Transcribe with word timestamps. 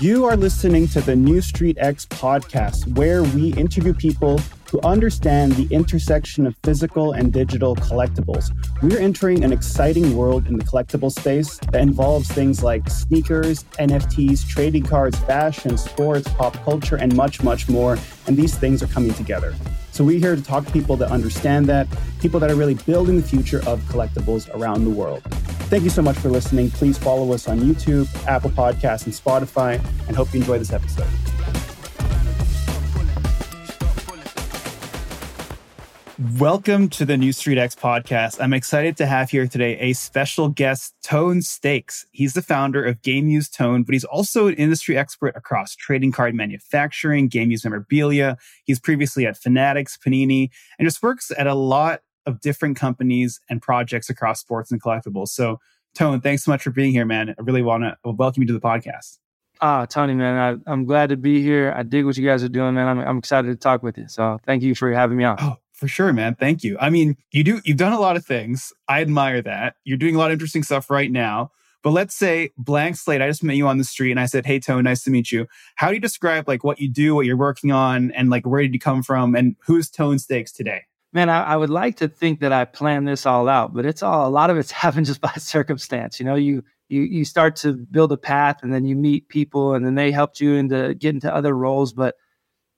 You 0.00 0.24
are 0.24 0.34
listening 0.34 0.88
to 0.88 1.02
the 1.02 1.12
Neustreet 1.12 1.76
X 1.76 2.06
podcast, 2.06 2.90
where 2.96 3.22
we 3.22 3.52
interview 3.52 3.92
people 3.92 4.40
who 4.70 4.80
understand 4.80 5.52
the 5.52 5.66
intersection 5.70 6.46
of 6.46 6.56
physical 6.62 7.12
and 7.12 7.30
digital 7.30 7.76
collectibles. 7.76 8.50
We're 8.82 8.98
entering 8.98 9.44
an 9.44 9.52
exciting 9.52 10.16
world 10.16 10.46
in 10.46 10.56
the 10.56 10.64
collectible 10.64 11.12
space 11.12 11.58
that 11.72 11.82
involves 11.82 12.32
things 12.32 12.62
like 12.62 12.88
sneakers, 12.88 13.64
NFTs, 13.78 14.48
trading 14.48 14.84
cards, 14.84 15.18
fashion, 15.18 15.76
sports, 15.76 16.26
pop 16.32 16.54
culture, 16.64 16.96
and 16.96 17.14
much, 17.14 17.42
much 17.42 17.68
more. 17.68 17.98
And 18.26 18.38
these 18.38 18.56
things 18.56 18.82
are 18.82 18.86
coming 18.86 19.12
together. 19.12 19.54
So 19.92 20.02
we're 20.02 20.18
here 20.18 20.34
to 20.34 20.42
talk 20.42 20.64
to 20.64 20.72
people 20.72 20.96
that 20.96 21.10
understand 21.10 21.66
that, 21.66 21.86
people 22.22 22.40
that 22.40 22.50
are 22.50 22.56
really 22.56 22.72
building 22.72 23.16
the 23.20 23.28
future 23.28 23.58
of 23.66 23.80
collectibles 23.80 24.48
around 24.54 24.84
the 24.84 24.90
world. 24.90 25.22
Thank 25.70 25.84
you 25.84 25.90
so 25.90 26.02
much 26.02 26.16
for 26.16 26.30
listening. 26.30 26.68
Please 26.68 26.98
follow 26.98 27.32
us 27.32 27.46
on 27.46 27.60
YouTube, 27.60 28.08
Apple 28.26 28.50
Podcasts, 28.50 29.04
and 29.04 29.14
Spotify, 29.14 29.74
and 30.08 30.16
hope 30.16 30.34
you 30.34 30.40
enjoy 30.40 30.58
this 30.58 30.72
episode. 30.72 31.06
Welcome 36.40 36.88
to 36.88 37.04
the 37.04 37.14
Neustreet 37.14 37.56
X 37.56 37.76
podcast. 37.76 38.42
I'm 38.42 38.52
excited 38.52 38.96
to 38.96 39.06
have 39.06 39.30
here 39.30 39.46
today 39.46 39.78
a 39.78 39.92
special 39.92 40.48
guest, 40.48 40.92
Tone 41.04 41.40
Stakes. 41.40 42.04
He's 42.10 42.32
the 42.32 42.42
founder 42.42 42.84
of 42.84 43.00
Game 43.02 43.28
Used 43.28 43.54
Tone, 43.54 43.84
but 43.84 43.92
he's 43.92 44.04
also 44.04 44.48
an 44.48 44.54
industry 44.54 44.98
expert 44.98 45.36
across 45.36 45.76
trading 45.76 46.10
card 46.10 46.34
manufacturing, 46.34 47.28
game 47.28 47.52
use 47.52 47.62
memorabilia. 47.64 48.36
He's 48.64 48.80
previously 48.80 49.24
at 49.24 49.36
Fanatics, 49.36 49.96
Panini, 49.96 50.50
and 50.80 50.86
just 50.86 51.00
works 51.00 51.30
at 51.38 51.46
a 51.46 51.54
lot 51.54 52.00
of 52.26 52.40
different 52.40 52.76
companies 52.76 53.40
and 53.48 53.60
projects 53.62 54.10
across 54.10 54.40
sports 54.40 54.70
and 54.70 54.82
collectibles. 54.82 55.28
So, 55.28 55.60
Tone, 55.94 56.20
thanks 56.20 56.44
so 56.44 56.50
much 56.50 56.62
for 56.62 56.70
being 56.70 56.92
here, 56.92 57.04
man. 57.04 57.30
I 57.30 57.42
really 57.42 57.62
want 57.62 57.84
to 57.84 57.96
welcome 58.04 58.42
you 58.42 58.46
to 58.48 58.52
the 58.52 58.60
podcast. 58.60 59.18
Ah, 59.60 59.84
Tony, 59.84 60.14
man, 60.14 60.60
I, 60.66 60.72
am 60.72 60.84
glad 60.84 61.10
to 61.10 61.16
be 61.16 61.42
here. 61.42 61.74
I 61.76 61.82
dig 61.82 62.06
what 62.06 62.16
you 62.16 62.26
guys 62.26 62.42
are 62.42 62.48
doing, 62.48 62.74
man. 62.74 62.86
I'm, 62.86 62.98
I'm 63.00 63.18
excited 63.18 63.48
to 63.48 63.56
talk 63.56 63.82
with 63.82 63.98
you. 63.98 64.08
So, 64.08 64.38
thank 64.46 64.62
you 64.62 64.74
for 64.74 64.92
having 64.92 65.16
me 65.16 65.24
on. 65.24 65.36
Oh, 65.40 65.56
for 65.72 65.88
sure, 65.88 66.12
man. 66.12 66.34
Thank 66.34 66.62
you. 66.62 66.76
I 66.78 66.90
mean, 66.90 67.16
you 67.32 67.42
do 67.42 67.60
you've 67.64 67.78
done 67.78 67.92
a 67.92 68.00
lot 68.00 68.16
of 68.16 68.24
things. 68.24 68.72
I 68.86 69.00
admire 69.00 69.42
that. 69.42 69.76
You're 69.84 69.98
doing 69.98 70.14
a 70.14 70.18
lot 70.18 70.26
of 70.26 70.34
interesting 70.34 70.62
stuff 70.62 70.90
right 70.90 71.10
now. 71.10 71.50
But 71.82 71.90
let's 71.90 72.14
say 72.14 72.50
blank 72.58 72.96
slate, 72.96 73.22
I 73.22 73.28
just 73.28 73.42
met 73.42 73.56
you 73.56 73.66
on 73.66 73.78
the 73.78 73.84
street 73.84 74.10
and 74.10 74.20
I 74.20 74.26
said, 74.26 74.44
Hey 74.44 74.60
Tone, 74.60 74.84
nice 74.84 75.02
to 75.04 75.10
meet 75.10 75.32
you. 75.32 75.46
How 75.76 75.88
do 75.88 75.94
you 75.94 76.00
describe 76.00 76.46
like 76.46 76.62
what 76.62 76.78
you 76.78 76.90
do, 76.90 77.14
what 77.14 77.24
you're 77.24 77.38
working 77.38 77.72
on, 77.72 78.10
and 78.10 78.28
like 78.28 78.46
where 78.46 78.60
did 78.60 78.74
you 78.74 78.80
come 78.80 79.02
from 79.02 79.34
and 79.34 79.56
who's 79.64 79.88
Tone 79.88 80.18
Stakes 80.18 80.52
today? 80.52 80.82
Man, 81.12 81.28
I, 81.28 81.42
I 81.42 81.56
would 81.56 81.70
like 81.70 81.96
to 81.96 82.08
think 82.08 82.40
that 82.40 82.52
I 82.52 82.64
planned 82.64 83.08
this 83.08 83.26
all 83.26 83.48
out, 83.48 83.74
but 83.74 83.84
it's 83.84 84.02
all 84.02 84.28
a 84.28 84.30
lot 84.30 84.50
of 84.50 84.56
it's 84.56 84.70
happened 84.84 85.06
just 85.06 85.20
by 85.20 85.32
circumstance. 85.32 86.20
You 86.20 86.26
know, 86.26 86.36
you 86.36 86.62
you 86.88 87.02
you 87.02 87.24
start 87.24 87.56
to 87.56 87.74
build 87.74 88.12
a 88.12 88.16
path 88.16 88.62
and 88.62 88.72
then 88.72 88.84
you 88.84 88.96
meet 88.96 89.28
people 89.28 89.74
and 89.74 89.84
then 89.84 89.94
they 89.94 90.12
helped 90.12 90.40
you 90.40 90.54
into 90.54 90.94
get 90.94 91.14
into 91.14 91.34
other 91.34 91.56
roles. 91.56 91.92
But 91.92 92.16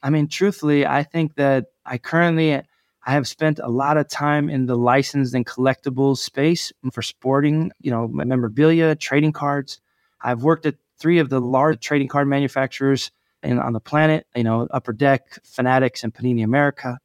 I 0.02 0.10
mean, 0.10 0.28
truthfully, 0.28 0.86
I 0.86 1.02
think 1.02 1.34
that 1.36 1.66
I 1.84 1.98
currently 1.98 2.62
I 3.04 3.12
have 3.12 3.26
spent 3.26 3.58
a 3.58 3.68
lot 3.68 3.96
of 3.96 4.08
time 4.08 4.48
in 4.48 4.66
the 4.66 4.76
licensed 4.76 5.34
and 5.34 5.44
collectibles 5.44 6.18
space 6.18 6.72
for 6.92 7.02
sporting, 7.02 7.72
you 7.80 7.90
know, 7.90 8.06
memorabilia, 8.08 8.94
trading 8.94 9.32
cards. 9.32 9.80
I've 10.20 10.42
worked 10.42 10.66
at 10.66 10.76
three 10.98 11.18
of 11.18 11.28
the 11.28 11.40
large 11.40 11.80
trading 11.80 12.06
card 12.06 12.28
manufacturers 12.28 13.10
in, 13.42 13.58
on 13.58 13.72
the 13.72 13.80
planet, 13.80 14.26
you 14.36 14.44
know, 14.44 14.68
Upper 14.70 14.92
Deck, 14.92 15.40
Fanatics, 15.42 16.04
and 16.04 16.14
Panini 16.14 16.44
America. 16.44 16.98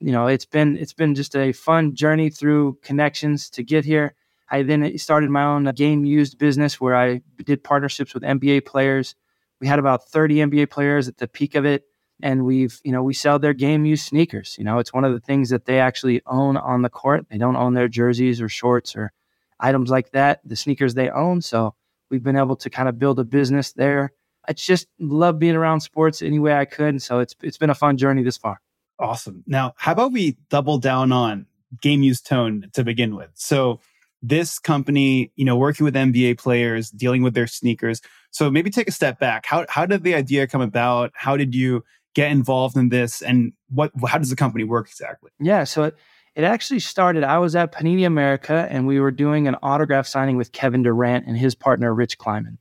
You 0.00 0.12
know, 0.12 0.26
it's 0.26 0.46
been 0.46 0.78
it's 0.78 0.94
been 0.94 1.14
just 1.14 1.36
a 1.36 1.52
fun 1.52 1.94
journey 1.94 2.30
through 2.30 2.78
connections 2.82 3.50
to 3.50 3.62
get 3.62 3.84
here. 3.84 4.14
I 4.50 4.62
then 4.62 4.96
started 4.98 5.30
my 5.30 5.44
own 5.44 5.66
uh, 5.66 5.72
game 5.72 6.04
used 6.04 6.38
business 6.38 6.80
where 6.80 6.96
I 6.96 7.20
did 7.44 7.62
partnerships 7.62 8.14
with 8.14 8.22
NBA 8.22 8.64
players. 8.66 9.14
We 9.60 9.68
had 9.68 9.78
about 9.78 10.08
30 10.08 10.36
NBA 10.36 10.70
players 10.70 11.06
at 11.06 11.18
the 11.18 11.28
peak 11.28 11.54
of 11.54 11.66
it 11.66 11.84
and 12.22 12.44
we've 12.44 12.80
you 12.82 12.92
know 12.92 13.02
we 13.02 13.14
sell 13.14 13.38
their 13.38 13.52
game 13.52 13.84
used 13.84 14.06
sneakers. 14.06 14.56
You 14.58 14.64
know 14.64 14.78
it's 14.78 14.92
one 14.92 15.04
of 15.04 15.12
the 15.12 15.20
things 15.20 15.50
that 15.50 15.66
they 15.66 15.78
actually 15.78 16.22
own 16.26 16.56
on 16.56 16.80
the 16.80 16.88
court. 16.88 17.26
They 17.30 17.38
don't 17.38 17.56
own 17.56 17.74
their 17.74 17.88
jerseys 17.88 18.40
or 18.40 18.48
shorts 18.48 18.96
or 18.96 19.12
items 19.58 19.90
like 19.90 20.12
that 20.12 20.40
the 20.46 20.56
sneakers 20.56 20.94
they 20.94 21.10
own. 21.10 21.42
So 21.42 21.74
we've 22.10 22.22
been 22.22 22.36
able 22.36 22.56
to 22.56 22.70
kind 22.70 22.88
of 22.88 22.98
build 22.98 23.18
a 23.18 23.24
business 23.24 23.72
there. 23.72 24.12
I 24.48 24.54
just 24.54 24.88
love 24.98 25.38
being 25.38 25.56
around 25.56 25.80
sports 25.80 26.22
any 26.22 26.38
way 26.38 26.54
i 26.54 26.64
could 26.64 26.88
and 26.88 27.02
so 27.02 27.18
it's 27.18 27.36
it's 27.42 27.58
been 27.58 27.70
a 27.70 27.74
fun 27.74 27.98
journey 27.98 28.22
this 28.22 28.38
far 28.38 28.60
awesome. 29.00 29.42
Now 29.46 29.74
how 29.76 29.92
about 29.92 30.12
we 30.12 30.36
double 30.48 30.78
down 30.78 31.12
on 31.12 31.46
game 31.80 32.02
used 32.02 32.26
tone 32.26 32.70
to 32.72 32.84
begin 32.84 33.16
with? 33.16 33.30
So 33.34 33.80
this 34.22 34.58
company 34.58 35.32
you 35.36 35.44
know 35.46 35.56
working 35.56 35.84
with 35.84 35.94
nba 35.94 36.38
players 36.38 36.90
dealing 36.90 37.22
with 37.22 37.34
their 37.34 37.46
sneakers. 37.46 38.00
So 38.30 38.50
maybe 38.50 38.70
take 38.70 38.88
a 38.88 38.92
step 38.92 39.18
back. 39.18 39.46
How, 39.46 39.66
how 39.68 39.86
did 39.86 40.04
the 40.04 40.14
idea 40.14 40.46
come 40.46 40.60
about? 40.60 41.10
How 41.14 41.36
did 41.36 41.54
you 41.54 41.82
get 42.14 42.30
involved 42.30 42.76
in 42.76 42.90
this? 42.90 43.22
And 43.22 43.52
what 43.70 43.90
how 44.06 44.18
does 44.18 44.30
the 44.30 44.36
company 44.36 44.64
work 44.64 44.88
exactly? 44.88 45.30
Yeah 45.40 45.64
so 45.64 45.84
it, 45.84 45.96
it 46.34 46.44
actually 46.44 46.80
started 46.80 47.24
i 47.24 47.38
was 47.38 47.56
at 47.56 47.72
panini 47.72 48.06
america 48.06 48.66
and 48.70 48.86
we 48.86 49.00
were 49.00 49.10
doing 49.10 49.48
an 49.48 49.56
autograph 49.62 50.06
signing 50.06 50.36
with 50.36 50.52
kevin 50.52 50.82
durant 50.82 51.26
and 51.26 51.36
his 51.36 51.54
partner 51.54 51.92
rich 51.94 52.18
kleiman 52.18 52.58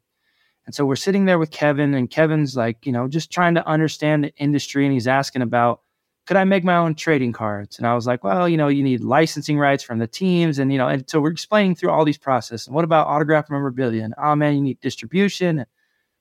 and 0.65 0.75
so 0.75 0.85
we're 0.85 0.95
sitting 0.95 1.25
there 1.25 1.39
with 1.39 1.51
kevin 1.51 1.93
and 1.93 2.09
kevin's 2.09 2.55
like 2.55 2.85
you 2.85 2.91
know 2.91 3.07
just 3.07 3.31
trying 3.31 3.55
to 3.55 3.67
understand 3.67 4.23
the 4.23 4.35
industry 4.37 4.85
and 4.85 4.93
he's 4.93 5.07
asking 5.07 5.41
about 5.41 5.81
could 6.29 6.37
i 6.37 6.43
make 6.45 6.63
my 6.63 6.77
own 6.77 6.93
trading 6.93 7.33
cards 7.33 7.79
and 7.79 7.87
i 7.87 7.95
was 7.95 8.05
like 8.05 8.23
well 8.23 8.47
you 8.47 8.55
know 8.55 8.67
you 8.67 8.83
need 8.83 9.01
licensing 9.01 9.57
rights 9.57 9.83
from 9.83 9.97
the 9.97 10.07
teams 10.07 10.59
and 10.59 10.71
you 10.71 10.77
know 10.77 10.87
and 10.87 11.09
so 11.09 11.19
we're 11.19 11.31
explaining 11.31 11.75
through 11.75 11.89
all 11.89 12.05
these 12.05 12.19
processes 12.19 12.67
and 12.67 12.75
what 12.75 12.85
about 12.85 13.07
autograph 13.07 13.49
memorabilia 13.49 14.03
and 14.03 14.13
oh 14.21 14.35
man 14.35 14.53
you 14.53 14.61
need 14.61 14.79
distribution 14.79 15.65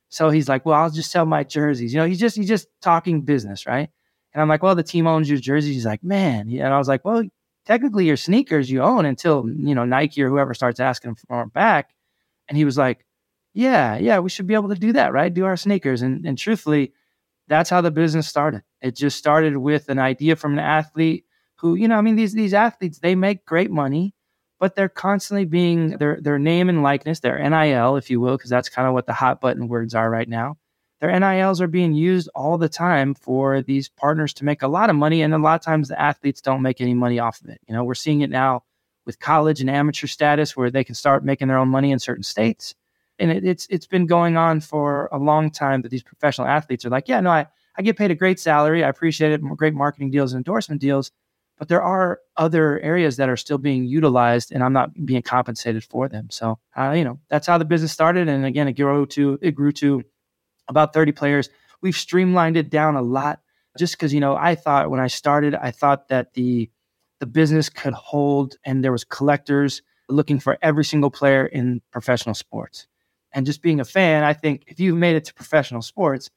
so 0.09 0.31
he's 0.31 0.49
like, 0.49 0.65
well, 0.65 0.75
I'll 0.75 0.91
just 0.91 1.11
sell 1.11 1.27
my 1.27 1.45
jerseys. 1.45 1.93
You 1.93 2.01
know, 2.01 2.07
he's 2.07 2.19
just 2.19 2.37
he's 2.37 2.49
just 2.49 2.69
talking 2.81 3.23
business, 3.23 3.67
right? 3.67 3.91
And 4.33 4.43
I'm 4.43 4.49
like, 4.49 4.63
well, 4.63 4.75
the 4.75 4.83
team 4.83 5.07
owns 5.07 5.29
your 5.29 5.39
jerseys. 5.39 5.75
He's 5.75 5.87
like, 5.87 6.03
man. 6.03 6.49
And 6.51 6.73
I 6.73 6.79
was 6.79 6.89
like, 6.89 7.05
well, 7.05 7.25
technically 7.67 8.07
your 8.07 8.17
sneakers 8.17 8.71
you 8.71 8.83
own 8.83 9.05
until, 9.05 9.49
you 9.49 9.75
know, 9.75 9.85
Nike 9.85 10.23
or 10.23 10.29
whoever 10.29 10.55
starts 10.55 10.81
asking 10.81 11.17
for 11.17 11.41
them 11.41 11.49
back. 11.49 11.91
And 12.49 12.57
he 12.57 12.65
was 12.65 12.79
like, 12.79 13.05
yeah, 13.55 13.97
yeah, 13.97 14.19
we 14.21 14.31
should 14.31 14.47
be 14.47 14.55
able 14.55 14.69
to 14.69 14.75
do 14.75 14.93
that, 14.93 15.13
right? 15.13 15.33
Do 15.33 15.45
our 15.45 15.57
sneakers. 15.57 16.03
And, 16.03 16.25
and 16.27 16.39
truthfully, 16.39 16.93
that's 17.49 17.71
how 17.71 17.81
the 17.81 17.91
business 17.91 18.29
started. 18.29 18.63
It 18.81 18.95
just 18.95 19.19
started 19.19 19.57
with 19.57 19.89
an 19.89 19.99
idea 19.99 20.37
from 20.37 20.53
an 20.53 20.61
athlete 20.61 21.25
who, 21.57 21.75
you 21.75 21.89
know, 21.89 21.97
I 21.97 22.03
mean, 22.03 22.17
these, 22.17 22.35
these 22.35 22.55
athletes, 22.55 23.01
they 23.01 23.15
make 23.15 23.45
great 23.45 23.71
money 23.71 24.15
but 24.59 24.75
they're 24.75 24.89
constantly 24.89 25.45
being 25.45 25.91
their 25.99 26.21
their 26.21 26.39
name 26.39 26.69
and 26.69 26.83
likeness, 26.83 27.21
their 27.21 27.39
NIL, 27.39 27.97
if 27.97 28.11
you 28.11 28.21
will, 28.21 28.37
because 28.37 28.51
that's 28.51 28.69
kind 28.69 28.89
of 28.89 28.95
what 28.95 29.07
the 29.07 29.13
hot 29.13 29.41
button 29.41 29.69
words 29.69 29.95
are 29.95 30.11
right 30.11 30.29
now. 30.29 30.57
Their 31.01 31.19
NILs 31.19 31.61
are 31.61 31.69
being 31.69 31.95
used 31.95 32.29
all 32.35 32.59
the 32.59 32.69
time 32.69 33.15
for 33.15 33.63
these 33.63 33.89
partners 33.89 34.35
to 34.35 34.45
make 34.45 34.63
a 34.63 34.69
lot 34.69 34.91
of 34.91 34.97
money, 34.97 35.23
and 35.23 35.33
a 35.33 35.39
lot 35.39 35.61
of 35.61 35.65
times 35.65 35.89
the 35.89 36.01
athletes 36.01 36.41
don't 36.41 36.63
make 36.63 36.81
any 36.81 36.95
money 36.95 37.21
off 37.21 37.41
of 37.41 37.49
it. 37.49 37.61
You 37.69 37.75
know, 37.75 37.85
we're 37.85 37.95
seeing 37.95 38.23
it 38.23 38.31
now 38.31 38.65
with 39.07 39.21
college 39.21 39.61
and 39.61 39.71
amateur 39.71 40.09
status, 40.09 40.57
where 40.57 40.71
they 40.71 40.85
can 40.85 40.97
start 40.97 41.25
making 41.25 41.49
their 41.49 41.59
own 41.59 41.69
money 41.69 41.93
in 41.93 41.99
certain 42.01 42.25
states, 42.25 42.75
and 43.19 43.31
it, 43.31 43.45
it's 43.45 43.67
it's 43.71 43.87
been 43.87 44.07
going 44.07 44.37
on 44.37 44.61
for 44.61 45.09
a 45.13 45.19
long 45.19 45.51
time. 45.51 45.83
That 45.83 45.91
these 45.91 46.03
professional 46.03 46.47
athletes 46.47 46.85
are 46.85 46.91
like, 46.91 47.09
yeah, 47.09 47.21
no, 47.21 47.31
I 47.31 47.47
I 47.79 47.83
get 47.83 47.97
paid 47.97 48.11
a 48.11 48.17
great 48.17 48.41
salary, 48.41 48.83
I 48.83 48.89
appreciate 48.89 49.33
it, 49.33 49.41
great 49.57 49.75
marketing 49.75 50.11
deals 50.11 50.33
and 50.33 50.39
endorsement 50.39 50.81
deals, 50.81 51.13
but 51.59 51.69
there 51.69 51.83
are 51.83 52.21
other 52.37 52.81
areas 52.81 53.17
that 53.17 53.29
are 53.29 53.37
still 53.37 53.59
being 53.59 53.85
utilized 53.85 54.51
and 54.51 54.65
I'm 54.65 54.73
not 54.73 54.91
being 55.07 55.23
compensated 55.23 55.85
for 55.85 56.09
them. 56.09 56.29
So, 56.31 56.59
uh, 56.77 56.91
you 56.91 57.05
know, 57.05 57.21
that's 57.29 57.47
how 57.47 57.57
the 57.57 57.65
business 57.65 57.93
started. 57.93 58.29
And 58.29 58.45
again, 58.45 58.67
it 58.67 58.73
grew 58.73 59.07
to, 59.07 59.39
it 59.41 59.53
grew 59.53 59.71
to 59.73 60.03
about 60.69 60.93
30 60.93 61.13
players. 61.13 61.51
We've 61.81 61.97
streamlined 61.97 62.57
it 62.57 62.69
down 62.69 62.97
a 62.97 63.03
lot 63.03 63.41
just 63.79 63.95
because, 63.97 64.13
you 64.13 64.21
know, 64.21 64.35
I 64.35 64.57
thought 64.57 64.91
when 64.91 65.01
I 65.01 65.07
started, 65.07 65.55
I 65.55 65.71
thought 65.71 66.09
that 66.09 66.35
the, 66.35 66.69
the 67.21 67.27
business 67.27 67.69
could 67.69 67.93
hold 67.93 68.57
and 68.65 68.83
there 68.83 68.93
was 68.93 69.05
collectors 69.05 69.83
looking 70.09 70.41
for 70.41 70.59
every 70.63 70.85
single 70.85 71.11
player 71.11 71.47
in 71.47 71.81
professional 71.93 72.35
sports. 72.35 72.89
And 73.33 73.47
just 73.47 73.63
being 73.63 73.81
a 73.81 73.85
fan, 73.85 74.25
I 74.25 74.33
think 74.33 74.65
if 74.67 74.81
you've 74.81 74.97
made 74.97 75.17
it 75.17 75.25
to 75.27 75.35
professional 75.35 75.83
sports, 75.83 76.31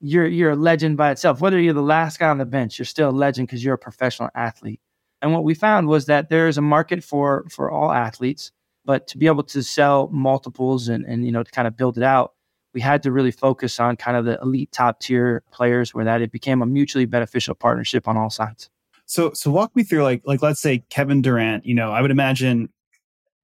you're 0.00 0.26
you're 0.26 0.50
a 0.50 0.56
legend 0.56 0.96
by 0.96 1.10
itself. 1.10 1.40
Whether 1.40 1.60
you're 1.60 1.72
the 1.72 1.82
last 1.82 2.18
guy 2.18 2.28
on 2.28 2.38
the 2.38 2.44
bench, 2.44 2.78
you're 2.78 2.86
still 2.86 3.10
a 3.10 3.12
legend 3.12 3.48
because 3.48 3.64
you're 3.64 3.74
a 3.74 3.78
professional 3.78 4.28
athlete. 4.34 4.80
And 5.22 5.32
what 5.32 5.44
we 5.44 5.54
found 5.54 5.88
was 5.88 6.06
that 6.06 6.28
there 6.28 6.48
is 6.48 6.58
a 6.58 6.62
market 6.62 7.02
for 7.02 7.46
for 7.50 7.70
all 7.70 7.90
athletes, 7.90 8.52
but 8.84 9.06
to 9.08 9.18
be 9.18 9.26
able 9.26 9.44
to 9.44 9.62
sell 9.62 10.08
multiples 10.12 10.88
and 10.88 11.04
and 11.06 11.24
you 11.24 11.32
know 11.32 11.42
to 11.42 11.50
kind 11.50 11.66
of 11.68 11.76
build 11.76 11.96
it 11.96 12.04
out, 12.04 12.34
we 12.74 12.80
had 12.80 13.02
to 13.04 13.12
really 13.12 13.30
focus 13.30 13.80
on 13.80 13.96
kind 13.96 14.16
of 14.16 14.24
the 14.24 14.38
elite 14.42 14.72
top 14.72 15.00
tier 15.00 15.42
players 15.52 15.94
where 15.94 16.04
that 16.04 16.20
it 16.20 16.32
became 16.32 16.60
a 16.60 16.66
mutually 16.66 17.06
beneficial 17.06 17.54
partnership 17.54 18.06
on 18.08 18.16
all 18.16 18.30
sides. 18.30 18.68
So 19.06 19.32
so 19.32 19.50
walk 19.50 19.74
me 19.76 19.84
through 19.84 20.02
like 20.02 20.22
like 20.26 20.42
let's 20.42 20.60
say 20.60 20.84
Kevin 20.90 21.22
Durant, 21.22 21.64
you 21.64 21.74
know, 21.74 21.92
I 21.92 22.02
would 22.02 22.10
imagine 22.10 22.68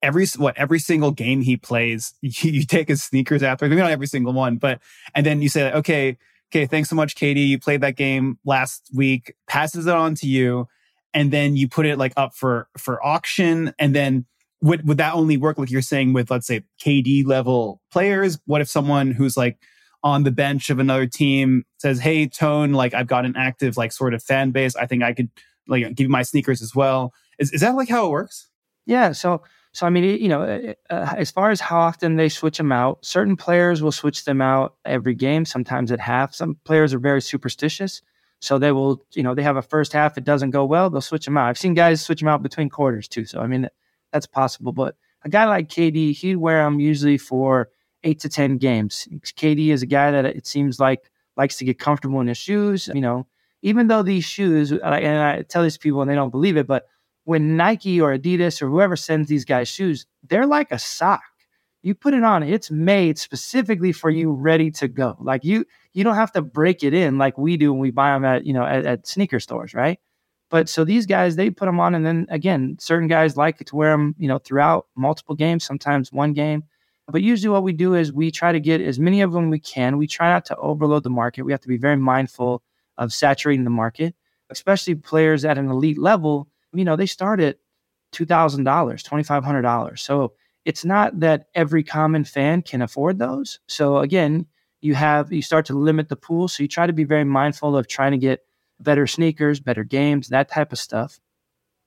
every 0.03 0.27
what 0.37 0.57
every 0.57 0.79
single 0.79 1.11
game 1.11 1.43
he 1.43 1.57
plays, 1.57 2.15
you, 2.21 2.51
you 2.51 2.65
take 2.65 2.89
his 2.89 3.03
sneakers 3.03 3.43
after, 3.43 3.69
maybe 3.69 3.81
not 3.81 3.91
every 3.91 4.07
single 4.07 4.33
one, 4.33 4.57
but 4.57 4.81
and 5.15 5.25
then 5.25 5.43
you 5.43 5.49
say, 5.49 5.73
okay, 5.73 6.19
okay, 6.51 6.67
thanks 6.67 6.89
so 6.89 6.97
much, 6.97 7.15
KD. 7.15 7.47
You 7.47 7.59
played 7.59 7.81
that 7.83 7.97
game 7.97 8.39
last 8.45 8.91
week, 8.95 9.35
passes 9.47 9.87
it 9.87 9.95
on 9.95 10.15
to 10.17 10.27
you, 10.27 10.69
and 11.15 11.33
then 11.33 11.57
you 11.57 11.69
put 11.69 11.87
it 11.87 11.99
like 11.99 12.13
up 12.17 12.35
for 12.35 12.69
for 12.77 13.05
auction. 13.05 13.73
And 13.79 13.95
then 13.95 14.27
would 14.63 14.87
would 14.87 14.99
that 14.99 15.15
only 15.15 15.37
work 15.37 15.59
like 15.59 15.71
you're 15.71 15.83
saying 15.83 16.13
with 16.13 16.31
let's 16.31 16.47
say 16.47 16.63
KD 16.83 17.27
level 17.27 17.81
players? 17.93 18.39
What 18.47 18.61
if 18.61 18.69
someone 18.69 19.13
who's 19.13 19.37
like 19.37 19.59
on 20.03 20.23
the 20.23 20.31
bench 20.31 20.71
of 20.71 20.79
another 20.79 21.07
team 21.07 21.65
says, 21.79 22.01
Hey, 22.01 22.27
Tone, 22.27 22.73
like 22.73 22.95
I've 22.95 23.07
got 23.07 23.25
an 23.25 23.37
active, 23.37 23.77
like 23.77 23.93
sort 23.93 24.15
of 24.15 24.23
fan 24.23 24.51
base. 24.51 24.77
I 24.77 24.87
think 24.87 25.03
I 25.03 25.13
could 25.13 25.29
like 25.69 25.83
give 25.95 26.05
you 26.05 26.09
my 26.09 26.23
sneakers 26.23 26.63
as 26.63 26.75
well. 26.75 27.13
Is, 27.39 27.53
is 27.53 27.61
that 27.61 27.75
like 27.75 27.89
how 27.89 28.07
it 28.07 28.11
works? 28.11 28.49
Yeah. 28.87 29.13
So, 29.13 29.43
so 29.73 29.87
I 29.87 29.91
mean, 29.91 30.05
you 30.05 30.29
know, 30.29 30.43
uh, 30.43 30.75
uh, 30.93 31.15
as 31.17 31.31
far 31.31 31.51
as 31.51 31.61
how 31.61 31.79
often 31.79 32.17
they 32.17 32.29
switch 32.29 32.59
them 32.59 32.73
out, 32.73 33.05
certain 33.05 33.37
players 33.37 33.83
will 33.83 33.93
switch 33.93 34.25
them 34.25 34.41
out 34.41 34.75
every 34.85 35.15
game, 35.15 35.45
sometimes 35.45 35.93
at 35.93 36.01
half. 36.01 36.35
Some 36.35 36.57
players 36.65 36.93
are 36.93 36.99
very 36.99 37.23
superstitious. 37.23 38.03
So 38.41 38.59
they 38.59 38.73
will, 38.73 39.05
you 39.13 39.23
know, 39.23 39.35
they 39.35 39.43
have 39.43 39.57
a 39.57 39.63
first 39.63 39.93
half, 39.93 40.17
it 40.17 40.25
doesn't 40.25 40.51
go 40.51 40.65
well, 40.65 40.89
they'll 40.91 41.03
switch 41.03 41.27
them 41.27 41.37
out. 41.37 41.49
I've 41.49 41.59
seen 41.59 41.75
guys 41.75 42.01
switch 42.01 42.21
them 42.21 42.29
out 42.29 42.43
between 42.43 42.71
quarters 42.71 43.07
too. 43.07 43.27
So, 43.27 43.41
I 43.41 43.47
mean, 43.47 43.69
that's 44.13 44.27
possible. 44.27 44.73
But 44.73 44.97
a 45.25 45.29
guy 45.29 45.45
like 45.45 45.69
KD, 45.69 46.17
he'd 46.17 46.37
wear 46.37 46.65
them 46.65 46.81
usually 46.81 47.19
for 47.19 47.69
eight 48.03 48.19
to 48.21 48.29
10 48.29 48.57
games. 48.57 49.07
KD 49.25 49.69
is 49.69 49.83
a 49.83 49.87
guy 49.87 50.11
that 50.11 50.25
it 50.25 50.47
seems 50.47 50.81
like 50.81 51.11
likes 51.37 51.59
to 51.59 51.65
get 51.65 51.79
comfortable 51.79 52.21
in 52.21 52.27
his 52.27 52.39
shoes. 52.39 52.89
You 52.93 53.03
know, 53.03 53.27
even 53.63 53.89
though 53.89 54.03
these 54.03 54.25
shoes, 54.25 54.73
and 54.73 54.83
I 54.83 55.43
tell 55.43 55.63
these 55.63 55.79
people 55.79 56.01
and 56.01 56.11
they 56.11 56.15
don't 56.15 56.31
believe 56.31 56.57
it, 56.57 56.67
but 56.67 56.87
when 57.25 57.57
Nike 57.57 58.01
or 58.01 58.17
Adidas 58.17 58.63
or 58.63 58.69
whoever 58.69 58.97
sends 58.97 59.29
these 59.29 59.45
guys 59.45 59.69
shoes, 59.69 60.07
they're 60.29 60.47
like 60.47 60.71
a 60.73 60.79
sock. 60.79 61.23
You 61.83 61.95
put 61.95 62.13
it 62.13 62.23
on, 62.23 62.43
it's 62.43 62.71
made 62.71 63.19
specifically 63.19 63.93
for 63.93 64.11
you, 64.11 64.33
ready 64.33 64.71
to 64.73 64.89
go. 64.89 65.17
Like 65.21 65.45
you, 65.45 65.65
you 65.95 66.05
don't 66.05 66.15
have 66.15 66.33
to 66.33 66.43
break 66.43 66.83
it 66.83 66.93
in 66.93 67.17
like 67.19 67.39
we 67.39 67.57
do 67.57 67.73
when 67.73 67.81
we 67.81 67.91
buy 67.91 68.13
them 68.13 68.25
at 68.25 68.45
you 68.45 68.53
know 68.53 68.65
at, 68.65 68.85
at 68.85 69.07
sneaker 69.07 69.41
stores, 69.41 69.73
right? 69.75 69.99
But 70.51 70.69
so 70.69 70.85
these 70.85 71.07
guys, 71.07 71.37
they 71.37 71.49
put 71.49 71.67
them 71.67 71.81
on, 71.81 71.95
and 71.95 72.05
then 72.05 72.27
again, 72.29 72.77
certain 72.81 73.09
guys 73.09 73.37
like 73.37 73.59
to 73.65 73.77
wear 73.77 73.93
them, 73.93 74.17
you 74.19 74.27
know, 74.27 74.39
throughout 74.39 74.89
multiple 74.97 75.37
games, 75.37 75.65
sometimes 75.65 76.13
one 76.13 76.33
game. 76.33 76.65
But 77.09 77.23
usually, 77.23 77.51
what 77.51 77.63
we 77.63 77.73
do 77.73 77.95
is 77.95 78.13
we 78.13 78.31
try 78.31 78.53
to 78.53 78.61
get 78.61 78.81
as 78.81 78.99
many 78.99 79.21
of 79.21 79.33
them 79.33 79.49
we 79.49 79.61
can. 79.61 79.97
We 79.97 80.07
try 80.07 80.29
not 80.29 80.45
to 80.47 80.57
overload 80.57 81.05
the 81.05 81.11
market. 81.11 81.43
We 81.45 81.53
have 81.53 81.61
to 81.63 81.69
be 81.69 81.79
very 81.79 81.97
mindful 81.97 82.63
of 82.99 83.13
saturating 83.13 83.65
the 83.65 83.71
market, 83.71 84.15
especially 84.51 84.97
players 84.97 85.45
at 85.45 85.57
an 85.57 85.71
elite 85.71 85.99
level 85.99 86.49
you 86.73 86.85
know, 86.85 86.97
they 86.97 87.07
start 87.07 87.41
at 87.41 87.59
$2,000, 88.13 88.65
$2,500. 88.65 89.99
So 89.99 90.33
it's 90.65 90.85
not 90.85 91.21
that 91.21 91.47
every 91.55 91.83
common 91.83 92.25
fan 92.25 92.63
can 92.63 92.83
afford 92.83 93.19
those. 93.19 93.61
So 93.67 93.99
again, 93.99 94.47
you 94.81 94.95
have, 94.95 95.33
you 95.33 95.43
start 95.43 95.67
to 95.67 95.79
limit 95.79 96.09
the 96.09 96.17
pool. 96.17 96.49
So 96.49 96.63
you 96.63 96.69
try 96.69 96.87
to 96.87 96.93
be 96.93 97.05
very 97.05 97.25
mindful 97.25 97.77
of 97.77 97.89
trying 97.89 98.13
to 98.13 98.19
get 98.19 98.41
better 98.79 99.07
sneakers, 99.07 99.61
better 99.61 99.85
games, 99.85 100.29
that 100.29 100.51
type 100.51 100.73
of 100.73 100.79
stuff. 100.79 101.21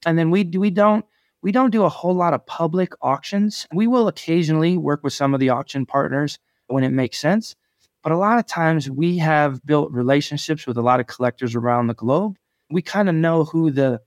And 0.05 0.17
then 0.17 0.31
we, 0.31 0.43
we 0.43 0.69
don't, 0.69 1.05
we 1.41 1.51
don't 1.51 1.71
do 1.71 1.83
a 1.83 1.89
whole 1.89 2.13
lot 2.13 2.33
of 2.33 2.45
public 2.45 2.93
auctions. 3.01 3.67
We 3.73 3.87
will 3.87 4.07
occasionally 4.07 4.77
work 4.77 5.03
with 5.03 5.13
some 5.13 5.33
of 5.33 5.39
the 5.39 5.49
auction 5.49 5.85
partners 5.85 6.39
when 6.67 6.83
it 6.83 6.91
makes 6.91 7.19
sense. 7.19 7.55
But 8.01 8.11
a 8.11 8.17
lot 8.17 8.37
of 8.37 8.45
times 8.45 8.89
we 8.89 9.17
have 9.17 9.65
built 9.65 9.91
relationships 9.91 10.67
with 10.67 10.77
a 10.77 10.81
lot 10.81 10.99
of 10.99 11.07
collectors 11.07 11.55
around 11.55 11.87
the 11.87 11.93
globe. 11.93 12.37
We 12.69 12.81
kind 12.81 13.09
of 13.09 13.15
know 13.15 13.45
who 13.45 13.71
the 13.71 14.01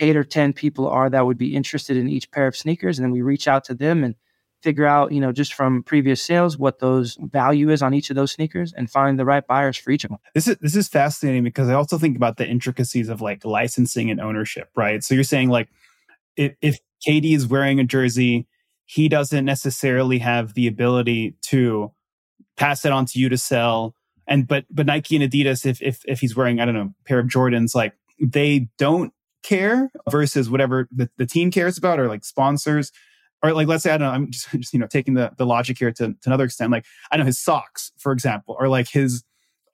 eight 0.00 0.16
or 0.16 0.24
10 0.24 0.52
people 0.52 0.88
are 0.88 1.08
that 1.10 1.26
would 1.26 1.38
be 1.38 1.54
interested 1.54 1.96
in 1.96 2.08
each 2.08 2.30
pair 2.30 2.46
of 2.46 2.56
sneakers. 2.56 2.98
And 2.98 3.04
then 3.04 3.12
we 3.12 3.22
reach 3.22 3.46
out 3.46 3.64
to 3.64 3.74
them 3.74 4.02
and 4.02 4.14
figure 4.62 4.86
out, 4.86 5.12
you 5.12 5.20
know, 5.20 5.32
just 5.32 5.54
from 5.54 5.82
previous 5.82 6.22
sales, 6.22 6.58
what 6.58 6.80
those 6.80 7.16
value 7.20 7.70
is 7.70 7.82
on 7.82 7.94
each 7.94 8.10
of 8.10 8.16
those 8.16 8.32
sneakers 8.32 8.72
and 8.72 8.90
find 8.90 9.18
the 9.18 9.24
right 9.24 9.46
buyers 9.46 9.76
for 9.76 9.90
each 9.90 10.04
of 10.04 10.10
them. 10.10 10.18
This 10.34 10.48
is, 10.48 10.56
this 10.60 10.76
is 10.76 10.88
fascinating 10.88 11.44
because 11.44 11.68
I 11.68 11.74
also 11.74 11.98
think 11.98 12.16
about 12.16 12.36
the 12.36 12.46
intricacies 12.46 13.08
of 13.08 13.20
like 13.20 13.44
licensing 13.44 14.10
and 14.10 14.20
ownership, 14.20 14.68
right? 14.76 15.02
So 15.02 15.14
you're 15.14 15.24
saying 15.24 15.48
like, 15.48 15.68
if, 16.36 16.54
if 16.60 16.78
KD 17.06 17.34
is 17.34 17.46
wearing 17.46 17.80
a 17.80 17.84
jersey, 17.84 18.46
he 18.84 19.08
doesn't 19.08 19.44
necessarily 19.44 20.18
have 20.18 20.54
the 20.54 20.66
ability 20.66 21.36
to 21.42 21.92
pass 22.56 22.84
it 22.84 22.92
on 22.92 23.06
to 23.06 23.18
you 23.18 23.28
to 23.28 23.38
sell. 23.38 23.94
And 24.26 24.46
but 24.46 24.64
but 24.70 24.86
Nike 24.86 25.16
and 25.16 25.30
Adidas, 25.30 25.64
if 25.64 25.80
if 25.80 26.02
if 26.06 26.20
he's 26.20 26.36
wearing, 26.36 26.60
I 26.60 26.64
don't 26.64 26.74
know, 26.74 26.92
a 27.00 27.04
pair 27.04 27.18
of 27.18 27.26
Jordans, 27.26 27.74
like 27.74 27.94
they 28.20 28.68
don't 28.78 29.12
care 29.42 29.90
versus 30.10 30.50
whatever 30.50 30.88
the, 30.90 31.08
the 31.16 31.26
team 31.26 31.50
cares 31.50 31.78
about 31.78 31.98
or 31.98 32.08
like 32.08 32.24
sponsors 32.24 32.92
or 33.42 33.52
like 33.52 33.68
let's 33.68 33.82
say 33.82 33.92
I 33.92 33.98
don't 33.98 34.08
know 34.08 34.14
I'm 34.14 34.30
just, 34.30 34.50
just 34.58 34.72
you 34.72 34.78
know 34.78 34.86
taking 34.86 35.14
the 35.14 35.32
the 35.36 35.46
logic 35.46 35.78
here 35.78 35.92
to, 35.92 36.08
to 36.08 36.16
another 36.26 36.44
extent 36.44 36.70
like 36.70 36.84
I 37.10 37.16
know 37.16 37.24
his 37.24 37.38
socks 37.38 37.92
for 37.98 38.12
example 38.12 38.56
or 38.58 38.68
like 38.68 38.88
his 38.88 39.24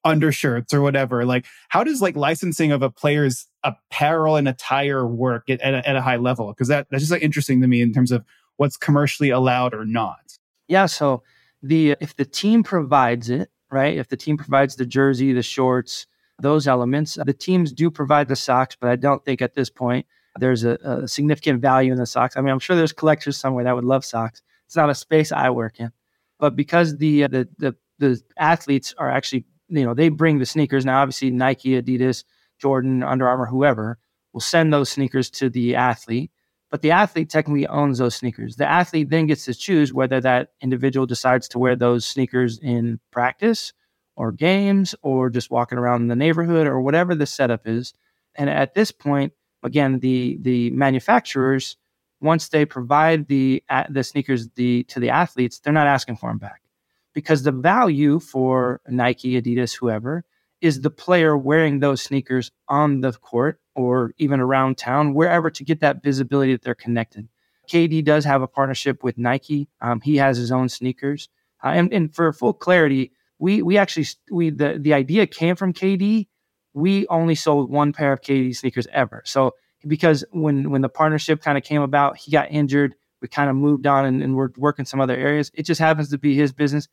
undershirts 0.05 0.73
or 0.73 0.83
whatever 0.83 1.25
like 1.25 1.47
how 1.69 1.83
does 1.83 2.01
like 2.01 2.17
licensing 2.17 2.71
of 2.71 2.83
a 2.83 2.91
player's 2.91 3.47
apparel 3.65 4.37
and 4.37 4.47
attire 4.47 5.05
work 5.05 5.51
at, 5.51 5.61
at, 5.61 5.75
a, 5.75 5.89
at 5.89 5.97
a 5.97 6.01
high 6.01 6.17
level? 6.17 6.49
Because 6.49 6.69
that 6.69 6.87
that's 6.91 7.03
just 7.03 7.13
like 7.13 7.23
interesting 7.23 7.61
to 7.61 7.67
me 7.67 7.83
in 7.83 7.93
terms 7.93 8.13
of 8.13 8.25
what's 8.57 8.77
commercially 8.77 9.31
allowed 9.31 9.75
or 9.75 9.85
not. 9.85 10.39
Yeah 10.69 10.87
so 10.87 11.23
the 11.63 11.97
if 12.01 12.15
the 12.15 12.25
team 12.25 12.63
provides 12.63 13.29
it 13.31 13.51
right 13.71 13.99
if 13.99 14.09
the 14.09 14.17
team 14.17 14.37
provides 14.37 14.77
the 14.77 14.87
jersey 14.87 15.33
the 15.33 15.43
shorts 15.43 16.07
those 16.41 16.67
elements. 16.67 17.19
The 17.23 17.33
teams 17.33 17.73
do 17.73 17.91
provide 17.91 18.29
the 18.29 18.37
socks, 18.37 18.77
but 18.79 18.91
I 18.91 18.97
don't 18.97 19.25
think 19.25 19.41
at 19.43 19.55
this 19.55 19.71
point 19.71 20.07
there's 20.39 20.65
a, 20.65 20.79
a, 20.85 21.09
significant 21.09 21.63
value 21.63 21.93
in 21.93 21.99
the 21.99 22.07
socks. 22.07 22.37
I 22.37 22.41
mean, 22.41 22.51
I'm 22.51 22.59
sure 22.59 22.77
there's 22.77 22.93
collectors 22.93 23.37
somewhere 23.37 23.65
that 23.65 23.75
would 23.75 23.85
love 23.85 24.05
socks. 24.05 24.43
It's 24.67 24.77
not 24.77 24.91
a 24.91 24.95
space 24.95 25.33
I 25.33 25.51
work 25.51 25.81
in, 25.81 25.93
but 26.39 26.57
because 26.57 26.99
the 26.99 27.25
uh, 27.25 27.29
the 27.29 27.49
the, 27.59 27.77
the 27.99 28.21
athletes 28.37 28.95
are 28.99 29.11
actually 29.11 29.45
you 29.69 29.85
know 29.85 29.95
they 29.95 30.09
bring 30.09 30.39
the 30.39 30.47
sneakers 30.47 30.85
now. 30.85 31.01
Obviously, 31.01 31.31
Nike, 31.31 31.81
Adidas, 31.81 32.25
Jordan, 32.59 33.03
Under 33.03 33.29
Armour, 33.29 33.47
whoever 33.47 33.99
will 34.33 34.41
send 34.41 34.73
those 34.73 34.91
sneakers 34.91 35.31
to 35.31 35.49
the 35.49 35.77
athlete. 35.77 36.31
But 36.69 36.83
the 36.83 36.91
athlete 36.91 37.31
technically 37.31 37.67
owns 37.69 37.99
those 37.99 38.17
sneakers. 38.17 38.57
The 38.57 38.69
athlete 38.69 39.09
then 39.09 39.27
gets 39.27 39.45
to 39.45 39.55
choose 39.55 39.95
whether 39.95 40.21
that 40.21 40.49
individual 40.61 41.07
decides 41.07 41.49
to 41.51 41.61
wear 41.61 41.77
those 41.77 42.05
sneakers 42.05 42.59
in 42.59 42.99
practice 43.13 43.73
or 44.17 44.33
games 44.33 44.95
or 45.03 45.31
just 45.31 45.51
walking 45.51 45.79
around 45.79 46.03
in 46.03 46.09
the 46.09 46.17
neighborhood 46.17 46.67
or 46.67 46.81
whatever 46.81 47.15
the 47.15 47.27
setup 47.27 47.67
is. 47.67 47.93
And 48.35 48.51
at 48.51 48.75
this 48.75 48.91
point, 48.91 49.33
again, 49.63 50.01
the 50.01 50.39
the 50.41 50.71
manufacturers, 50.71 51.77
once 52.21 52.49
they 52.49 52.65
provide 52.65 53.29
the 53.29 53.63
the 53.89 54.03
sneakers 54.03 54.49
the 54.57 54.85
to 54.85 55.01
the 55.01 55.11
athletes, 55.11 55.59
they're 55.59 55.73
not 55.73 55.87
asking 55.87 56.17
for 56.17 56.31
them 56.31 56.39
back 56.39 56.63
because 57.13 57.43
the 57.43 57.53
value 57.53 58.19
for 58.21 58.81
Nike, 58.89 59.41
Adidas, 59.41 59.75
whoever 59.75 60.25
is 60.61 60.81
the 60.81 60.91
player 60.91 61.37
wearing 61.37 61.81
those 61.81 62.03
sneakers 62.03 62.51
on 62.69 63.01
the 63.01 63.13
court 63.13 63.61
or 63.75 64.13
even 64.19 64.41
around 64.41 64.79
town, 64.79 65.15
wherever 65.15 65.51
to 65.51 65.65
get 65.65 65.81
that 65.81 66.03
visibility 66.03 66.53
that 66.53 66.63
they're 66.63 66.75
connected. 66.75 67.29
KD 67.71 68.05
does 68.05 68.25
have 68.25 68.43
a 68.43 68.47
partnership 68.47 69.03
with 69.03 69.19
Nike. 69.19 69.69
Um, 69.81 70.01
he 70.01 70.17
has 70.17 70.37
his 70.37 70.53
own 70.53 70.69
sneakers. 70.69 71.29
Uh, 71.63 71.69
and, 71.69 71.93
and 71.93 72.15
for 72.15 72.33
full 72.33 72.53
clarity, 72.53 73.13
we 73.39 73.63
we 73.63 73.79
actually 73.79 74.07
we 74.31 74.51
the 74.51 74.79
the 74.81 74.95
idea 74.95 75.27
came 75.27 75.57
from 75.57 75.73
KD. 75.73 76.29
We 76.75 77.07
only 77.09 77.35
sold 77.35 77.71
one 77.71 77.93
pair 77.93 78.13
of 78.13 78.21
KD 78.21 78.55
sneakers 78.57 78.87
ever. 78.93 79.23
So 79.25 79.55
because 79.87 80.25
when 80.31 80.71
when 80.71 80.83
the 80.83 80.89
partnership 80.89 81.43
kind 81.43 81.59
of 81.59 81.65
came 81.65 81.83
about, 81.83 82.17
he 82.19 82.31
got 82.31 82.51
injured. 82.51 82.95
We 83.21 83.29
kind 83.29 83.49
of 83.49 83.57
moved 83.57 83.87
on 83.87 84.05
and, 84.05 84.23
and 84.23 84.37
we're 84.37 84.51
working 84.57 84.85
some 84.85 85.01
other 85.01 85.17
areas. 85.17 85.51
It 85.55 85.63
just 85.63 85.81
happens 85.81 86.11
to 86.11 86.19
be 86.19 86.35
his 86.35 86.53
business. 86.53 86.89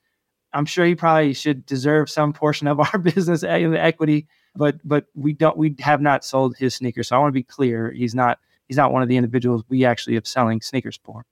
I'm 0.54 0.66
sure 0.66 0.86
he 0.86 0.96
probably 0.96 1.34
should 1.34 1.66
deserve 1.66 2.10
some 2.10 2.32
portion 2.32 2.68
of 2.68 2.80
our 2.94 2.98
business 2.98 3.44
in 3.44 3.72
the 3.72 3.82
equity, 3.82 4.28
but 4.56 4.76
but 4.88 5.06
we 5.16 5.34
don't 5.34 5.58
we 5.58 5.76
have 5.80 6.02
not 6.02 6.24
sold 6.24 6.58
his 6.58 6.76
sneakers. 6.76 7.10
So 7.10 7.16
I 7.16 7.20
want 7.20 7.30
to 7.30 7.40
be 7.40 7.44
clear, 7.44 7.92
he's 7.92 8.16
not 8.16 8.40
he's 8.68 8.78
not 8.78 8.92
one 8.92 9.02
of 9.02 9.10
the 9.10 9.18
individuals 9.18 9.64
we 9.70 9.86
actually 9.86 10.16
have 10.16 10.28
selling 10.28 10.62
sneakers 10.62 11.00
for. 11.04 11.26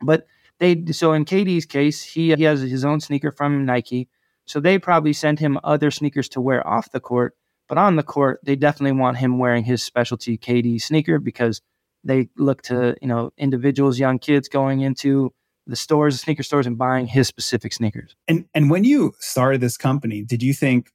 But 0.00 0.26
they 0.58 0.84
so 0.92 1.12
in 1.12 1.24
KD's 1.24 1.66
case, 1.66 2.02
he 2.02 2.34
he 2.34 2.44
has 2.44 2.60
his 2.60 2.84
own 2.84 3.00
sneaker 3.00 3.30
from 3.30 3.64
Nike. 3.64 4.08
So 4.46 4.60
they 4.60 4.78
probably 4.78 5.12
send 5.12 5.38
him 5.38 5.58
other 5.64 5.90
sneakers 5.90 6.28
to 6.30 6.40
wear 6.40 6.66
off 6.66 6.90
the 6.90 7.00
court, 7.00 7.34
but 7.68 7.78
on 7.78 7.96
the 7.96 8.02
court, 8.02 8.40
they 8.42 8.56
definitely 8.56 8.98
want 8.98 9.16
him 9.16 9.38
wearing 9.38 9.64
his 9.64 9.82
specialty 9.82 10.36
KD 10.36 10.80
sneaker 10.80 11.18
because 11.18 11.60
they 12.04 12.28
look 12.36 12.62
to, 12.62 12.94
you 13.00 13.08
know, 13.08 13.32
individuals, 13.38 13.98
young 13.98 14.18
kids 14.18 14.48
going 14.48 14.80
into 14.80 15.32
the 15.66 15.76
stores, 15.76 16.14
the 16.14 16.18
sneaker 16.18 16.42
stores 16.42 16.66
and 16.66 16.76
buying 16.76 17.06
his 17.06 17.26
specific 17.26 17.72
sneakers. 17.72 18.14
And 18.28 18.44
and 18.54 18.70
when 18.70 18.84
you 18.84 19.14
started 19.18 19.60
this 19.60 19.76
company, 19.76 20.22
did 20.22 20.42
you 20.42 20.52
think 20.52 20.92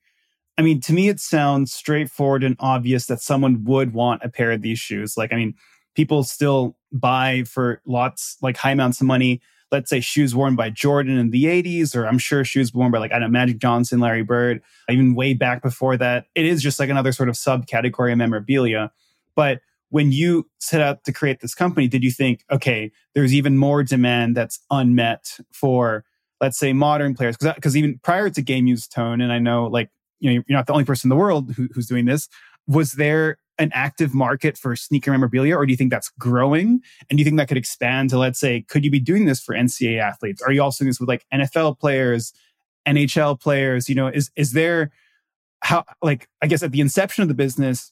I 0.58 0.62
mean, 0.62 0.82
to 0.82 0.94
me 0.94 1.10
it 1.10 1.20
sounds 1.20 1.74
straightforward 1.74 2.44
and 2.44 2.56
obvious 2.60 3.08
that 3.08 3.22
someone 3.22 3.64
would 3.64 3.94
want 3.94 4.22
a 4.24 4.30
pair 4.30 4.52
of 4.52 4.62
these 4.62 4.80
shoes. 4.80 5.18
Like 5.18 5.34
I 5.34 5.38
mean, 5.38 5.56
people 5.96 6.24
still 6.24 6.78
buy 6.92 7.44
for 7.48 7.82
lots 7.86 8.38
like 8.42 8.58
high 8.58 8.72
amounts 8.72 9.02
of 9.02 9.08
money 9.08 9.42
let's 9.72 9.90
say 9.90 10.00
shoes 10.00 10.36
worn 10.36 10.56
by 10.56 10.70
Jordan 10.70 11.18
in 11.18 11.30
the 11.30 11.46
80s, 11.46 11.96
or 11.96 12.08
I'm 12.08 12.18
sure 12.18 12.44
shoes 12.44 12.74
worn 12.74 12.92
by 12.92 13.00
like, 13.00 13.12
I 13.12 13.20
don't 13.20 13.32
know, 13.32 13.40
Magic 13.40 13.60
Johnson, 13.60 14.00
Larry 14.00 14.24
Bird, 14.24 14.62
even 14.90 15.16
way 15.16 15.34
back 15.34 15.62
before 15.62 15.98
that. 15.98 16.26
It 16.36 16.46
is 16.46 16.62
just 16.62 16.80
like 16.80 16.90
another 16.90 17.12
sort 17.12 17.30
of 17.30 17.36
subcategory 17.36 18.12
of 18.12 18.18
memorabilia. 18.18 18.92
But 19.36 19.62
when 19.90 20.12
you 20.12 20.50
set 20.60 20.82
out 20.82 21.04
to 21.04 21.14
create 21.14 21.42
this 21.42 21.56
company, 21.56 21.88
did 21.88 22.04
you 22.04 22.12
think, 22.12 22.44
okay, 22.52 22.92
there's 23.14 23.34
even 23.34 23.58
more 23.58 23.84
demand 23.84 24.36
that's 24.36 24.60
unmet 24.72 25.38
for, 25.52 26.04
let's 26.42 26.58
say, 26.58 26.74
modern 26.74 27.16
players? 27.16 27.38
Because 27.38 27.76
uh, 27.76 27.80
even 27.80 28.00
prior 28.04 28.30
to 28.30 28.42
Game 28.42 28.68
Used 28.68 28.92
Tone, 28.92 29.22
and 29.22 29.32
I 29.32 29.40
know 29.40 29.66
like, 29.66 29.90
you 30.20 30.30
know, 30.30 30.44
you're 30.48 30.58
not 30.58 30.68
the 30.68 30.74
only 30.74 30.86
person 30.86 31.08
in 31.08 31.10
the 31.10 31.16
world 31.16 31.54
who, 31.54 31.70
who's 31.74 31.88
doing 31.88 32.06
this. 32.06 32.28
Was 32.68 32.94
there 32.94 33.38
an 33.60 33.70
active 33.74 34.16
market 34.16 34.58
for 34.58 34.76
sneaker 34.76 35.12
memorabilia, 35.12 35.56
or 35.56 35.66
do 35.66 35.72
you 35.72 35.78
think 35.78 35.92
that's 35.92 36.10
growing? 36.18 36.82
And 37.10 37.18
do 37.18 37.18
you 37.18 37.26
think 37.26 37.38
that 37.38 37.50
could 37.50 37.58
expand 37.58 38.10
to, 38.10 38.18
let's 38.18 38.40
say, 38.40 38.62
could 38.62 38.86
you 38.86 38.90
be 38.90 39.00
doing 39.00 39.26
this 39.26 39.42
for 39.42 39.54
NCAA 39.54 40.02
athletes? 40.02 40.42
Are 40.42 40.52
you 40.52 40.64
also 40.64 40.84
doing 40.84 40.90
this 40.90 41.00
with 41.00 41.10
like 41.10 41.26
NFL 41.34 41.78
players, 41.80 42.34
NHL 42.88 43.40
players? 43.40 43.90
You 43.90 43.96
know, 43.96 44.08
is 44.08 44.32
is 44.36 44.54
there 44.54 44.92
how 45.62 45.84
like 46.02 46.30
I 46.42 46.48
guess 46.48 46.64
at 46.64 46.72
the 46.72 46.80
inception 46.82 47.22
of 47.22 47.28
the 47.28 47.36
business, 47.36 47.92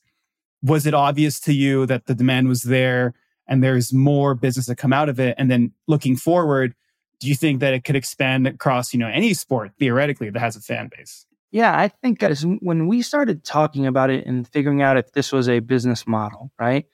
was 0.64 0.86
it 0.88 0.94
obvious 0.94 1.40
to 1.42 1.54
you 1.54 1.86
that 1.86 2.06
the 2.06 2.16
demand 2.16 2.48
was 2.48 2.64
there 2.64 3.14
and 3.48 3.64
there's 3.64 3.94
more 3.94 4.36
business 4.36 4.68
to 4.68 4.76
come 4.76 4.94
out 4.94 5.10
of 5.10 5.20
it? 5.20 5.36
And 5.38 5.52
then 5.52 5.74
looking 5.88 6.16
forward, 6.16 6.74
do 7.20 7.28
you 7.28 7.36
think 7.36 7.60
that 7.60 7.74
it 7.74 7.84
could 7.84 7.96
expand 7.96 8.48
across, 8.48 8.94
you 8.94 9.00
know, 9.00 9.08
any 9.08 9.34
sport 9.34 9.72
theoretically 9.80 10.30
that 10.30 10.40
has 10.40 10.56
a 10.56 10.62
fan 10.62 10.90
base? 10.96 11.26
Yeah, 11.52 11.78
I 11.78 11.88
think 11.88 12.22
as 12.24 12.46
when 12.46 12.88
we 12.88 13.02
started 13.02 13.44
talking 13.44 13.86
about 13.88 14.10
it 14.10 14.26
and 14.26 14.48
figuring 14.48 14.82
out 14.82 14.98
if 14.98 15.14
this 15.14 15.32
was 15.32 15.48
a 15.48 15.60
business 15.60 16.06
model, 16.06 16.52
right? 16.60 16.86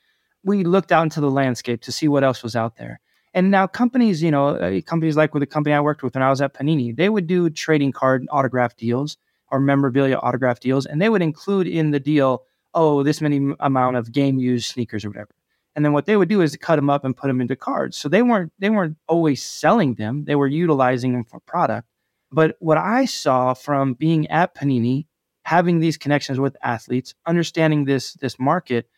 We 0.43 0.63
looked 0.63 0.91
out 0.91 1.03
into 1.03 1.21
the 1.21 1.31
landscape 1.31 1.81
to 1.83 1.91
see 1.91 2.07
what 2.07 2.23
else 2.23 2.43
was 2.43 2.55
out 2.55 2.75
there. 2.77 2.99
And 3.33 3.49
now 3.49 3.65
companies, 3.65 4.21
you 4.21 4.29
know, 4.29 4.49
uh, 4.49 4.81
companies 4.81 5.17
like 5.17 5.33
with 5.33 5.41
the 5.41 5.47
company 5.47 5.73
I 5.73 5.79
worked 5.81 6.03
with 6.03 6.13
when 6.13 6.21
I 6.21 6.29
was 6.29 6.39
at 6.41 6.53
Panini, 6.53 6.95
they 6.95 7.09
would 7.09 7.25
do 7.25 7.49
trading 7.49 7.91
card 7.91 8.27
autograph 8.29 8.75
deals 8.75 9.17
or 9.49 9.59
memorabilia 9.59 10.17
autograph 10.17 10.59
deals, 10.59 10.85
and 10.85 11.01
they 11.01 11.09
would 11.09 11.21
include 11.21 11.67
in 11.67 11.91
the 11.91 11.99
deal, 11.99 12.43
oh, 12.75 13.01
this 13.03 13.21
many 13.21 13.55
amount 13.59 13.97
of 13.97 14.11
game 14.11 14.37
used 14.37 14.65
sneakers 14.67 15.03
or 15.03 15.09
whatever. 15.09 15.31
And 15.75 15.83
then 15.83 15.93
what 15.93 16.05
they 16.05 16.15
would 16.15 16.29
do 16.29 16.41
is 16.41 16.55
cut 16.57 16.75
them 16.75 16.89
up 16.91 17.03
and 17.03 17.17
put 17.17 17.27
them 17.27 17.41
into 17.41 17.55
cards. 17.55 17.97
So 17.97 18.07
they 18.07 18.21
weren't 18.21 18.51
they 18.59 18.69
weren't 18.69 18.97
always 19.07 19.41
selling 19.43 19.95
them; 19.95 20.25
they 20.25 20.35
were 20.35 20.47
utilizing 20.47 21.13
them 21.13 21.23
for 21.23 21.39
product. 21.39 21.87
But 22.33 22.57
what 22.59 22.79
I 22.79 23.05
saw 23.05 23.53
from 23.53 23.93
being 23.93 24.27
at 24.29 24.55
Panini, 24.55 25.05
having 25.45 25.79
these 25.79 25.97
connections 25.97 26.39
with 26.39 26.57
athletes, 26.63 27.13
understanding 27.27 27.85
this 27.85 28.13
this 28.13 28.39
market, 28.39 28.89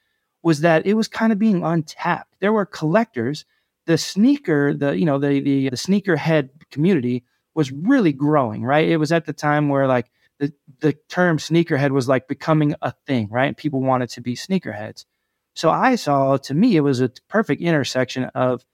was 0.41 0.61
that 0.61 0.85
it 0.85 0.93
was 0.93 1.07
kind 1.07 1.33
of 1.33 1.39
being 1.39 1.63
untapped. 1.63 2.33
There 2.39 2.53
were 2.53 2.65
collectors 2.65 3.45
the 3.85 3.97
sneaker, 3.97 4.73
the 4.73 4.97
you 4.97 5.05
know 5.05 5.19
the 5.19 5.39
the, 5.41 5.69
the 5.69 5.75
sneakerhead 5.75 6.49
community 6.71 7.23
was 7.53 7.71
really 7.71 8.13
growing, 8.13 8.63
right? 8.63 8.87
It 8.87 8.97
was 8.97 9.11
at 9.11 9.25
the 9.25 9.33
time 9.33 9.69
where 9.69 9.87
like 9.87 10.09
the 10.39 10.53
the 10.79 10.93
term 11.09 11.37
sneakerhead 11.37 11.91
was 11.91 12.07
like 12.07 12.27
becoming 12.27 12.75
a 12.81 12.93
thing, 13.05 13.27
right? 13.29 13.55
People 13.55 13.81
wanted 13.81 14.09
to 14.11 14.21
be 14.21 14.35
sneakerheads. 14.35 15.05
So 15.55 15.69
I 15.69 15.95
saw 15.95 16.37
to 16.37 16.53
me 16.53 16.75
it 16.75 16.81
was 16.81 17.01
a 17.01 17.11
perfect 17.29 17.61
intersection 17.61 18.25
of 18.35 18.65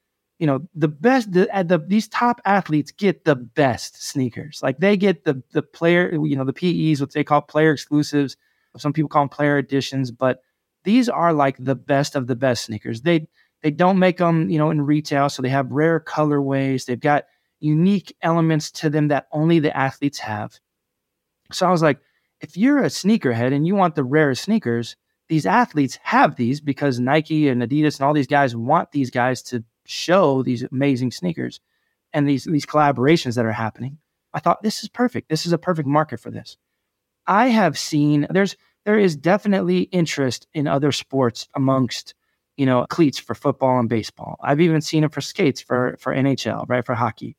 you 0.41 0.47
know 0.47 0.67
the 0.73 0.87
best 0.87 1.31
the, 1.31 1.47
the 1.67 1.77
these 1.77 2.07
top 2.07 2.41
athletes 2.45 2.91
get 2.91 3.25
the 3.25 3.35
best 3.35 4.03
sneakers. 4.03 4.59
Like 4.63 4.79
they 4.79 4.97
get 4.97 5.23
the 5.23 5.43
the 5.51 5.61
player 5.61 6.11
you 6.11 6.35
know 6.35 6.43
the 6.43 6.51
PEs 6.51 6.99
what 6.99 7.13
they 7.13 7.23
call 7.23 7.41
player 7.41 7.71
exclusives. 7.71 8.35
Some 8.75 8.91
people 8.91 9.07
call 9.07 9.21
them 9.21 9.29
player 9.29 9.59
editions, 9.59 10.09
but 10.09 10.41
these 10.83 11.09
are 11.09 11.31
like 11.31 11.57
the 11.59 11.75
best 11.75 12.15
of 12.15 12.25
the 12.25 12.35
best 12.35 12.65
sneakers. 12.65 13.01
They 13.01 13.27
they 13.61 13.69
don't 13.69 13.99
make 13.99 14.17
them, 14.17 14.49
you 14.49 14.57
know, 14.57 14.71
in 14.71 14.81
retail, 14.81 15.29
so 15.29 15.43
they 15.43 15.49
have 15.49 15.71
rare 15.71 15.99
colorways. 15.99 16.85
They've 16.85 16.99
got 16.99 17.25
unique 17.59 18.17
elements 18.23 18.71
to 18.71 18.89
them 18.89 19.09
that 19.09 19.27
only 19.31 19.59
the 19.59 19.77
athletes 19.77 20.17
have. 20.17 20.59
So 21.51 21.67
I 21.67 21.71
was 21.71 21.83
like, 21.83 21.99
if 22.39 22.57
you're 22.57 22.79
a 22.79 22.87
sneakerhead 22.87 23.53
and 23.53 23.67
you 23.67 23.75
want 23.75 23.93
the 23.93 24.03
rarest 24.03 24.45
sneakers, 24.45 24.95
these 25.29 25.45
athletes 25.45 25.99
have 26.01 26.35
these 26.35 26.59
because 26.59 26.99
Nike 26.99 27.47
and 27.47 27.61
Adidas 27.61 27.99
and 27.99 28.07
all 28.07 28.13
these 28.15 28.25
guys 28.25 28.55
want 28.55 28.91
these 28.91 29.11
guys 29.11 29.43
to 29.43 29.63
show 29.91 30.43
these 30.43 30.63
amazing 30.63 31.11
sneakers 31.11 31.59
and 32.13 32.27
these 32.27 32.45
these 32.45 32.65
collaborations 32.65 33.35
that 33.35 33.45
are 33.45 33.51
happening. 33.51 33.97
I 34.33 34.39
thought 34.39 34.63
this 34.63 34.83
is 34.83 34.89
perfect. 34.89 35.29
This 35.29 35.45
is 35.45 35.53
a 35.53 35.57
perfect 35.57 35.87
market 35.87 36.19
for 36.19 36.31
this. 36.31 36.57
I 37.27 37.47
have 37.47 37.77
seen 37.77 38.27
there's 38.29 38.55
there 38.85 38.97
is 38.97 39.15
definitely 39.15 39.81
interest 39.81 40.47
in 40.53 40.67
other 40.67 40.91
sports 40.91 41.47
amongst 41.55 42.15
you 42.57 42.65
know, 42.65 42.85
cleats 42.89 43.17
for 43.17 43.33
football 43.33 43.79
and 43.79 43.89
baseball. 43.89 44.37
I've 44.41 44.61
even 44.61 44.81
seen 44.81 45.03
it 45.03 45.11
for 45.11 45.21
skates 45.21 45.61
for 45.61 45.97
for 45.99 46.13
NHL, 46.13 46.65
right, 46.67 46.85
for 46.85 46.93
hockey. 46.95 47.35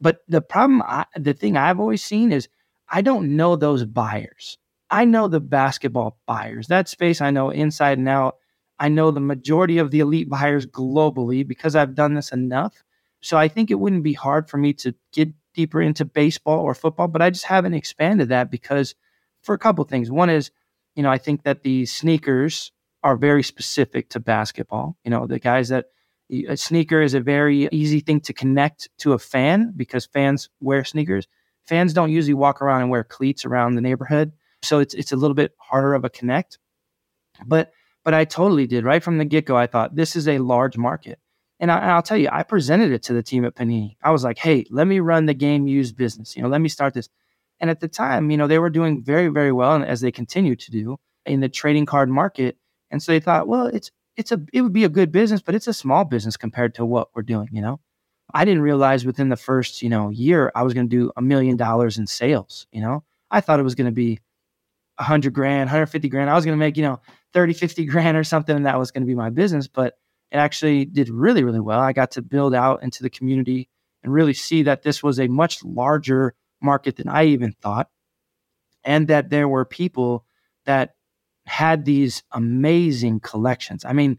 But 0.00 0.18
the 0.28 0.40
problem, 0.40 0.82
I, 0.82 1.06
the 1.16 1.32
thing 1.32 1.56
I've 1.56 1.80
always 1.80 2.02
seen 2.02 2.32
is 2.32 2.48
I 2.88 3.02
don't 3.02 3.36
know 3.36 3.56
those 3.56 3.84
buyers. 3.84 4.58
I 4.90 5.04
know 5.04 5.28
the 5.28 5.40
basketball 5.40 6.18
buyers. 6.26 6.66
That 6.66 6.88
space 6.88 7.20
I 7.20 7.30
know 7.30 7.50
inside 7.50 7.98
and 7.98 8.08
out. 8.08 8.38
I 8.78 8.88
know 8.88 9.10
the 9.10 9.20
majority 9.20 9.78
of 9.78 9.90
the 9.90 10.00
elite 10.00 10.28
buyers 10.28 10.66
globally 10.66 11.46
because 11.46 11.76
I've 11.76 11.94
done 11.94 12.14
this 12.14 12.32
enough. 12.32 12.82
So 13.20 13.36
I 13.36 13.48
think 13.48 13.70
it 13.70 13.80
wouldn't 13.80 14.02
be 14.02 14.12
hard 14.12 14.48
for 14.48 14.58
me 14.58 14.72
to 14.74 14.94
get 15.12 15.30
deeper 15.54 15.80
into 15.80 16.04
baseball 16.04 16.60
or 16.60 16.74
football, 16.74 17.08
but 17.08 17.22
I 17.22 17.30
just 17.30 17.46
haven't 17.46 17.74
expanded 17.74 18.28
that 18.28 18.50
because 18.50 18.94
for 19.42 19.54
a 19.54 19.58
couple 19.58 19.84
things. 19.84 20.10
One 20.10 20.30
is, 20.30 20.50
you 20.96 21.02
know, 21.02 21.10
I 21.10 21.18
think 21.18 21.44
that 21.44 21.62
the 21.62 21.86
sneakers 21.86 22.72
are 23.02 23.16
very 23.16 23.42
specific 23.42 24.08
to 24.10 24.20
basketball. 24.20 24.96
You 25.04 25.10
know, 25.10 25.26
the 25.26 25.38
guys 25.38 25.68
that 25.68 25.86
a 26.48 26.56
sneaker 26.56 27.02
is 27.02 27.14
a 27.14 27.20
very 27.20 27.68
easy 27.70 28.00
thing 28.00 28.20
to 28.22 28.32
connect 28.32 28.88
to 28.98 29.12
a 29.12 29.18
fan 29.18 29.72
because 29.76 30.06
fans 30.06 30.48
wear 30.60 30.84
sneakers. 30.84 31.28
Fans 31.64 31.92
don't 31.92 32.10
usually 32.10 32.34
walk 32.34 32.60
around 32.60 32.82
and 32.82 32.90
wear 32.90 33.04
cleats 33.04 33.44
around 33.44 33.74
the 33.74 33.80
neighborhood, 33.80 34.32
so 34.62 34.80
it's 34.80 34.94
it's 34.94 35.12
a 35.12 35.16
little 35.16 35.34
bit 35.34 35.52
harder 35.58 35.94
of 35.94 36.04
a 36.04 36.10
connect. 36.10 36.58
But 37.46 37.72
but 38.04 38.14
I 38.14 38.24
totally 38.24 38.66
did 38.66 38.84
right 38.84 39.02
from 39.02 39.18
the 39.18 39.24
get 39.24 39.46
go. 39.46 39.56
I 39.56 39.66
thought 39.66 39.96
this 39.96 40.16
is 40.16 40.28
a 40.28 40.38
large 40.38 40.76
market, 40.76 41.18
and, 41.60 41.70
I, 41.70 41.94
will 41.94 42.02
tell 42.02 42.18
you, 42.18 42.28
I 42.30 42.42
presented 42.42 42.92
it 42.92 43.02
to 43.04 43.12
the 43.12 43.22
team 43.22 43.44
at 43.44 43.54
Panini. 43.54 43.96
I 44.02 44.10
was 44.10 44.24
like, 44.24 44.38
hey, 44.38 44.66
let 44.70 44.86
me 44.86 45.00
run 45.00 45.26
the 45.26 45.34
game 45.34 45.66
used 45.66 45.96
business. 45.96 46.36
You 46.36 46.42
know, 46.42 46.48
let 46.48 46.60
me 46.60 46.68
start 46.68 46.94
this. 46.94 47.08
And 47.60 47.70
at 47.70 47.80
the 47.80 47.88
time, 47.88 48.30
you 48.30 48.36
know, 48.36 48.46
they 48.46 48.58
were 48.58 48.70
doing 48.70 49.02
very 49.02 49.28
very 49.28 49.52
well, 49.52 49.74
and 49.74 49.84
as 49.84 50.00
they 50.00 50.12
continue 50.12 50.56
to 50.56 50.70
do 50.70 50.98
in 51.26 51.40
the 51.40 51.48
trading 51.48 51.86
card 51.86 52.10
market 52.10 52.58
and 52.94 53.02
so 53.02 53.10
they 53.10 53.18
thought, 53.18 53.48
well, 53.48 53.66
it's 53.66 53.90
it's 54.16 54.30
a 54.30 54.40
it 54.52 54.62
would 54.62 54.72
be 54.72 54.84
a 54.84 54.88
good 54.88 55.10
business, 55.10 55.42
but 55.42 55.56
it's 55.56 55.66
a 55.66 55.74
small 55.74 56.04
business 56.04 56.36
compared 56.36 56.76
to 56.76 56.84
what 56.84 57.08
we're 57.12 57.22
doing, 57.22 57.48
you 57.50 57.60
know. 57.60 57.80
I 58.32 58.44
didn't 58.44 58.62
realize 58.62 59.04
within 59.04 59.30
the 59.30 59.36
first, 59.36 59.82
you 59.82 59.88
know, 59.88 60.10
year 60.10 60.52
I 60.54 60.62
was 60.62 60.74
going 60.74 60.88
to 60.88 60.96
do 60.96 61.10
a 61.16 61.20
million 61.20 61.56
dollars 61.56 61.98
in 61.98 62.06
sales, 62.06 62.68
you 62.70 62.80
know. 62.80 63.02
I 63.32 63.40
thought 63.40 63.58
it 63.58 63.64
was 63.64 63.74
going 63.74 63.86
to 63.86 63.92
be 63.92 64.20
100 64.96 65.32
grand, 65.32 65.68
150 65.68 66.08
grand. 66.08 66.30
I 66.30 66.34
was 66.34 66.44
going 66.44 66.56
to 66.56 66.64
make, 66.64 66.76
you 66.76 66.82
know, 66.82 67.00
30, 67.32 67.54
50 67.54 67.84
grand 67.86 68.16
or 68.16 68.24
something 68.24 68.54
and 68.54 68.66
that 68.66 68.78
was 68.78 68.90
going 68.90 69.02
to 69.02 69.06
be 69.06 69.14
my 69.14 69.30
business, 69.30 69.66
but 69.66 69.94
it 70.30 70.36
actually 70.36 70.84
did 70.84 71.08
really 71.10 71.44
really 71.44 71.60
well. 71.60 71.80
I 71.80 71.92
got 71.92 72.12
to 72.12 72.22
build 72.22 72.54
out 72.54 72.82
into 72.82 73.02
the 73.02 73.10
community 73.10 73.68
and 74.02 74.12
really 74.12 74.34
see 74.34 74.62
that 74.64 74.82
this 74.82 75.02
was 75.02 75.18
a 75.18 75.28
much 75.28 75.64
larger 75.64 76.34
market 76.60 76.96
than 76.96 77.08
I 77.08 77.24
even 77.24 77.52
thought 77.52 77.88
and 78.84 79.08
that 79.08 79.30
there 79.30 79.48
were 79.48 79.64
people 79.64 80.24
that 80.66 80.94
had 81.46 81.84
these 81.84 82.22
amazing 82.32 83.20
collections. 83.20 83.84
I 83.84 83.92
mean, 83.92 84.18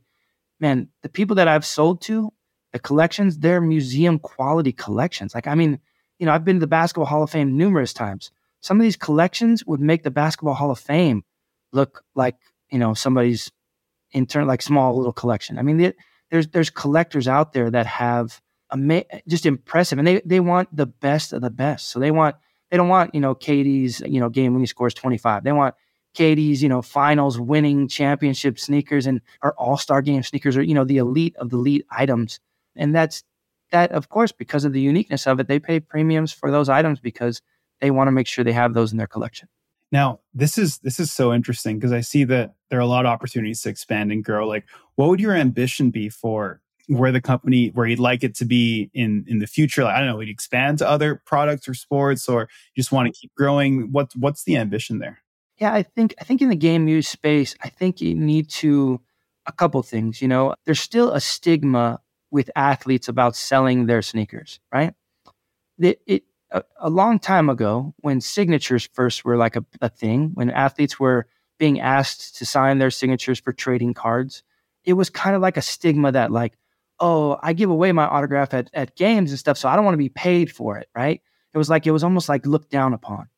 man, 0.60 0.90
the 1.02 1.10
people 1.10 1.38
that 1.38 1.48
I've 1.48 1.66
sold 1.66 2.02
to, 2.04 2.34
the 2.72 2.80
collections, 2.80 3.40
they're 3.40 3.62
museum 3.62 4.20
quality 4.20 4.72
collections. 4.72 5.34
Like, 5.34 5.48
I 5.48 5.56
mean, 5.56 5.80
you 6.20 6.26
know, 6.26 6.34
I've 6.34 6.46
been 6.46 6.58
to 6.58 6.62
the 6.62 6.68
Basketball 6.68 7.06
Hall 7.06 7.24
of 7.24 7.30
Fame 7.30 7.58
numerous 7.58 7.94
times. 7.94 8.32
Some 8.66 8.80
of 8.80 8.84
these 8.84 8.98
collections 8.98 9.64
would 9.68 9.80
make 9.80 10.02
the 10.02 10.10
Basketball 10.10 10.56
Hall 10.56 10.72
of 10.72 10.80
Fame 10.80 11.24
look 11.72 12.04
like, 12.16 12.36
you 12.72 12.80
know, 12.80 12.96
somebody's 12.96 13.52
intern, 14.12 14.48
like 14.48 14.64
small 14.64 14.98
little 14.98 15.14
collection. 15.14 15.60
I 15.60 15.62
mean, 15.62 15.94
there's 16.32 16.48
there's 16.48 16.72
collectors 16.72 17.28
out 17.28 17.54
there 17.54 17.70
that 17.70 17.86
have 17.86 18.42
ama- 18.72 19.04
just 19.28 19.46
impressive, 19.46 20.00
and 20.00 20.08
they 20.08 20.20
they 20.26 20.40
want 20.40 20.76
the 20.76 20.88
best 20.88 21.32
of 21.32 21.42
the 21.44 21.52
best. 21.52 21.90
So 21.90 22.00
they 22.00 22.10
want 22.10 22.38
they 22.72 22.78
don't 22.78 22.90
want 22.90 23.14
you 23.14 23.22
know 23.22 23.36
KD's 23.36 24.00
you 24.02 24.20
know 24.20 24.30
game 24.30 24.54
when 24.54 24.64
he 24.64 24.66
scores 24.66 24.96
25. 24.96 25.44
They 25.44 25.52
want 25.52 25.76
KD's, 26.16 26.64
you 26.64 26.70
know, 26.70 26.82
finals 26.82 27.40
winning 27.40 27.88
championship 27.88 28.58
sneakers 28.58 29.06
and 29.06 29.22
our 29.44 29.54
all-star 29.60 30.02
game 30.02 30.24
sneakers 30.24 30.58
are, 30.58 30.64
you 30.64 30.74
know, 30.74 30.86
the 30.86 30.98
elite 30.98 31.36
of 31.36 31.52
the 31.52 31.58
elite 31.58 31.86
items. 31.92 32.40
And 32.76 32.96
that's 32.96 33.24
that, 33.72 33.92
of 33.92 34.10
course, 34.10 34.32
because 34.32 34.66
of 34.66 34.74
the 34.74 34.82
uniqueness 34.82 35.28
of 35.28 35.40
it, 35.40 35.48
they 35.48 35.60
pay 35.60 35.80
premiums 35.80 36.32
for 36.32 36.50
those 36.50 36.70
items 36.70 37.00
because 37.00 37.44
they 37.82 37.92
want 37.92 38.08
to 38.08 38.12
make 38.12 38.28
sure 38.28 38.44
they 38.44 38.54
have 38.54 38.74
those 38.74 38.92
in 38.92 38.98
their 38.98 39.08
collection. 39.08 39.48
Now, 39.92 40.20
this 40.34 40.58
is 40.58 40.80
this 40.80 41.00
is 41.00 41.12
so 41.12 41.34
interesting 41.34 41.78
because 41.78 41.92
I 41.92 42.02
see 42.02 42.24
that 42.26 42.56
there 42.70 42.80
are 42.80 42.82
a 42.82 42.88
lot 42.88 43.06
of 43.06 43.12
opportunities 43.12 43.62
to 43.62 43.70
expand 43.70 44.12
and 44.12 44.24
grow. 44.24 44.48
Like, 44.48 44.66
what 44.96 45.10
would 45.10 45.20
your 45.20 45.36
ambition 45.36 45.92
be 45.92 46.10
for 46.10 46.62
where 46.88 47.12
the 47.12 47.22
company 47.22 47.70
where 47.70 47.88
you'd 47.88 48.00
like 48.00 48.24
it 48.24 48.36
to 48.36 48.46
be 48.46 48.90
in 48.94 49.26
in 49.28 49.40
the 49.40 49.48
future? 49.48 49.84
Like, 49.84 49.96
I 49.96 50.00
don't 50.00 50.08
know, 50.08 50.18
would 50.18 50.28
you 50.28 50.34
expand 50.34 50.80
to 50.80 50.90
other 50.90 51.22
products 51.26 51.68
or 51.68 51.74
sports, 51.74 52.28
or 52.28 52.42
you 52.42 52.82
just 52.82 52.92
want 52.92 53.14
to 53.14 53.20
keep 53.20 53.34
growing? 53.36 53.92
What 53.92 54.12
what's 54.16 54.44
the 54.44 54.58
ambition 54.58 55.00
there? 55.00 55.20
Yeah, 55.58 55.74
I 55.74 55.84
think 55.84 56.16
I 56.20 56.24
think 56.24 56.42
in 56.42 56.50
the 56.50 56.56
game 56.56 56.88
use 56.88 57.08
space, 57.08 57.56
I 57.62 57.70
think 57.70 58.02
you 58.02 58.16
need 58.16 58.50
to 58.50 59.00
a 59.46 59.52
couple 59.52 59.82
things. 59.84 60.22
You 60.22 60.28
know, 60.28 60.56
there's 60.66 60.82
still 60.82 61.12
a 61.12 61.22
stigma 61.22 62.02
with 62.32 62.50
athletes 62.56 63.08
about 63.08 63.36
selling 63.36 63.86
their 63.86 64.02
sneakers, 64.02 64.60
right? 64.74 64.94
It, 65.80 66.02
it 66.06 66.24
a, 66.56 66.64
a, 66.80 66.90
long 66.90 67.20
time 67.20 67.50
ago, 67.50 67.94
when 67.98 68.22
signatures 68.22 68.90
first 68.94 69.24
were 69.24 69.38
like 69.38 69.56
a, 69.56 69.66
a 69.82 69.90
thing, 69.90 70.32
when 70.34 70.50
athletes 70.50 71.00
were 71.00 71.28
being 71.60 71.80
asked 71.80 72.38
to 72.38 72.46
sign 72.46 72.80
their 72.80 72.92
signatures 72.92 73.40
for 73.40 73.54
trading 73.54 73.94
cards, 73.94 74.44
it 74.84 74.94
was 74.94 75.10
kind 75.10 75.36
of 75.36 75.42
like 75.42 75.58
a 75.58 75.62
stigma 75.62 76.12
that 76.12 76.32
like, 76.32 76.54
oh, 77.00 77.38
I 77.44 77.54
give 77.54 77.70
away 77.70 77.92
my 77.92 78.06
autograph 78.06 78.54
at, 78.54 78.70
at 78.74 78.96
games 78.96 79.32
and 79.32 79.40
stuff, 79.40 79.58
so 79.58 79.70
I 79.70 79.76
don't 79.76 79.86
want 79.86 79.94
to 79.94 80.00
be 80.00 80.10
paid 80.10 80.52
for 80.52 80.78
it, 80.78 80.90
right? 80.96 81.22
It 81.54 81.58
was 81.58 81.70
like 81.70 81.86
it 81.88 81.92
was 81.92 82.04
almost 82.04 82.30
like 82.30 82.46
looked 82.46 82.72
down 82.72 82.94
upon 82.94 83.30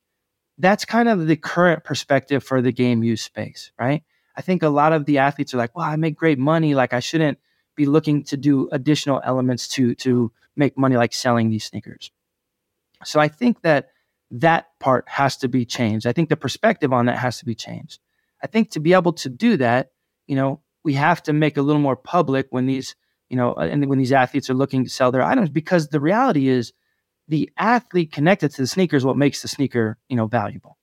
that's 0.58 0.86
kind 0.86 1.08
of 1.08 1.28
the 1.28 1.36
current 1.36 1.84
perspective 1.84 2.44
for 2.44 2.62
the 2.62 2.72
game 2.72 3.04
use 3.04 3.22
space, 3.22 3.72
right? 3.80 4.04
I 4.36 4.42
think 4.42 4.64
a 4.64 4.70
lot 4.70 4.94
of 4.94 5.06
the 5.06 5.20
athletes 5.20 5.54
are 5.54 5.58
like, 5.58 5.76
well, 5.76 5.86
I 5.86 5.96
make 5.96 6.16
great 6.16 6.40
money. 6.40 6.76
Like 6.76 6.94
I 6.94 7.00
shouldn't 7.00 7.40
be 7.76 7.86
looking 7.86 8.24
to 8.26 8.38
do 8.38 8.70
additional 8.72 9.22
elements 9.24 9.68
to 9.70 9.96
to 9.96 10.32
make 10.56 10.78
money 10.78 10.98
like 10.98 11.14
selling 11.14 11.50
these 11.50 11.66
sneakers. 11.66 12.12
So 13.04 13.20
I 13.20 13.28
think 13.28 13.62
that 13.62 13.90
that 14.32 14.68
part 14.80 15.08
has 15.08 15.38
to 15.38 15.48
be 15.48 15.66
changed. 15.66 16.06
I 16.06 16.14
think 16.14 16.30
the 16.30 16.38
perspective 16.38 16.92
on 16.92 17.06
that 17.06 17.18
has 17.18 17.40
to 17.40 17.46
be 17.46 17.56
changed. 17.56 18.00
I 18.44 18.48
think 18.48 18.72
to 18.72 18.80
be 18.80 18.94
able 18.94 19.14
to 19.14 19.30
do 19.30 19.58
that, 19.58 19.92
you 20.28 20.36
know, 20.36 20.62
we 20.84 20.94
have 20.94 21.24
to 21.24 21.34
make 21.34 21.58
a 21.58 21.62
little 21.62 21.82
more 21.82 21.96
public 21.96 22.48
when 22.50 22.66
these, 22.66 22.96
you 23.30 23.38
know, 23.38 23.54
uh, 23.54 23.68
and 23.72 23.86
when 23.88 24.00
these 24.00 24.12
athletes 24.12 24.50
are 24.50 24.54
looking 24.54 24.84
to 24.84 24.90
sell 24.90 25.12
their 25.12 25.24
items 25.24 25.50
because 25.50 25.88
the 25.88 26.00
reality 26.00 26.48
is 26.48 26.74
the 27.28 27.50
athlete 27.58 28.12
connected 28.12 28.52
to 28.52 28.62
the 28.62 28.68
sneaker 28.68 28.96
is 28.96 29.06
what 29.06 29.18
makes 29.18 29.42
the 29.42 29.48
sneaker, 29.48 29.98
you 30.08 30.16
know, 30.16 30.28
valuable. 30.28 30.78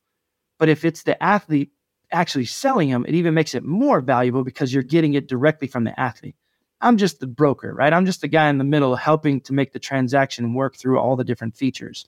But 0.59 0.68
if 0.68 0.85
it's 0.85 1.02
the 1.02 1.23
athlete 1.23 1.71
actually 2.12 2.44
selling 2.44 2.90
them, 2.90 3.04
it 3.06 3.14
even 3.14 3.35
makes 3.35 3.54
it 3.54 3.64
more 3.64 4.00
valuable 4.00 4.44
because 4.44 4.73
you're 4.73 4.83
getting 4.83 5.14
it 5.14 5.28
directly 5.28 5.68
from 5.68 5.85
the 5.85 5.99
athlete. 5.99 6.37
I'm 6.84 6.98
just 6.98 7.18
the 7.18 7.26
broker, 7.26 7.72
right? 7.72 7.92
I'm 7.92 8.04
just 8.04 8.20
the 8.20 8.28
guy 8.28 8.50
in 8.50 8.58
the 8.58 8.64
middle 8.64 8.94
helping 8.94 9.40
to 9.42 9.54
make 9.54 9.72
the 9.72 9.78
transaction 9.78 10.52
work 10.52 10.76
through 10.76 10.98
all 10.98 11.16
the 11.16 11.24
different 11.24 11.56
features. 11.56 12.06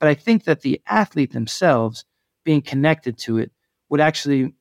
But 0.00 0.08
I 0.08 0.14
think 0.14 0.44
that 0.44 0.62
the 0.62 0.80
athlete 0.86 1.32
themselves 1.32 2.06
being 2.42 2.62
connected 2.62 3.18
to 3.18 3.36
it 3.36 3.52
would 3.90 4.00
actually 4.00 4.54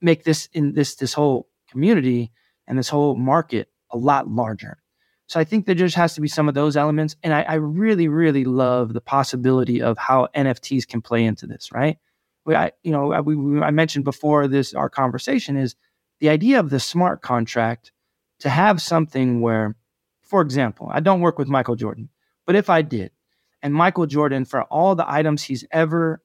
make 0.00 0.22
this 0.22 0.48
in 0.52 0.72
this 0.72 0.94
this 0.94 1.12
whole 1.12 1.48
community 1.68 2.30
and 2.68 2.78
this 2.78 2.88
whole 2.88 3.16
market 3.16 3.68
a 3.90 3.98
lot 3.98 4.28
larger. 4.28 4.78
So 5.26 5.40
I 5.40 5.44
think 5.44 5.66
there 5.66 5.74
just 5.74 5.96
has 5.96 6.14
to 6.14 6.20
be 6.20 6.28
some 6.28 6.48
of 6.48 6.54
those 6.54 6.76
elements. 6.76 7.16
And 7.22 7.34
I, 7.34 7.42
I 7.42 7.54
really, 7.54 8.08
really 8.08 8.44
love 8.44 8.94
the 8.94 9.00
possibility 9.00 9.82
of 9.82 9.98
how 9.98 10.28
NFTs 10.34 10.86
can 10.86 11.02
play 11.02 11.24
into 11.24 11.46
this, 11.46 11.70
right? 11.72 11.98
We, 12.46 12.54
I, 12.54 12.70
you 12.82 12.92
know, 12.92 13.20
we, 13.22 13.34
we, 13.34 13.60
I 13.60 13.72
mentioned 13.72 14.04
before 14.04 14.48
this, 14.48 14.74
our 14.74 14.88
conversation 14.88 15.56
is 15.56 15.74
the 16.20 16.30
idea 16.30 16.60
of 16.60 16.70
the 16.70 16.80
smart 16.80 17.20
contract 17.20 17.92
to 18.40 18.48
have 18.48 18.80
something 18.80 19.40
where, 19.40 19.76
for 20.22 20.40
example, 20.40 20.88
I 20.90 21.00
don't 21.00 21.20
work 21.20 21.38
with 21.38 21.48
Michael 21.48 21.76
Jordan, 21.76 22.08
but 22.46 22.56
if 22.56 22.70
I 22.70 22.82
did, 22.82 23.12
and 23.62 23.74
Michael 23.74 24.06
Jordan, 24.06 24.44
for 24.44 24.62
all 24.64 24.94
the 24.94 25.10
items 25.10 25.42
he's 25.42 25.64
ever, 25.72 26.22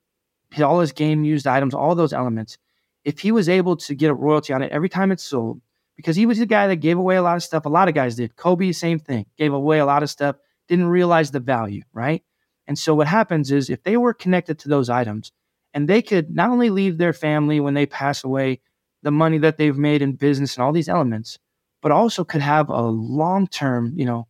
all 0.62 0.80
his 0.80 0.92
game 0.92 1.24
used 1.24 1.48
items, 1.48 1.74
all 1.74 1.96
those 1.96 2.14
elements, 2.14 2.58
if 3.04 3.20
he 3.20 3.32
was 3.32 3.50
able 3.50 3.76
to 3.78 3.96
get 3.96 4.12
a 4.12 4.14
royalty 4.14 4.54
on 4.54 4.62
it 4.62 4.72
every 4.72 4.90
time 4.90 5.12
it's 5.12 5.24
sold, 5.24 5.62
because 5.96 6.16
he 6.16 6.26
was 6.26 6.40
the 6.40 6.46
guy 6.46 6.68
that 6.68 6.78
gave 6.78 6.98
away 6.98 7.16
a 7.16 7.22
lot 7.22 7.36
of 7.36 7.44
stuff. 7.44 7.66
A 7.66 7.70
lot 7.70 7.88
of 7.88 7.94
guys 7.94 8.16
did. 8.16 8.36
Kobe, 8.36 8.72
same 8.72 9.00
thing, 9.00 9.26
gave 9.38 9.54
away 9.54 9.80
a 9.80 9.86
lot 9.86 10.04
of 10.04 10.10
stuff, 10.10 10.36
didn't 10.68 10.88
realize 10.88 11.32
the 11.32 11.40
value, 11.40 11.84
right? 11.94 12.24
And 12.68 12.80
so 12.80 12.96
what 12.96 13.08
happens 13.08 13.52
is 13.52 13.70
if 13.70 13.84
they 13.84 13.98
were 13.98 14.14
connected 14.14 14.60
to 14.60 14.70
those 14.70 14.90
items 14.90 15.32
and 15.74 15.88
they 15.88 16.02
could 16.02 16.34
not 16.34 16.50
only 16.50 16.70
leave 16.70 16.98
their 16.98 17.14
family 17.14 17.60
when 17.60 17.74
they 17.74 17.86
pass 17.86 18.24
away 18.24 18.62
the 19.02 19.12
money 19.12 19.38
that 19.40 19.58
they've 19.58 19.78
made 19.78 20.02
in 20.02 20.14
business 20.14 20.56
and 20.56 20.64
all 20.64 20.72
these 20.72 20.90
elements, 20.90 21.40
but 21.84 21.92
also 21.92 22.24
could 22.24 22.42
have 22.42 22.70
a 22.70 22.82
long 22.82 23.46
term, 23.46 23.94
you 23.96 24.06
know, 24.06 24.28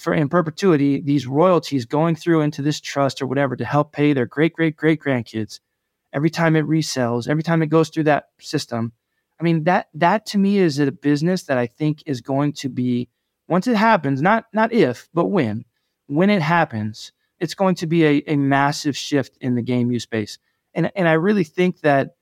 for 0.00 0.14
in 0.14 0.30
perpetuity, 0.30 1.02
these 1.02 1.26
royalties 1.26 1.84
going 1.84 2.16
through 2.16 2.40
into 2.40 2.62
this 2.62 2.80
trust 2.80 3.20
or 3.20 3.26
whatever 3.26 3.56
to 3.56 3.64
help 3.66 3.92
pay 3.92 4.14
their 4.14 4.24
great 4.24 4.54
great 4.54 4.74
great 4.76 4.98
grandkids 4.98 5.60
every 6.14 6.30
time 6.30 6.56
it 6.56 6.64
resells, 6.64 7.28
every 7.28 7.42
time 7.42 7.60
it 7.60 7.66
goes 7.66 7.90
through 7.90 8.04
that 8.04 8.28
system 8.40 8.92
I 9.42 9.44
mean 9.44 9.64
that 9.64 9.88
that 9.94 10.24
to 10.26 10.38
me 10.38 10.58
is 10.58 10.78
a 10.78 10.92
business 10.92 11.42
that 11.44 11.58
I 11.58 11.66
think 11.66 12.04
is 12.06 12.20
going 12.20 12.52
to 12.54 12.68
be 12.68 13.08
once 13.48 13.66
it 13.66 13.74
happens, 13.74 14.22
not 14.22 14.44
not 14.52 14.72
if, 14.72 15.08
but 15.12 15.26
when, 15.26 15.64
when 16.06 16.30
it 16.30 16.42
happens, 16.42 17.10
it's 17.40 17.54
going 17.54 17.74
to 17.76 17.88
be 17.88 18.04
a, 18.04 18.22
a 18.28 18.36
massive 18.36 18.96
shift 18.96 19.36
in 19.40 19.56
the 19.56 19.62
game 19.62 19.90
use 19.90 20.04
space. 20.04 20.38
And 20.74 20.92
and 20.94 21.08
I 21.08 21.14
really 21.14 21.42
think 21.42 21.80
that 21.80 22.14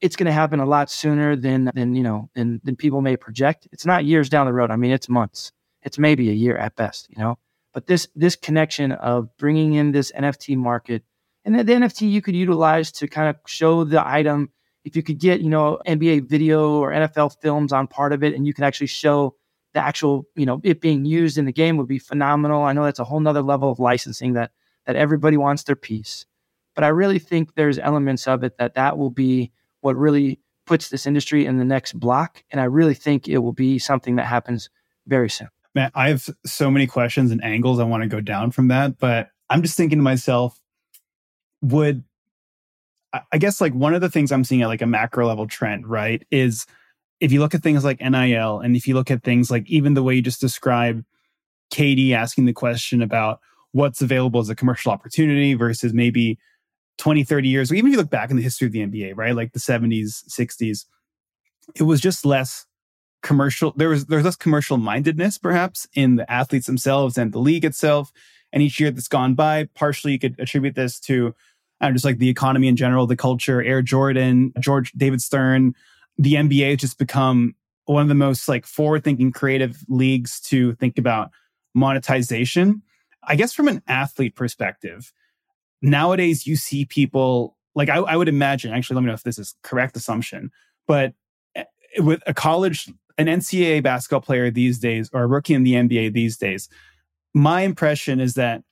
it's 0.00 0.16
going 0.16 0.26
to 0.26 0.32
happen 0.32 0.60
a 0.60 0.66
lot 0.66 0.90
sooner 0.90 1.36
than 1.36 1.70
than 1.74 1.94
you 1.94 2.02
know 2.02 2.30
than 2.34 2.60
than 2.64 2.76
people 2.76 3.00
may 3.00 3.16
project. 3.16 3.68
It's 3.72 3.86
not 3.86 4.04
years 4.04 4.28
down 4.28 4.46
the 4.46 4.52
road. 4.52 4.70
I 4.70 4.76
mean, 4.76 4.90
it's 4.90 5.08
months. 5.08 5.52
It's 5.82 5.98
maybe 5.98 6.28
a 6.30 6.34
year 6.34 6.56
at 6.56 6.76
best. 6.76 7.08
You 7.10 7.22
know, 7.22 7.38
but 7.72 7.86
this 7.86 8.08
this 8.14 8.36
connection 8.36 8.92
of 8.92 9.36
bringing 9.36 9.74
in 9.74 9.92
this 9.92 10.12
NFT 10.12 10.56
market 10.56 11.02
and 11.44 11.58
the, 11.58 11.64
the 11.64 11.72
NFT 11.72 12.10
you 12.10 12.22
could 12.22 12.36
utilize 12.36 12.92
to 12.92 13.08
kind 13.08 13.28
of 13.28 13.36
show 13.46 13.84
the 13.84 14.06
item 14.06 14.50
if 14.84 14.96
you 14.96 15.02
could 15.02 15.18
get, 15.18 15.40
you 15.40 15.50
know, 15.50 15.78
NBA 15.86 16.28
video 16.28 16.78
or 16.78 16.90
NFL 16.90 17.40
films 17.40 17.72
on 17.72 17.86
part 17.86 18.12
of 18.12 18.22
it 18.22 18.34
and 18.34 18.46
you 18.46 18.54
can 18.54 18.64
actually 18.64 18.86
show 18.86 19.36
the 19.72 19.84
actual, 19.84 20.24
you 20.36 20.46
know, 20.46 20.60
it 20.64 20.80
being 20.80 21.04
used 21.04 21.38
in 21.38 21.44
the 21.44 21.52
game 21.52 21.76
would 21.76 21.86
be 21.86 21.98
phenomenal. 21.98 22.62
I 22.62 22.72
know 22.72 22.84
that's 22.84 22.98
a 22.98 23.04
whole 23.04 23.20
nother 23.20 23.42
level 23.42 23.70
of 23.70 23.78
licensing 23.78 24.34
that 24.34 24.52
that 24.86 24.96
everybody 24.96 25.36
wants 25.36 25.62
their 25.64 25.76
piece. 25.76 26.26
But 26.74 26.84
I 26.84 26.88
really 26.88 27.18
think 27.18 27.54
there's 27.54 27.78
elements 27.78 28.26
of 28.26 28.42
it 28.42 28.56
that 28.58 28.74
that 28.74 28.96
will 28.96 29.10
be 29.10 29.52
what 29.80 29.96
really 29.96 30.40
puts 30.66 30.88
this 30.88 31.06
industry 31.06 31.46
in 31.46 31.58
the 31.58 31.64
next 31.64 31.98
block. 31.98 32.44
And 32.50 32.60
I 32.60 32.64
really 32.64 32.94
think 32.94 33.28
it 33.28 33.38
will 33.38 33.52
be 33.52 33.78
something 33.78 34.16
that 34.16 34.26
happens 34.26 34.70
very 35.06 35.30
soon. 35.30 35.48
Man, 35.74 35.90
I 35.94 36.08
have 36.08 36.28
so 36.46 36.70
many 36.70 36.86
questions 36.86 37.30
and 37.30 37.42
angles 37.42 37.78
I 37.78 37.84
want 37.84 38.02
to 38.02 38.08
go 38.08 38.20
down 38.20 38.50
from 38.50 38.68
that, 38.68 38.98
but 38.98 39.28
I'm 39.48 39.62
just 39.62 39.76
thinking 39.76 39.98
to 39.98 40.02
myself, 40.02 40.60
would 41.62 42.04
I 43.32 43.38
guess 43.38 43.60
like 43.60 43.74
one 43.74 43.94
of 43.94 44.00
the 44.00 44.08
things 44.08 44.30
I'm 44.30 44.44
seeing 44.44 44.62
at 44.62 44.68
like 44.68 44.82
a 44.82 44.86
macro 44.86 45.26
level 45.26 45.48
trend, 45.48 45.86
right, 45.86 46.24
is 46.30 46.66
if 47.18 47.32
you 47.32 47.40
look 47.40 47.54
at 47.54 47.62
things 47.62 47.84
like 47.84 48.00
NIL 48.00 48.60
and 48.60 48.76
if 48.76 48.86
you 48.86 48.94
look 48.94 49.10
at 49.10 49.22
things 49.22 49.50
like 49.50 49.68
even 49.68 49.94
the 49.94 50.02
way 50.02 50.14
you 50.14 50.22
just 50.22 50.40
described 50.40 51.04
KD 51.72 52.12
asking 52.12 52.46
the 52.46 52.52
question 52.52 53.02
about 53.02 53.40
what's 53.72 54.00
available 54.00 54.40
as 54.40 54.48
a 54.48 54.54
commercial 54.54 54.92
opportunity 54.92 55.54
versus 55.54 55.92
maybe 55.92 56.38
20, 56.98 57.24
30 57.24 57.48
years, 57.48 57.72
or 57.72 57.74
even 57.74 57.88
if 57.88 57.92
you 57.92 57.98
look 57.98 58.10
back 58.10 58.30
in 58.30 58.36
the 58.36 58.42
history 58.42 58.66
of 58.66 58.72
the 58.72 58.86
NBA, 58.86 59.16
right, 59.16 59.34
like 59.34 59.52
the 59.52 59.58
70s, 59.58 60.24
60s, 60.28 60.84
it 61.74 61.84
was 61.84 62.00
just 62.00 62.24
less 62.24 62.66
commercial. 63.22 63.72
There 63.76 63.88
was 63.88 64.06
there's 64.06 64.24
less 64.24 64.36
commercial 64.36 64.76
mindedness 64.76 65.38
perhaps 65.38 65.86
in 65.94 66.16
the 66.16 66.30
athletes 66.30 66.66
themselves 66.66 67.18
and 67.18 67.32
the 67.32 67.38
league 67.38 67.64
itself. 67.64 68.12
And 68.52 68.62
each 68.62 68.80
year 68.80 68.90
that's 68.90 69.08
gone 69.08 69.34
by, 69.34 69.68
partially 69.74 70.12
you 70.12 70.18
could 70.18 70.38
attribute 70.38 70.74
this 70.74 70.98
to 71.00 71.34
I 71.80 71.88
know, 71.88 71.94
just 71.94 72.04
like 72.04 72.18
the 72.18 72.28
economy 72.28 72.68
in 72.68 72.76
general, 72.76 73.06
the 73.06 73.16
culture, 73.16 73.62
Air 73.62 73.80
Jordan, 73.80 74.52
George 74.60 74.92
David 74.92 75.22
Stern, 75.22 75.74
the 76.18 76.34
NBA 76.34 76.70
has 76.70 76.80
just 76.80 76.98
become 76.98 77.54
one 77.86 78.02
of 78.02 78.08
the 78.08 78.14
most 78.14 78.48
like 78.48 78.66
forward 78.66 79.02
thinking 79.02 79.32
creative 79.32 79.78
leagues 79.88 80.40
to 80.42 80.74
think 80.74 80.98
about 80.98 81.30
monetization. 81.74 82.82
I 83.22 83.36
guess 83.36 83.54
from 83.54 83.68
an 83.68 83.82
athlete 83.88 84.34
perspective, 84.34 85.12
nowadays 85.82 86.46
you 86.46 86.56
see 86.56 86.84
people 86.84 87.56
like 87.74 87.88
I, 87.88 87.96
I 87.98 88.16
would 88.16 88.28
imagine, 88.28 88.72
actually, 88.72 88.96
let 88.96 89.02
me 89.02 89.06
know 89.08 89.14
if 89.14 89.22
this 89.22 89.38
is 89.38 89.54
correct 89.62 89.96
assumption, 89.96 90.50
but 90.86 91.14
eh, 91.54 91.64
with 91.98 92.20
a 92.26 92.34
college, 92.34 92.90
an 93.16 93.26
NCAA 93.26 93.82
basketball 93.82 94.20
player 94.20 94.50
these 94.50 94.78
days 94.78 95.08
or 95.12 95.22
a 95.22 95.26
rookie 95.26 95.54
in 95.54 95.62
the 95.62 95.74
NBA 95.74 96.12
these 96.12 96.36
days, 96.36 96.68
my 97.32 97.62
impression 97.62 98.20
is 98.20 98.34
that 98.34 98.62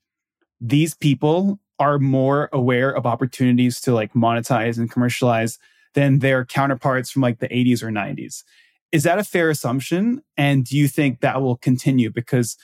these 0.60 0.94
people 0.94 1.60
are 1.78 1.98
more 1.98 2.48
aware 2.52 2.90
of 2.90 3.06
opportunities 3.06 3.80
to 3.82 3.92
like 3.92 4.12
monetize 4.14 4.78
and 4.78 4.90
commercialize 4.90 5.58
than 5.94 6.18
their 6.18 6.44
counterparts 6.44 7.10
from 7.10 7.22
like 7.22 7.38
the 7.38 7.48
80s 7.48 7.82
or 7.82 7.88
90s. 7.88 8.42
Is 8.90 9.04
that 9.04 9.18
a 9.18 9.24
fair 9.24 9.50
assumption? 9.50 10.22
And 10.36 10.64
do 10.64 10.76
you 10.76 10.88
think 10.88 11.20
that 11.20 11.40
will 11.40 11.56
continue? 11.56 12.10
Because 12.10 12.56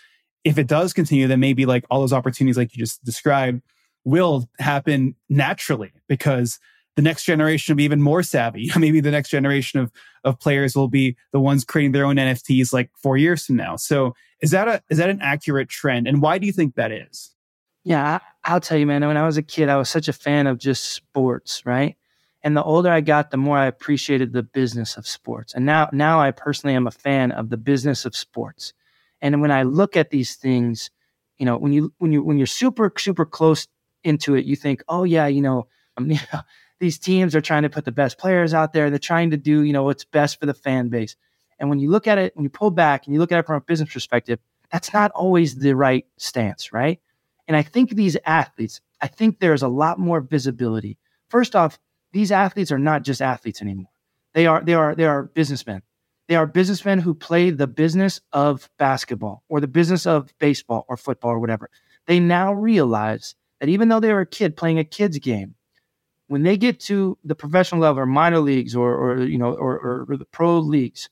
if 0.42 0.58
it 0.58 0.66
does 0.66 0.92
continue, 0.92 1.26
then 1.28 1.40
maybe 1.40 1.64
like 1.64 1.84
all 1.90 2.00
those 2.00 2.12
opportunities, 2.12 2.56
like 2.56 2.74
you 2.74 2.82
just 2.82 3.04
described, 3.04 3.62
will 4.04 4.48
happen 4.58 5.14
naturally 5.28 5.92
because 6.08 6.58
the 6.96 7.02
next 7.02 7.24
generation 7.24 7.72
will 7.72 7.78
be 7.78 7.84
even 7.84 8.02
more 8.02 8.22
savvy. 8.22 8.70
Maybe 8.78 9.00
the 9.00 9.10
next 9.10 9.30
generation 9.30 9.80
of, 9.80 9.90
of 10.22 10.38
players 10.38 10.76
will 10.76 10.88
be 10.88 11.16
the 11.32 11.40
ones 11.40 11.64
creating 11.64 11.92
their 11.92 12.04
own 12.04 12.16
NFTs 12.16 12.72
like 12.72 12.90
four 12.96 13.16
years 13.16 13.46
from 13.46 13.56
now. 13.56 13.76
So 13.76 14.14
is 14.40 14.50
that 14.52 14.68
a, 14.68 14.82
is 14.90 14.98
that 14.98 15.10
an 15.10 15.20
accurate 15.20 15.68
trend? 15.68 16.06
And 16.06 16.22
why 16.22 16.38
do 16.38 16.46
you 16.46 16.52
think 16.52 16.74
that 16.74 16.92
is? 16.92 17.30
Yeah, 17.82 18.20
I'll 18.44 18.60
tell 18.60 18.78
you, 18.78 18.86
man, 18.86 19.06
when 19.06 19.16
I 19.16 19.26
was 19.26 19.36
a 19.36 19.42
kid, 19.42 19.68
I 19.68 19.76
was 19.76 19.88
such 19.88 20.08
a 20.08 20.12
fan 20.12 20.46
of 20.46 20.58
just 20.58 20.92
sports, 20.92 21.62
right? 21.66 21.96
And 22.42 22.56
the 22.56 22.62
older 22.62 22.90
I 22.90 23.00
got, 23.00 23.30
the 23.30 23.36
more 23.36 23.58
I 23.58 23.66
appreciated 23.66 24.32
the 24.32 24.42
business 24.42 24.96
of 24.96 25.06
sports. 25.06 25.54
And 25.54 25.66
now, 25.66 25.88
now 25.92 26.20
I 26.20 26.30
personally 26.30 26.76
am 26.76 26.86
a 26.86 26.90
fan 26.90 27.32
of 27.32 27.50
the 27.50 27.56
business 27.56 28.04
of 28.04 28.16
sports. 28.16 28.72
And 29.20 29.40
when 29.40 29.50
I 29.50 29.62
look 29.62 29.96
at 29.96 30.10
these 30.10 30.36
things, 30.36 30.90
you 31.38 31.46
know, 31.46 31.56
when 31.56 31.72
you 31.72 31.92
when 31.98 32.12
you 32.12 32.22
when 32.22 32.38
you're 32.38 32.46
super 32.46 32.92
super 32.96 33.24
close 33.24 33.66
into 34.04 34.34
it, 34.34 34.44
you 34.44 34.56
think, 34.56 34.82
oh 34.88 35.04
yeah, 35.04 35.26
you 35.26 35.42
know, 35.42 35.66
um, 35.96 36.12
these 36.80 36.98
teams 36.98 37.34
are 37.34 37.40
trying 37.40 37.62
to 37.62 37.70
put 37.70 37.84
the 37.84 37.92
best 37.92 38.18
players 38.18 38.54
out 38.54 38.72
there. 38.72 38.90
They're 38.90 38.98
trying 38.98 39.30
to 39.30 39.36
do, 39.36 39.62
you 39.62 39.72
know, 39.72 39.84
what's 39.84 40.04
best 40.04 40.38
for 40.38 40.46
the 40.46 40.54
fan 40.54 40.88
base. 40.88 41.16
And 41.58 41.68
when 41.70 41.78
you 41.78 41.90
look 41.90 42.06
at 42.06 42.18
it, 42.18 42.36
when 42.36 42.44
you 42.44 42.50
pull 42.50 42.70
back 42.70 43.06
and 43.06 43.14
you 43.14 43.20
look 43.20 43.32
at 43.32 43.38
it 43.38 43.46
from 43.46 43.56
a 43.56 43.60
business 43.60 43.92
perspective, 43.92 44.38
that's 44.70 44.92
not 44.92 45.10
always 45.12 45.56
the 45.56 45.74
right 45.74 46.04
stance, 46.16 46.72
right? 46.72 47.00
And 47.46 47.56
I 47.56 47.62
think 47.62 47.90
these 47.90 48.16
athletes, 48.24 48.80
I 49.00 49.06
think 49.06 49.38
there's 49.38 49.62
a 49.62 49.68
lot 49.68 49.98
more 49.98 50.20
visibility. 50.20 50.98
First 51.28 51.54
off, 51.54 51.78
these 52.12 52.32
athletes 52.32 52.72
are 52.72 52.78
not 52.78 53.02
just 53.02 53.22
athletes 53.22 53.60
anymore. 53.60 53.90
They 54.32 54.46
are 54.46 54.62
they 54.62 54.74
are 54.74 54.94
they 54.94 55.04
are 55.04 55.24
businessmen. 55.24 55.82
They 56.26 56.36
are 56.36 56.46
businessmen 56.46 57.00
who 57.00 57.14
play 57.14 57.50
the 57.50 57.66
business 57.66 58.20
of 58.32 58.70
basketball 58.78 59.44
or 59.48 59.60
the 59.60 59.68
business 59.68 60.06
of 60.06 60.32
baseball 60.38 60.86
or 60.88 60.96
football 60.96 61.32
or 61.32 61.38
whatever. 61.38 61.70
They 62.06 62.18
now 62.18 62.52
realize 62.52 63.34
that 63.64 63.70
even 63.70 63.88
though 63.88 64.00
they 64.00 64.12
were 64.12 64.20
a 64.20 64.26
kid 64.26 64.58
playing 64.58 64.78
a 64.78 64.84
kid's 64.84 65.18
game, 65.18 65.54
when 66.26 66.42
they 66.42 66.58
get 66.58 66.78
to 66.80 67.16
the 67.24 67.34
professional 67.34 67.80
level 67.80 68.02
or 68.02 68.04
minor 68.04 68.40
leagues 68.40 68.76
or, 68.76 68.94
or 68.94 69.24
you 69.24 69.38
know 69.38 69.54
or, 69.54 69.78
or, 69.78 70.06
or 70.06 70.16
the 70.18 70.26
pro 70.26 70.58
leagues, 70.58 71.08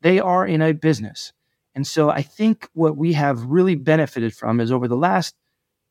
they 0.00 0.18
are 0.18 0.44
in 0.44 0.60
a 0.60 0.72
business. 0.72 1.32
And 1.72 1.86
so 1.86 2.10
I 2.10 2.22
think 2.22 2.68
what 2.72 2.96
we 2.96 3.12
have 3.12 3.44
really 3.44 3.76
benefited 3.76 4.34
from 4.34 4.58
is 4.58 4.72
over 4.72 4.88
the 4.88 4.96
last 4.96 5.36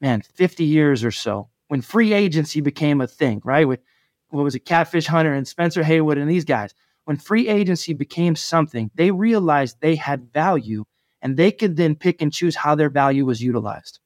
man, 0.01 0.21
50 0.21 0.65
years 0.65 1.05
or 1.05 1.11
so, 1.11 1.47
when 1.69 1.79
free 1.79 2.11
agency 2.11 2.59
became 2.59 2.99
a 2.99 3.07
thing, 3.07 3.41
right? 3.45 3.65
With 3.65 3.79
what 4.27 4.43
was 4.43 4.55
it, 4.55 4.65
Catfish 4.65 5.07
Hunter 5.07 5.33
and 5.33 5.47
Spencer 5.47 5.83
Haywood 5.83 6.17
and 6.17 6.29
these 6.29 6.43
guys. 6.43 6.73
When 7.05 7.15
free 7.15 7.47
agency 7.47 7.93
became 7.93 8.35
something, 8.35 8.91
they 8.95 9.11
realized 9.11 9.77
they 9.79 9.95
had 9.95 10.33
value 10.33 10.83
and 11.21 11.37
they 11.37 11.53
could 11.53 11.77
then 11.77 11.95
pick 11.95 12.21
and 12.21 12.33
choose 12.33 12.57
how 12.57 12.75
their 12.75 12.89
value 12.89 13.25
was 13.25 13.41
utilized. 13.41 13.99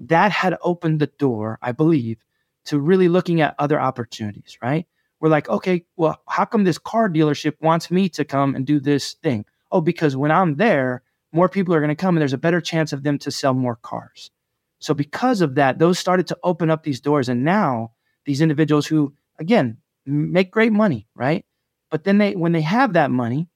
That 0.00 0.32
had 0.32 0.56
opened 0.62 1.00
the 1.00 1.06
door, 1.06 1.58
I 1.62 1.72
believe, 1.72 2.24
to 2.66 2.78
really 2.78 3.08
looking 3.08 3.40
at 3.40 3.54
other 3.58 3.80
opportunities, 3.80 4.58
right? 4.62 4.86
We're 5.20 5.28
like, 5.28 5.48
okay, 5.48 5.84
well, 5.96 6.20
how 6.28 6.46
come 6.46 6.64
this 6.64 6.78
car 6.78 7.08
dealership 7.08 7.54
wants 7.60 7.90
me 7.90 8.08
to 8.10 8.24
come 8.24 8.54
and 8.54 8.66
do 8.66 8.80
this 8.80 9.12
thing? 9.14 9.44
Oh, 9.70 9.82
because 9.82 10.16
when 10.16 10.30
I'm 10.30 10.56
there, 10.56 11.02
more 11.32 11.48
people 11.48 11.74
are 11.74 11.80
going 11.80 11.90
to 11.90 11.94
come 11.94 12.16
and 12.16 12.20
there's 12.20 12.32
a 12.32 12.38
better 12.38 12.60
chance 12.60 12.92
of 12.92 13.02
them 13.02 13.18
to 13.18 13.30
sell 13.30 13.54
more 13.54 13.76
cars. 13.76 14.30
So 14.78 14.94
because 14.94 15.42
of 15.42 15.56
that, 15.56 15.78
those 15.78 15.98
started 15.98 16.26
to 16.28 16.38
open 16.42 16.70
up 16.70 16.82
these 16.82 17.00
doors. 17.00 17.28
And 17.28 17.44
now 17.44 17.92
these 18.24 18.40
individuals 18.40 18.86
who, 18.86 19.14
again, 19.38 19.76
make 20.06 20.50
great 20.50 20.72
money, 20.72 21.06
right? 21.14 21.44
But 21.90 22.04
then 22.04 22.18
they, 22.18 22.34
when 22.34 22.52
they 22.52 22.62
have 22.62 22.94
that 22.94 23.10
money, 23.10 23.48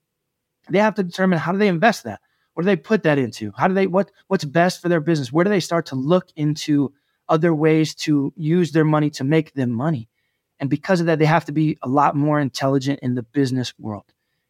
they 0.69 0.79
have 0.79 0.95
to 0.97 1.03
determine 1.03 1.39
how 1.39 1.53
do 1.53 1.59
they 1.59 1.69
invest 1.69 2.05
that? 2.05 2.21
What 2.55 2.63
do 2.63 2.67
they 2.67 2.77
put 2.77 3.03
that 3.03 3.19
into? 3.19 3.53
How 3.57 3.69
do 3.69 3.75
they, 3.75 3.87
what, 3.87 4.11
what's 4.29 4.45
best 4.45 4.81
for 4.81 4.89
their 4.89 5.01
business? 5.01 5.33
Where 5.33 5.45
do 5.45 5.51
they 5.51 5.61
start 5.61 5.87
to 5.87 5.97
look 5.97 6.29
into 6.37 6.93
other 7.29 7.55
ways 7.55 7.95
to 7.95 8.33
use 8.37 8.73
their 8.73 8.85
money 8.85 9.11
to 9.11 9.25
make 9.25 9.55
them 9.55 9.71
money? 9.71 10.09
And 10.61 10.71
because 10.71 11.01
of 11.01 11.07
that, 11.07 11.19
they 11.19 11.25
have 11.25 11.45
to 11.47 11.53
be 11.53 11.77
a 11.83 11.89
lot 11.89 12.15
more 12.17 12.39
intelligent 12.39 13.01
in 13.03 13.17
the 13.17 13.23
business 13.23 13.75
world. 13.79 14.05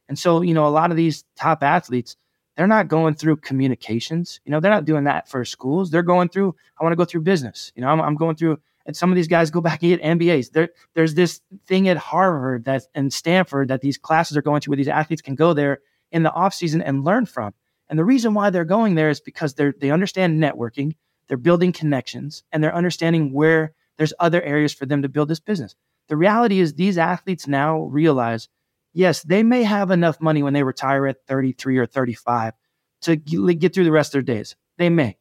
And 0.09 0.19
so, 0.19 0.43
you 0.43 0.53
know, 0.53 0.67
a 0.67 0.69
lot 0.69 0.91
of 0.91 0.97
these 0.97 1.25
top 1.35 1.63
athletes, 1.63 2.17
they're 2.57 2.67
not 2.67 2.89
going 2.89 3.15
through 3.15 3.37
communications. 3.37 4.41
You 4.45 4.53
know, 4.53 4.61
they're 4.61 4.71
not 4.71 4.85
doing 4.85 5.05
that 5.05 5.29
for 5.29 5.45
schools. 5.45 5.91
They're 5.91 6.03
going 6.03 6.29
through, 6.29 6.55
I 6.79 6.85
want 6.85 6.93
to 6.93 6.97
go 6.97 7.07
through 7.07 7.23
business. 7.23 7.73
You 7.75 7.83
know, 7.83 7.89
I'm, 7.89 8.01
I'm 8.01 8.17
going 8.17 8.37
through, 8.37 8.59
and 8.87 8.95
some 8.95 9.11
of 9.11 9.17
these 9.17 9.29
guys 9.29 9.51
go 9.51 9.63
back 9.63 9.83
and 9.83 9.99
get 9.99 10.03
MBAs. 10.03 10.53
There, 10.53 10.69
there's 10.95 11.15
this 11.15 11.41
thing 11.67 11.89
at 11.89 11.97
Harvard 11.97 12.65
that 12.67 12.83
and 12.95 13.13
Stanford 13.13 13.69
that 13.69 13.81
these 13.81 13.97
classes 13.97 14.37
are 14.37 14.43
going 14.43 14.61
to 14.61 14.71
where 14.71 14.77
these 14.77 14.89
athletes 14.89 15.23
can 15.23 15.35
go 15.35 15.55
there 15.55 15.81
in 16.13 16.23
the 16.23 16.33
off 16.33 16.53
season 16.53 16.83
and 16.83 17.03
learn 17.03 17.25
from. 17.25 17.55
And 17.89 17.99
the 17.99 18.05
reason 18.05 18.35
why 18.35 18.51
they're 18.51 18.65
going 18.65 18.95
there 18.95 19.11
is 19.11 19.21
because 19.21 19.55
they're 19.55 19.75
they 19.79 19.91
understand 19.91 20.43
networking, 20.43 20.97
they're 21.29 21.37
building 21.37 21.73
connections, 21.73 22.43
and 22.53 22.63
they're 22.63 22.75
understanding 22.75 23.33
where 23.33 23.73
there's 23.97 24.15
other 24.19 24.43
areas 24.43 24.73
for 24.73 24.87
them 24.87 25.03
to 25.03 25.09
build 25.09 25.29
this 25.29 25.41
business. 25.41 25.75
The 26.09 26.17
reality 26.17 26.61
is 26.61 26.75
these 26.75 26.99
athletes 26.99 27.47
now 27.47 27.83
realize 27.83 28.49
yes, 28.93 29.23
they 29.23 29.43
may 29.43 29.65
have 29.65 29.91
enough 29.91 30.21
money 30.21 30.43
when 30.43 30.53
they 30.53 30.63
retire 30.63 31.07
at 31.07 31.27
33 31.27 31.79
or 31.79 31.87
35 31.87 32.55
to 33.03 33.17
get 33.17 33.75
through 33.75 33.85
the 33.85 33.93
rest 33.93 34.15
of 34.15 34.25
their 34.25 34.35
days. 34.37 34.57
They 34.79 34.89
may. 34.89 35.17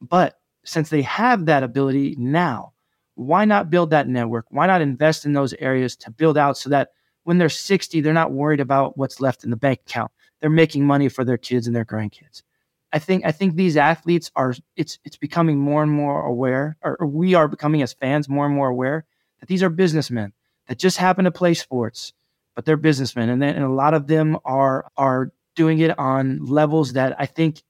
But 0.00 0.38
since 0.64 0.90
they 0.90 1.02
have 1.02 1.46
that 1.46 1.62
ability 1.62 2.16
now, 2.18 2.72
why 3.14 3.44
not 3.44 3.70
build 3.70 3.90
that 3.90 4.08
network? 4.08 4.46
Why 4.50 4.66
not 4.66 4.80
invest 4.80 5.24
in 5.24 5.32
those 5.32 5.54
areas 5.54 5.96
to 5.96 6.10
build 6.10 6.36
out 6.36 6.56
so 6.56 6.70
that 6.70 6.90
when 7.24 7.38
they're 7.38 7.48
60, 7.48 8.00
they're 8.00 8.12
not 8.12 8.32
worried 8.32 8.60
about 8.60 8.96
what's 8.96 9.20
left 9.20 9.42
in 9.42 9.50
the 9.50 9.56
bank 9.56 9.80
account. 9.86 10.12
They're 10.40 10.50
making 10.50 10.84
money 10.86 11.08
for 11.08 11.24
their 11.24 11.38
kids 11.38 11.66
and 11.66 11.74
their 11.74 11.84
grandkids. 11.84 12.42
I 12.92 12.98
think 12.98 13.24
I 13.24 13.32
think 13.32 13.56
these 13.56 13.76
athletes 13.76 14.30
are 14.36 14.54
it's 14.76 14.98
it's 15.04 15.16
becoming 15.16 15.58
more 15.58 15.82
and 15.82 15.92
more 15.92 16.24
aware, 16.24 16.76
or, 16.82 16.98
we 17.06 17.34
are 17.34 17.48
becoming 17.48 17.82
as 17.82 17.92
fans 17.92 18.28
more 18.28 18.46
and 18.46 18.54
more 18.54 18.68
aware 18.68 19.04
that 19.40 19.48
these 19.48 19.62
are 19.62 19.70
businessmen 19.70 20.32
that 20.68 20.78
just 20.78 20.96
happen 20.96 21.24
to 21.24 21.30
play 21.30 21.54
sports 21.54 22.12
but 22.56 22.64
they're 22.64 22.78
businessmen, 22.78 23.28
and, 23.28 23.40
then, 23.40 23.54
and 23.54 23.64
a 23.64 23.68
lot 23.68 23.94
of 23.94 24.08
them 24.08 24.38
are 24.44 24.90
are 24.96 25.30
doing 25.54 25.78
it 25.78 25.96
on 25.98 26.44
levels 26.44 26.94
that 26.94 27.14
I 27.20 27.26
think 27.26 27.62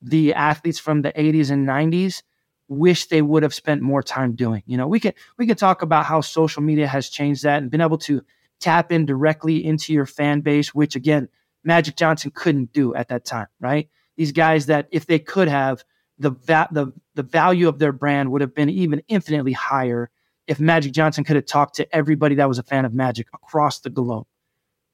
the 0.00 0.34
athletes 0.34 0.78
from 0.78 1.02
the 1.02 1.12
80s 1.12 1.50
and 1.50 1.66
90s 1.66 2.22
wish 2.68 3.06
they 3.06 3.22
would 3.22 3.42
have 3.42 3.54
spent 3.54 3.80
more 3.80 4.02
time 4.02 4.34
doing. 4.34 4.62
You 4.66 4.76
know, 4.76 4.86
we 4.86 5.00
can 5.00 5.14
we 5.38 5.46
can 5.46 5.56
talk 5.56 5.82
about 5.82 6.04
how 6.04 6.20
social 6.20 6.62
media 6.62 6.86
has 6.86 7.08
changed 7.08 7.42
that 7.44 7.62
and 7.62 7.70
been 7.70 7.80
able 7.80 7.98
to 7.98 8.22
tap 8.60 8.92
in 8.92 9.06
directly 9.06 9.64
into 9.64 9.92
your 9.92 10.06
fan 10.06 10.42
base, 10.42 10.74
which 10.74 10.94
again, 10.94 11.28
Magic 11.66 11.96
Johnson 11.96 12.30
couldn't 12.34 12.72
do 12.72 12.94
at 12.94 13.08
that 13.08 13.24
time, 13.24 13.48
right? 13.60 13.88
These 14.16 14.32
guys 14.32 14.66
that 14.66 14.88
if 14.90 15.06
they 15.06 15.18
could 15.18 15.48
have, 15.48 15.84
the 16.18 16.30
va- 16.30 16.68
the 16.70 16.92
the 17.14 17.22
value 17.22 17.68
of 17.68 17.78
their 17.78 17.92
brand 17.92 18.30
would 18.32 18.40
have 18.40 18.54
been 18.54 18.70
even 18.70 19.02
infinitely 19.08 19.52
higher 19.52 20.10
if 20.46 20.60
Magic 20.60 20.92
Johnson 20.92 21.24
could 21.24 21.36
have 21.36 21.46
talked 21.46 21.76
to 21.76 21.94
everybody 21.94 22.36
that 22.36 22.48
was 22.48 22.58
a 22.58 22.62
fan 22.62 22.84
of 22.84 22.94
Magic 22.94 23.26
across 23.34 23.80
the 23.80 23.90
globe. 23.90 24.26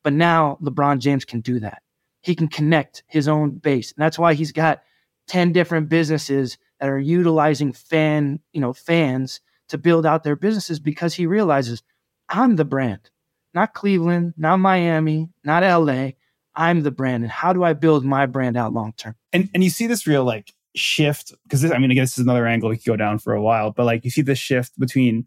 But 0.03 0.15
now 0.15 0.59
LeBron 0.63 0.99
James 0.99 1.25
can 1.25 1.41
do 1.41 1.61
that. 1.61 1.83
He 2.23 2.35
can 2.35 2.49
connect 2.49 3.05
his 3.07 3.29
own 3.29 3.51
base. 3.51 3.93
And 3.93 4.03
that's 4.03 4.19
why 4.19 4.35
he's 4.35 4.53
got 4.53 4.83
10 5.29 5.53
different 5.53 5.89
businesses 5.89 6.59
that 6.81 6.89
are 6.89 6.99
utilizing 6.99 7.73
fan, 7.73 8.41
you 8.53 8.61
know, 8.61 8.73
fans 8.73 9.41
to 9.69 9.79
build 9.79 10.07
out 10.07 10.25
their 10.25 10.37
businesses 10.37 10.81
because 10.81 11.15
he 11.15 11.27
realizes 11.27 11.83
I'm 12.29 12.57
the 12.57 12.65
brand, 12.65 13.11
not 13.55 13.75
Cleveland, 13.75 14.35
not 14.37 14.57
Miami, 14.59 15.29
not 15.45 15.63
LA. 15.63 16.13
I'm 16.55 16.83
the 16.83 16.91
brand. 16.91 17.23
And 17.25 17.33
how 17.33 17.53
do 17.53 17.65
I 17.65 17.73
build 17.73 18.05
my 18.05 18.27
brand 18.27 18.57
out 18.57 18.73
long 18.73 18.93
term? 18.97 19.15
And 19.33 19.49
and 19.55 19.65
you 19.65 19.71
see 19.71 19.87
this 19.87 20.07
real 20.07 20.25
like 20.25 20.53
shift 20.75 21.33
because 21.45 21.65
I 21.65 21.79
mean, 21.79 21.91
I 21.91 21.95
guess 21.95 22.11
this 22.11 22.19
is 22.19 22.25
another 22.25 22.47
angle 22.47 22.71
we 22.71 22.77
could 22.77 22.87
go 22.87 22.97
down 22.97 23.19
for 23.19 23.35
a 23.35 23.43
while, 23.43 23.71
but 23.71 23.85
like 23.85 24.05
you 24.05 24.11
see 24.11 24.23
this 24.23 24.39
shift 24.39 24.79
between 24.79 25.27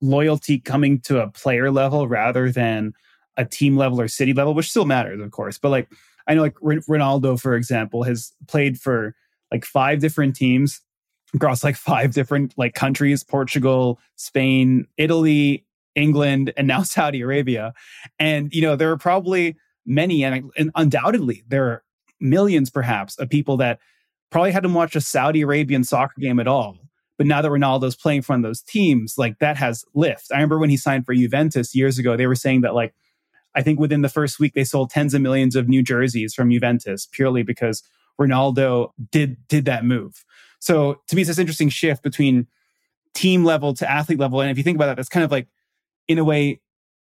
loyalty 0.00 0.58
coming 0.58 1.00
to 1.00 1.22
a 1.22 1.28
player 1.28 1.70
level 1.70 2.08
rather 2.08 2.50
than 2.50 2.92
a 3.36 3.44
team 3.44 3.76
level 3.76 4.00
or 4.00 4.08
city 4.08 4.32
level, 4.32 4.54
which 4.54 4.70
still 4.70 4.84
matters, 4.84 5.20
of 5.20 5.30
course. 5.30 5.58
But 5.58 5.70
like, 5.70 5.88
I 6.26 6.34
know 6.34 6.42
like 6.42 6.54
Ronaldo, 6.54 7.40
for 7.40 7.54
example, 7.54 8.02
has 8.04 8.32
played 8.46 8.78
for 8.78 9.14
like 9.50 9.64
five 9.64 10.00
different 10.00 10.36
teams 10.36 10.80
across 11.34 11.64
like 11.64 11.76
five 11.76 12.12
different 12.12 12.54
like 12.56 12.74
countries 12.74 13.24
Portugal, 13.24 13.98
Spain, 14.16 14.86
Italy, 14.96 15.66
England, 15.94 16.52
and 16.56 16.66
now 16.66 16.82
Saudi 16.84 17.20
Arabia. 17.20 17.74
And, 18.18 18.52
you 18.52 18.62
know, 18.62 18.76
there 18.76 18.90
are 18.90 18.98
probably 18.98 19.56
many, 19.86 20.24
and, 20.24 20.50
and 20.56 20.70
undoubtedly, 20.74 21.44
there 21.48 21.66
are 21.66 21.84
millions 22.20 22.70
perhaps 22.70 23.18
of 23.18 23.28
people 23.28 23.56
that 23.58 23.78
probably 24.30 24.52
hadn't 24.52 24.74
watched 24.74 24.96
a 24.96 25.00
Saudi 25.00 25.42
Arabian 25.42 25.84
soccer 25.84 26.20
game 26.20 26.40
at 26.40 26.48
all 26.48 26.78
but 27.16 27.26
now 27.26 27.42
that 27.42 27.48
Ronaldo's 27.48 27.96
playing 27.96 28.22
for 28.22 28.32
one 28.32 28.40
of 28.40 28.48
those 28.48 28.62
teams, 28.62 29.14
like 29.16 29.38
that 29.38 29.56
has 29.56 29.84
lift. 29.94 30.26
I 30.32 30.36
remember 30.36 30.58
when 30.58 30.70
he 30.70 30.76
signed 30.76 31.06
for 31.06 31.14
Juventus 31.14 31.74
years 31.74 31.98
ago, 31.98 32.16
they 32.16 32.26
were 32.26 32.34
saying 32.34 32.62
that 32.62 32.74
like 32.74 32.94
I 33.54 33.62
think 33.62 33.78
within 33.78 34.02
the 34.02 34.08
first 34.08 34.40
week 34.40 34.54
they 34.54 34.64
sold 34.64 34.90
tens 34.90 35.14
of 35.14 35.22
millions 35.22 35.54
of 35.54 35.68
new 35.68 35.82
jerseys 35.82 36.34
from 36.34 36.50
Juventus 36.50 37.06
purely 37.10 37.44
because 37.44 37.82
Ronaldo 38.20 38.90
did 39.12 39.36
did 39.48 39.64
that 39.66 39.84
move. 39.84 40.24
So 40.58 41.00
to 41.08 41.16
me, 41.16 41.22
it's 41.22 41.28
this 41.28 41.38
interesting 41.38 41.68
shift 41.68 42.02
between 42.02 42.48
team 43.14 43.44
level 43.44 43.74
to 43.74 43.88
athlete 43.88 44.18
level. 44.18 44.40
And 44.40 44.50
if 44.50 44.58
you 44.58 44.64
think 44.64 44.76
about 44.76 44.86
that, 44.86 44.96
that's 44.96 45.08
kind 45.08 45.24
of 45.24 45.30
like 45.30 45.46
in 46.08 46.18
a 46.18 46.24
way 46.24 46.60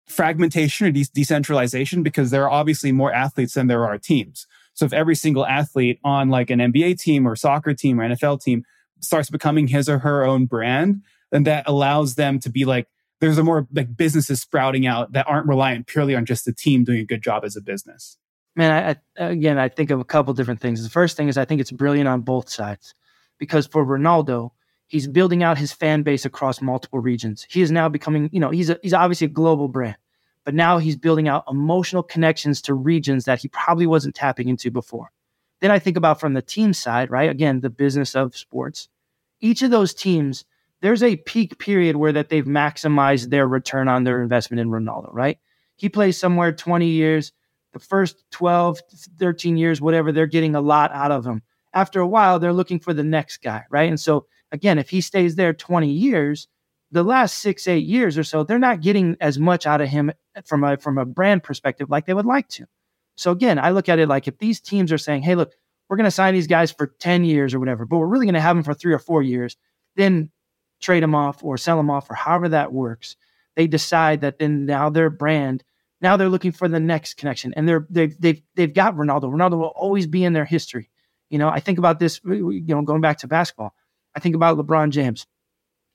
fragmentation 0.09 0.87
or 0.87 0.91
de- 0.91 1.11
decentralization 1.15 2.03
because 2.03 2.31
there 2.31 2.45
are 2.45 2.51
obviously 2.51 2.93
more 2.93 3.13
athletes 3.13 3.55
than 3.55 3.67
there 3.67 3.87
are 3.87 3.99
teams. 3.99 4.47
So 4.75 4.85
if 4.85 4.93
every 4.93 5.15
single 5.15 5.45
athlete 5.45 5.99
on 6.05 6.29
like 6.29 6.51
an 6.51 6.61
NBA 6.61 7.01
team 7.01 7.27
or 7.27 7.37
soccer 7.37 7.75
team 7.75 8.01
or 8.01 8.09
NFL 8.09 8.41
team 8.43 8.65
starts 9.01 9.31
becoming 9.31 9.69
his 9.69 9.89
or 9.89 9.99
her 9.99 10.25
own 10.25 10.47
brand, 10.47 11.03
then 11.31 11.45
that 11.45 11.69
allows 11.69 12.15
them 12.15 12.39
to 12.41 12.51
be 12.51 12.65
like, 12.65 12.87
there's 13.21 13.39
a 13.39 13.45
more 13.45 13.67
like 13.73 13.97
businesses 13.97 14.41
sprouting 14.41 14.87
out 14.87 15.13
that 15.13 15.27
aren't 15.29 15.49
reliant 15.49 15.87
purely 15.87 16.15
on 16.15 16.25
just 16.25 16.45
the 16.45 16.53
team 16.53 16.85
doing 16.85 17.01
a 17.01 17.05
good 17.05 17.23
job 17.23 17.45
as 17.45 17.57
a 17.57 17.61
business. 17.61 18.17
Man, 18.55 18.97
I, 19.17 19.25
again, 19.31 19.59
I 19.59 19.69
think 19.69 19.91
of 19.91 20.01
a 20.01 20.05
couple 20.05 20.33
different 20.35 20.61
things. 20.61 20.83
The 20.83 20.91
first 20.91 21.17
thing 21.17 21.29
is 21.29 21.37
I 21.37 21.45
think 21.45 21.61
it's 21.61 21.73
brilliant 21.73 22.09
on 22.09 22.23
both 22.23 22.49
sides 22.49 22.95
because 23.39 23.67
for 23.67 23.85
Ronaldo, 23.85 24.51
he's 24.89 25.07
building 25.07 25.43
out 25.43 25.59
his 25.59 25.73
fan 25.73 26.03
base 26.03 26.25
across 26.25 26.61
multiple 26.61 26.99
regions. 26.99 27.47
He 27.49 27.63
is 27.63 27.71
now 27.71 27.89
becoming, 27.89 28.29
you 28.33 28.41
know, 28.41 28.51
he's 28.51 28.71
a, 28.71 28.79
he's 28.83 28.95
obviously 28.95 29.27
a 29.27 29.31
global 29.31 29.69
brand, 29.69 29.97
but 30.45 30.55
now 30.55 30.79
he's 30.79 30.97
building 30.97 31.29
out 31.29 31.45
emotional 31.49 32.03
connections 32.03 32.61
to 32.63 32.75
regions 32.75 33.27
that 33.27 33.41
he 33.41 33.49
probably 33.49 33.87
wasn't 33.87 34.15
tapping 34.15 34.49
into 34.49 34.71
before. 34.71 35.13
Then 35.61 35.71
I 35.71 35.79
think 35.79 35.97
about 35.97 36.21
from 36.21 36.35
the 36.35 36.43
team 36.43 36.73
side, 36.73 37.11
right? 37.11 37.31
Again, 37.31 37.61
the 37.61 37.71
business 37.71 38.15
of 38.15 38.37
sports. 38.37 38.89
Each 39.41 39.63
of 39.63 39.71
those 39.71 39.95
teams, 39.95 40.45
there's 40.81 41.03
a 41.03 41.17
peak 41.17 41.59
period 41.59 41.97
where 41.97 42.13
that 42.13 42.29
they've 42.29 42.45
maximized 42.45 43.31
their 43.31 43.47
return 43.47 43.89
on 43.89 44.05
their 44.05 44.23
investment 44.23 44.61
in 44.61 44.71
Ronaldo, 44.71 45.13
right? 45.13 45.39
He 45.77 45.89
plays 45.89 46.17
somewhere 46.17 46.53
20 46.53 46.87
years. 46.87 47.33
The 47.73 47.79
first 47.79 48.25
12, 48.31 48.81
13 49.19 49.57
years, 49.57 49.81
whatever, 49.81 50.11
they're 50.11 50.27
getting 50.27 50.55
a 50.55 50.61
lot 50.61 50.91
out 50.93 51.11
of 51.11 51.27
him. 51.27 51.43
After 51.75 52.01
a 52.01 52.07
while, 52.07 52.39
they're 52.39 52.53
looking 52.53 52.81
for 52.81 52.95
the 52.95 53.05
next 53.05 53.43
guy, 53.43 53.65
right? 53.71 53.89
And 53.89 54.01
so, 54.01 54.27
again, 54.53 54.79
if 54.79 54.91
he 54.91 55.01
stays 55.01 55.37
there 55.37 55.53
20 55.53 55.91
years, 55.91 56.49
the 56.91 57.03
last 57.03 57.39
six, 57.39 57.69
eight 57.69 57.85
years 57.85 58.17
or 58.17 58.25
so, 58.25 58.45
they're 58.45 58.59
not 58.59 58.81
getting 58.81 59.17
as 59.21 59.39
much 59.39 59.67
out 59.67 59.81
of 59.81 59.89
him 59.89 60.11
from 60.45 60.65
a 60.65 60.77
from 60.77 60.99
a 60.99 61.05
brand 61.05 61.43
perspective 61.43 61.91
like 61.91 62.07
they 62.07 62.15
would 62.15 62.27
like 62.27 62.49
to. 62.49 62.67
So 63.17 63.33
again, 63.33 63.59
I 63.59 63.71
look 63.71 63.89
at 63.89 63.99
it 63.99 64.09
like 64.09 64.29
if 64.29 64.39
these 64.39 64.61
teams 64.61 64.93
are 64.93 64.99
saying, 64.99 65.23
hey, 65.23 65.35
look, 65.35 65.53
we're 65.89 65.97
going 65.97 66.05
to 66.05 66.11
sign 66.11 66.35
these 66.35 66.47
guys 66.47 66.71
for 66.71 66.87
10 66.87 67.25
years 67.25 67.55
or 67.55 67.59
whatever, 67.59 67.85
but 67.85 67.99
we're 67.99 68.07
really 68.07 68.27
going 68.27 68.35
to 68.35 68.41
have 68.41 68.57
them 68.57 68.63
for 68.63 68.75
three 68.75 68.93
or 68.93 68.99
four 68.99 69.23
years, 69.23 69.57
then 69.97 70.31
trade 70.81 71.03
them 71.03 71.15
off 71.15 71.43
or 71.43 71.59
sell 71.59 71.77
them 71.77 71.91
off 71.91 72.11
or 72.11 72.15
however 72.15 72.51
that 72.51 72.73
works. 72.73 73.17
They 73.57 73.67
decide 73.67 74.21
that 74.21 74.39
then 74.39 74.67
now 74.67 74.89
their 74.91 75.11
brand, 75.11 75.65
now 76.01 76.17
they're 76.17 76.29
looking 76.29 76.53
for 76.53 76.69
the 76.69 76.79
next 76.79 77.17
connection 77.17 77.53
and 77.55 77.69
they're, 77.69 77.87
they've, 77.91 78.15
they've, 78.21 78.43
they've 78.55 78.73
got 78.73 78.95
Ronaldo. 78.95 79.25
Ronaldo 79.25 79.59
will 79.59 79.65
always 79.75 80.07
be 80.07 80.25
in 80.25 80.33
their 80.33 80.45
history. 80.45 80.89
You 81.29 81.39
know, 81.39 81.49
I 81.49 81.61
think 81.61 81.79
about 81.79 81.99
this, 81.99 82.21
you 82.25 82.63
know, 82.69 82.83
going 82.83 83.01
back 83.01 83.19
to 83.19 83.27
basketball, 83.27 83.75
I 84.19 84.21
think 84.21 84.35
about 84.35 84.59
LeBron 84.59 84.91
James. 84.91 85.27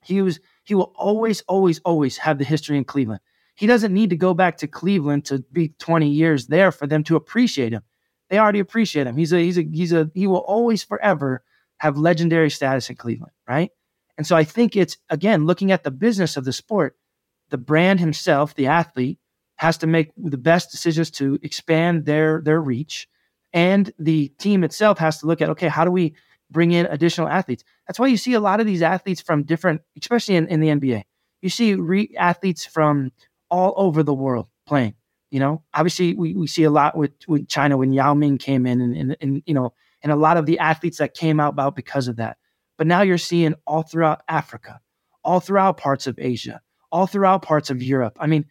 He 0.02 0.22
was 0.22 0.40
he 0.64 0.74
will 0.74 0.94
always, 0.96 1.42
always, 1.42 1.78
always 1.80 2.16
have 2.16 2.38
the 2.38 2.44
history 2.44 2.78
in 2.78 2.84
Cleveland. 2.84 3.20
He 3.54 3.66
doesn't 3.66 3.92
need 3.92 4.10
to 4.10 4.16
go 4.16 4.32
back 4.32 4.56
to 4.58 4.66
Cleveland 4.66 5.26
to 5.26 5.44
be 5.52 5.74
20 5.78 6.08
years 6.08 6.46
there 6.46 6.72
for 6.72 6.86
them 6.86 7.04
to 7.04 7.16
appreciate 7.16 7.74
him. 7.74 7.82
They 8.30 8.38
already 8.38 8.60
appreciate 8.60 9.06
him. 9.06 9.18
He's 9.18 9.34
a 9.34 9.38
he's 9.40 9.58
a 9.58 9.62
he's 9.70 9.92
a 9.92 10.10
he 10.14 10.26
will 10.26 10.38
always 10.38 10.82
forever 10.82 11.44
have 11.76 11.98
legendary 11.98 12.48
status 12.48 12.88
in 12.88 12.96
Cleveland, 12.96 13.32
right? 13.46 13.70
And 14.16 14.26
so 14.26 14.34
I 14.34 14.44
think 14.44 14.74
it's 14.74 14.96
again 15.10 15.44
looking 15.44 15.70
at 15.70 15.84
the 15.84 15.90
business 15.90 16.38
of 16.38 16.46
the 16.46 16.52
sport, 16.54 16.96
the 17.50 17.58
brand 17.58 18.00
himself, 18.00 18.54
the 18.54 18.68
athlete, 18.68 19.18
has 19.56 19.76
to 19.78 19.86
make 19.86 20.12
the 20.16 20.38
best 20.38 20.70
decisions 20.70 21.10
to 21.10 21.38
expand 21.42 22.06
their 22.06 22.40
their 22.40 22.62
reach, 22.62 23.06
and 23.52 23.92
the 23.98 24.28
team 24.38 24.64
itself 24.64 24.96
has 24.96 25.18
to 25.18 25.26
look 25.26 25.42
at 25.42 25.50
okay, 25.50 25.68
how 25.68 25.84
do 25.84 25.90
we 25.90 26.14
bring 26.50 26.72
in 26.72 26.86
additional 26.86 27.28
athletes? 27.28 27.64
That's 27.86 27.98
why 27.98 28.06
you 28.06 28.16
see 28.16 28.34
a 28.34 28.40
lot 28.40 28.60
of 28.60 28.66
these 28.66 28.82
athletes 28.82 29.20
from 29.20 29.44
different, 29.44 29.82
especially 30.00 30.36
in, 30.36 30.48
in 30.48 30.60
the 30.60 30.68
NBA. 30.68 31.04
You 31.42 31.50
see 31.50 31.74
re- 31.74 32.14
athletes 32.18 32.64
from 32.64 33.12
all 33.50 33.74
over 33.76 34.02
the 34.02 34.14
world 34.14 34.48
playing. 34.66 34.94
You 35.30 35.40
know, 35.40 35.62
obviously 35.74 36.14
we, 36.14 36.34
we 36.34 36.46
see 36.46 36.62
a 36.64 36.70
lot 36.70 36.96
with, 36.96 37.12
with 37.26 37.48
China 37.48 37.76
when 37.76 37.92
Yao 37.92 38.14
Ming 38.14 38.38
came 38.38 38.66
in 38.66 38.80
and, 38.80 38.96
and, 38.96 39.16
and, 39.20 39.42
you 39.46 39.54
know, 39.54 39.72
and 40.02 40.12
a 40.12 40.16
lot 40.16 40.36
of 40.36 40.46
the 40.46 40.58
athletes 40.58 40.98
that 40.98 41.14
came 41.14 41.40
out 41.40 41.54
about 41.54 41.74
because 41.74 42.08
of 42.08 42.16
that. 42.16 42.36
But 42.76 42.86
now 42.86 43.02
you're 43.02 43.18
seeing 43.18 43.54
all 43.66 43.82
throughout 43.82 44.22
Africa, 44.28 44.80
all 45.24 45.40
throughout 45.40 45.76
parts 45.76 46.06
of 46.06 46.18
Asia, 46.18 46.60
all 46.92 47.06
throughout 47.06 47.42
parts 47.42 47.70
of 47.70 47.82
Europe. 47.82 48.16
I 48.20 48.26
mean, 48.26 48.44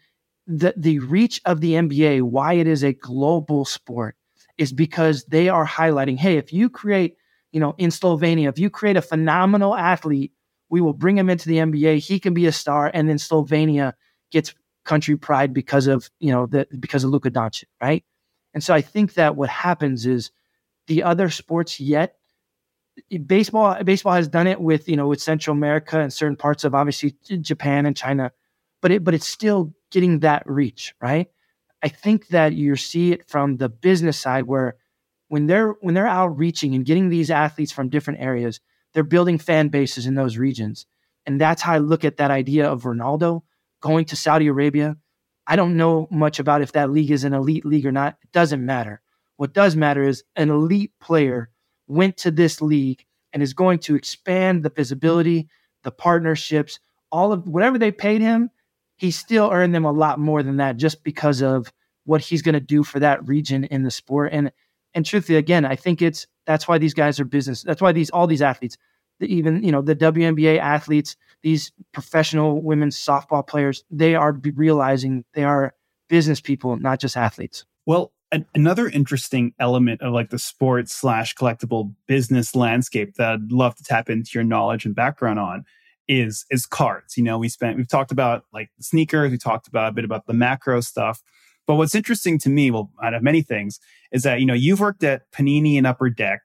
the, 0.48 0.74
the 0.76 1.00
reach 1.00 1.42
of 1.46 1.62
the 1.62 1.74
NBA, 1.74 2.24
why 2.24 2.54
it 2.54 2.68
is 2.68 2.84
a 2.84 2.94
global 2.94 3.66
sport, 3.66 4.16
is 4.58 4.74
because 4.74 5.26
they 5.26 5.50
are 5.50 5.66
highlighting 5.66 6.18
hey, 6.18 6.38
if 6.38 6.54
you 6.54 6.70
create, 6.70 7.18
you 7.54 7.60
know, 7.60 7.76
in 7.78 7.92
Slovenia, 7.92 8.50
if 8.50 8.60
you 8.60 8.70
create 8.70 8.98
a 8.98 9.02
phenomenal 9.02 9.76
athlete, 9.76 10.34
we 10.70 10.82
will 10.82 10.94
bring 10.94 11.18
him 11.18 11.30
into 11.30 11.48
the 11.48 11.58
NBA. 11.58 12.00
He 12.00 12.20
can 12.20 12.34
be 12.34 12.48
a 12.48 12.52
star. 12.52 12.92
And 12.94 13.08
then 13.08 13.18
Slovenia 13.18 13.94
gets 14.32 14.54
country 14.84 15.16
pride 15.16 15.54
because 15.54 15.88
of, 15.88 16.10
you 16.20 16.32
know, 16.32 16.48
the, 16.48 16.68
because 16.80 17.04
of 17.04 17.12
Luka 17.12 17.32
Doncic, 17.32 17.66
right? 17.80 18.04
And 18.54 18.64
so 18.64 18.74
I 18.74 18.82
think 18.82 19.14
that 19.14 19.36
what 19.36 19.50
happens 19.50 20.06
is 20.06 20.32
the 20.88 21.04
other 21.04 21.30
sports 21.30 21.80
yet 21.80 22.18
baseball 23.26 23.84
baseball 23.84 24.14
has 24.14 24.28
done 24.28 24.48
it 24.48 24.62
with 24.62 24.88
you 24.88 24.96
know 24.96 25.08
with 25.08 25.22
Central 25.22 25.56
America 25.56 26.00
and 26.00 26.14
certain 26.14 26.36
parts 26.36 26.64
of 26.64 26.76
obviously 26.76 27.16
Japan 27.42 27.86
and 27.86 27.96
China, 27.96 28.32
but 28.82 28.92
it 28.92 29.04
but 29.04 29.14
it's 29.14 29.28
still 29.28 29.74
getting 29.92 30.20
that 30.20 30.44
reach, 30.46 30.94
right? 31.02 31.28
I 31.82 31.90
think 31.90 32.28
that 32.28 32.54
you 32.54 32.76
see 32.76 33.12
it 33.12 33.28
from 33.28 33.58
the 33.58 33.70
business 33.70 34.18
side 34.18 34.46
where 34.46 34.76
when 35.34 35.48
they're 35.48 35.72
when 35.82 35.96
they're 35.96 36.06
outreaching 36.06 36.76
and 36.76 36.86
getting 36.86 37.10
these 37.10 37.32
athletes 37.32 37.72
from 37.72 37.90
different 37.90 38.20
areas, 38.20 38.60
they're 38.94 39.02
building 39.02 39.40
fan 39.40 39.70
bases 39.70 40.06
in 40.06 40.14
those 40.14 40.38
regions. 40.38 40.86
And 41.26 41.42
that's 41.42 41.64
how 41.64 41.74
I 41.74 41.80
look 41.80 42.06
at 42.06 42.18
that 42.18 42.30
idea 42.30 42.70
of 42.70 42.84
Ronaldo 42.84 43.42
going 43.82 44.06
to 44.06 44.16
Saudi 44.16 44.46
Arabia. 44.46 44.96
I 45.48 45.56
don't 45.56 45.76
know 45.76 46.08
much 46.12 46.38
about 46.38 46.62
if 46.62 46.74
that 46.74 46.92
league 46.92 47.10
is 47.10 47.24
an 47.24 47.34
elite 47.34 47.66
league 47.66 47.88
or 47.88 47.92
not. 47.92 48.16
It 48.22 48.32
doesn't 48.32 48.64
matter. 48.64 49.02
What 49.38 49.56
does 49.56 49.76
matter 49.76 50.04
is 50.04 50.24
an 50.36 50.52
elite 50.52 50.92
player 51.02 51.50
went 51.88 52.18
to 52.18 52.30
this 52.30 52.62
league 52.62 53.04
and 53.34 53.42
is 53.42 53.56
going 53.56 53.80
to 53.80 53.96
expand 53.96 54.62
the 54.62 54.70
visibility, 54.70 55.48
the 55.82 55.90
partnerships, 55.92 56.80
all 57.12 57.34
of 57.34 57.48
whatever 57.48 57.80
they 57.80 57.92
paid 57.92 58.22
him, 58.22 58.52
he 58.98 59.10
still 59.10 59.50
earned 59.52 59.74
them 59.74 59.86
a 59.86 59.92
lot 59.92 60.20
more 60.20 60.44
than 60.44 60.58
that 60.58 60.78
just 60.78 61.04
because 61.04 61.42
of 61.42 61.74
what 62.06 62.22
he's 62.22 62.44
going 62.44 62.54
to 62.54 62.60
do 62.60 62.84
for 62.84 63.00
that 63.00 63.28
region 63.28 63.64
in 63.64 63.82
the 63.82 63.90
sport. 63.90 64.32
And 64.32 64.52
and 64.94 65.06
truthfully, 65.06 65.38
again, 65.38 65.66
I 65.66 65.76
think 65.76 66.02
it's 66.02 66.28
that's 66.46 66.68
why 66.68 66.78
these 66.78 66.94
guys 66.94 67.20
are 67.20 67.26
business. 67.26 67.64
That's 67.64 67.82
why 67.82 67.92
these 67.92 68.10
all 68.10 68.28
these 68.28 68.42
athletes, 68.42 68.78
even 69.20 69.64
you 69.64 69.72
know 69.72 69.82
the 69.82 69.96
WNBA 69.96 70.60
athletes, 70.60 71.16
these 71.42 71.72
professional 71.92 72.62
women's 72.62 72.98
softball 72.98 73.46
players, 73.46 73.84
they 73.90 74.16
are 74.16 74.34
realizing 74.56 75.26
they 75.34 75.44
are 75.44 75.74
business 76.10 76.42
people, 76.42 76.78
not 76.78 77.00
just 77.00 77.18
athletes. 77.18 77.66
Well, 77.86 78.14
an, 78.32 78.46
another 78.56 78.90
interesting 78.90 79.54
element 79.60 80.02
of 80.02 80.14
like 80.14 80.30
the 80.30 80.40
sports 80.40 80.94
slash 80.94 81.36
collectible 81.36 81.94
business 82.08 82.56
landscape 82.56 83.16
that 83.16 83.34
I'd 83.34 83.52
love 83.52 83.76
to 83.76 83.84
tap 83.84 84.10
into 84.10 84.32
your 84.34 84.44
knowledge 84.44 84.86
and 84.86 84.96
background 84.96 85.40
on 85.40 85.66
is 86.08 86.46
is 86.50 86.66
cards. 86.66 87.18
You 87.18 87.24
know, 87.24 87.38
we 87.38 87.48
spent 87.48 87.78
we've 87.78 87.88
talked 87.88 88.12
about 88.12 88.46
like 88.52 88.70
sneakers, 88.80 89.32
we 89.32 89.38
talked 89.38 89.68
about 89.68 89.90
a 89.90 89.92
bit 89.94 90.04
about 90.04 90.26
the 90.26 90.34
macro 90.34 90.82
stuff. 90.82 91.22
But 91.66 91.76
what's 91.76 91.96
interesting 91.96 92.38
to 92.40 92.50
me, 92.50 92.72
well, 92.72 92.92
out 93.02 93.14
of 93.14 93.24
many 93.24 93.42
things, 93.42 93.80
is 94.12 94.24
that 94.24 94.40
you 94.40 94.46
know 94.46 94.54
you've 94.54 94.80
worked 94.80 95.04
at 95.04 95.32
Panini 95.32 95.78
and 95.78 95.88
Upper 95.88 96.10
Deck, 96.10 96.42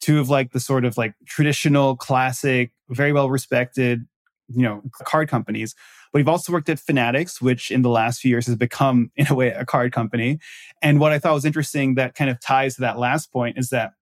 two 0.00 0.20
of 0.20 0.28
like 0.28 0.52
the 0.52 0.60
sort 0.60 0.84
of 0.84 0.96
like 0.96 1.14
traditional, 1.26 1.96
classic, 1.96 2.72
very 2.88 3.12
well 3.12 3.30
respected, 3.30 4.06
you 4.48 4.62
know, 4.62 4.82
card 5.04 5.28
companies. 5.28 5.74
But 6.12 6.18
you've 6.18 6.28
also 6.28 6.52
worked 6.52 6.68
at 6.68 6.78
Fanatics, 6.78 7.40
which 7.40 7.70
in 7.70 7.82
the 7.82 7.88
last 7.88 8.20
few 8.20 8.30
years 8.30 8.46
has 8.46 8.56
become, 8.56 9.10
in 9.16 9.26
a 9.28 9.34
way, 9.34 9.48
a 9.48 9.64
card 9.64 9.92
company. 9.92 10.38
And 10.82 11.00
what 11.00 11.12
I 11.12 11.18
thought 11.18 11.34
was 11.34 11.44
interesting 11.44 11.94
that 11.94 12.14
kind 12.14 12.30
of 12.30 12.40
ties 12.40 12.74
to 12.76 12.82
that 12.82 12.98
last 12.98 13.32
point 13.32 13.58
is 13.58 13.70
that 13.70 13.92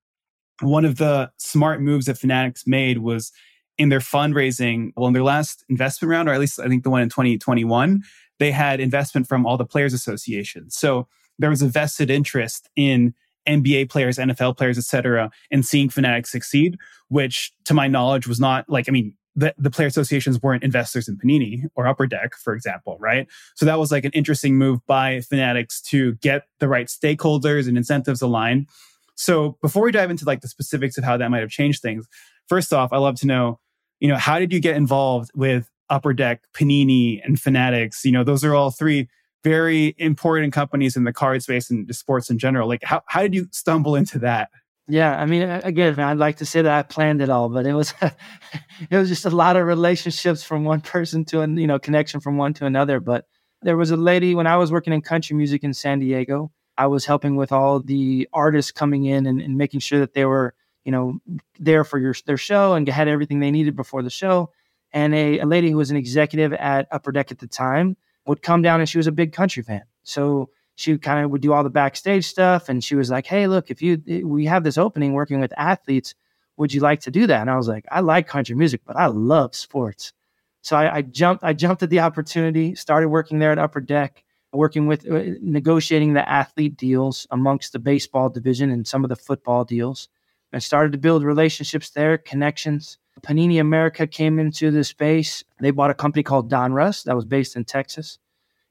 one 0.61 0.85
of 0.85 0.97
the 0.97 1.31
smart 1.39 1.81
moves 1.81 2.07
that 2.07 2.19
Fanatics 2.19 2.65
made 2.67 2.99
was 2.99 3.33
in 3.79 3.89
their 3.89 4.01
fundraising, 4.01 4.93
well, 4.97 5.07
in 5.07 5.15
their 5.15 5.23
last 5.23 5.65
investment 5.71 6.11
round, 6.11 6.29
or 6.29 6.33
at 6.33 6.41
least 6.41 6.61
I 6.61 6.69
think 6.69 6.85
the 6.85 6.91
one 6.91 7.01
in 7.01 7.09
2021, 7.09 8.03
they 8.41 8.51
had 8.51 8.81
investment 8.81 9.29
from 9.29 9.47
all 9.47 9.57
the 9.57 9.65
players 9.65 9.93
associations. 9.93 10.75
So 10.75 11.07
there 11.39 11.51
was 11.51 11.63
a 11.63 11.69
vested 11.69 12.11
interest 12.11 12.69
in 12.75 13.15
NBA 13.47 13.91
players, 13.91 14.19
NFL 14.19 14.57
players, 14.57 14.79
et 14.79 14.85
cetera, 14.85 15.31
and 15.51 15.65
seeing 15.65 15.89
Fanatics 15.89 16.33
succeed, 16.33 16.77
which 17.09 17.53
to 17.67 17.75
my 17.75 17.87
knowledge 17.87 18.27
was 18.27 18.41
not 18.41 18.69
like, 18.69 18.89
I 18.89 18.93
mean, 18.93 19.15
the, 19.37 19.55
the 19.57 19.71
player 19.71 19.87
associations 19.87 20.43
weren't 20.43 20.65
investors 20.65 21.09
in 21.09 21.17
Panini 21.17 21.65
or 21.77 21.87
Upper 21.87 22.07
Deck, 22.07 22.35
for 22.35 22.53
example, 22.53 22.97
right? 22.99 23.29
So 23.55 23.65
that 23.65 23.79
was 23.79 23.93
like 23.93 24.05
an 24.05 24.11
interesting 24.13 24.57
move 24.57 24.85
by 24.87 25.21
Fanatics 25.21 25.81
to 25.83 26.15
get 26.17 26.43
the 26.59 26.69
right 26.69 26.89
stakeholders 26.89 27.69
and 27.69 27.77
incentives 27.77 28.23
aligned. 28.23 28.69
So 29.15 29.57
before 29.63 29.85
we 29.85 29.93
dive 29.93 30.11
into 30.11 30.25
like 30.25 30.41
the 30.41 30.49
specifics 30.49 30.99
of 30.99 31.05
how 31.05 31.17
that 31.17 31.31
might 31.31 31.41
have 31.41 31.51
changed 31.51 31.81
things, 31.81 32.09
first 32.49 32.73
off, 32.73 32.93
I 32.93 32.99
love 32.99 33.17
to 33.21 33.27
know, 33.27 33.61
you 34.01 34.09
know, 34.09 34.17
how 34.17 34.39
did 34.39 34.53
you 34.53 34.61
get 34.61 34.77
involved 34.77 35.31
with 35.35 35.71
Upper 35.91 36.13
Deck, 36.13 36.43
Panini, 36.55 37.21
and 37.25 37.41
Fanatics? 37.41 38.05
You 38.05 38.13
know, 38.13 38.25
those 38.25 38.45
are 38.45 38.55
all 38.55 38.71
three 38.71 39.09
very 39.43 39.95
important 39.99 40.53
companies 40.53 40.97
in 40.97 41.05
the 41.05 41.13
card 41.13 41.43
space 41.43 41.71
and 41.71 41.93
sports 41.95 42.31
in 42.31 42.39
general. 42.39 42.69
Like, 42.69 42.83
how, 42.85 43.03
how 43.07 43.23
did 43.23 43.35
you 43.35 43.47
stumble 43.51 43.97
into 43.97 44.19
that? 44.21 44.51
Yeah, 44.91 45.21
I 45.21 45.25
mean, 45.27 45.43
again, 45.43 45.95
man, 45.95 46.09
I'd 46.09 46.19
like 46.19 46.39
to 46.39 46.47
say 46.47 46.63
that 46.63 46.79
I 46.79 46.83
planned 46.83 47.23
it 47.23 47.31
all, 47.31 47.49
but 47.49 47.65
it 47.65 47.75
was 47.75 47.95
it 48.91 48.97
was 48.97 49.09
just 49.09 49.25
a 49.25 49.31
lot 49.31 49.57
of 49.57 49.65
relationships 49.65 50.43
from 50.43 50.65
one 50.65 50.81
person 50.81 51.25
to 51.27 51.43
an 51.43 51.57
you 51.57 51.69
know 51.69 51.79
connection 51.79 52.19
from 52.19 52.37
one 52.37 52.55
to 52.55 52.67
another. 52.67 52.99
But 52.99 53.27
there 53.63 53.77
was 53.77 53.93
a 53.93 53.97
lady 53.97 54.35
when 54.35 54.49
I 54.49 54.57
was 54.57 54.73
working 54.73 54.93
in 54.93 55.01
country 55.01 55.37
music 55.37 55.63
in 55.63 55.75
San 55.75 56.01
Diego. 56.01 56.51
I 56.77 56.89
was 56.89 57.05
helping 57.05 57.37
with 57.37 57.53
all 57.53 57.79
the 57.79 58.29
artists 58.33 58.73
coming 58.73 59.05
in 59.05 59.27
and, 59.27 59.41
and 59.41 59.57
making 59.57 59.79
sure 59.79 60.01
that 60.01 60.15
they 60.15 60.25
were 60.25 60.55
you 60.85 60.91
know 60.91 61.21
there 61.61 61.85
for 61.85 61.99
your 61.99 62.15
their 62.27 62.37
show 62.37 62.75
and 62.75 62.89
had 62.89 63.07
everything 63.07 63.39
they 63.39 63.53
needed 63.53 63.77
before 63.77 64.03
the 64.03 64.11
show. 64.11 64.51
And 64.93 65.15
a, 65.15 65.39
a 65.41 65.47
lady 65.47 65.71
who 65.71 65.77
was 65.77 65.91
an 65.91 65.97
executive 65.97 66.53
at 66.55 66.89
Upper 66.91 67.13
Deck 67.13 67.31
at 67.31 67.39
the 67.39 67.47
time 67.47 67.97
would 68.27 68.43
come 68.43 68.63
down 68.63 68.81
and 68.81 68.89
she 68.89 68.99
was 68.99 69.07
a 69.07 69.13
big 69.13 69.33
country 69.33 69.63
fan. 69.63 69.83
So 70.03 70.51
she 70.81 70.97
kind 70.97 71.25
of 71.25 71.31
would 71.31 71.43
do 71.43 71.53
all 71.53 71.63
the 71.63 71.71
backstage 71.71 72.27
stuff 72.27 72.69
and 72.69 72.83
she 72.83 72.95
was 72.95 73.11
like 73.11 73.27
hey 73.27 73.47
look 73.47 73.71
if 73.71 73.83
you 73.83 74.03
eh, 74.09 74.23
we 74.23 74.47
have 74.47 74.65
this 74.65 74.79
opening 74.79 75.13
working 75.13 75.39
with 75.39 75.53
athletes 75.57 76.15
would 76.57 76.73
you 76.73 76.81
like 76.81 77.01
to 77.01 77.11
do 77.11 77.27
that 77.27 77.43
and 77.43 77.51
i 77.51 77.57
was 77.57 77.69
like 77.69 77.85
i 77.91 78.01
like 78.01 78.27
country 78.27 78.55
music 78.55 78.81
but 78.87 78.97
i 78.97 79.07
love 79.07 79.55
sports 79.55 80.13
so 80.63 80.77
i, 80.77 80.97
I 80.97 81.03
jumped 81.03 81.45
i 81.45 81.53
jumped 81.53 81.83
at 81.83 81.91
the 81.91 82.01
opportunity 82.01 82.75
started 82.75 83.09
working 83.09 83.39
there 83.39 83.53
at 83.53 83.59
upper 83.59 83.81
deck 83.81 84.25
working 84.53 84.87
with 84.87 85.09
uh, 85.09 85.23
negotiating 85.43 86.15
the 86.15 86.29
athlete 86.29 86.77
deals 86.77 87.27
amongst 87.31 87.73
the 87.73 87.79
baseball 87.79 88.31
division 88.31 88.71
and 88.71 88.89
some 88.89 89.05
of 89.05 89.11
the 89.11 89.17
football 89.17 89.65
deals 89.65 90.09
and 90.53 90.63
started 90.63 90.93
to 90.93 90.99
build 90.99 91.23
relationships 91.23 91.91
there 91.91 92.17
connections 92.17 92.97
panini 93.23 93.61
america 93.61 94.07
came 94.07 94.39
into 94.39 94.71
the 94.71 94.85
space 94.85 95.45
they 95.61 95.71
bought 95.71 95.91
a 95.91 95.95
company 95.95 96.23
called 96.23 96.51
donruss 96.51 97.05
that 97.05 97.17
was 97.17 97.25
based 97.25 97.57
in 97.57 97.65
texas 97.65 98.19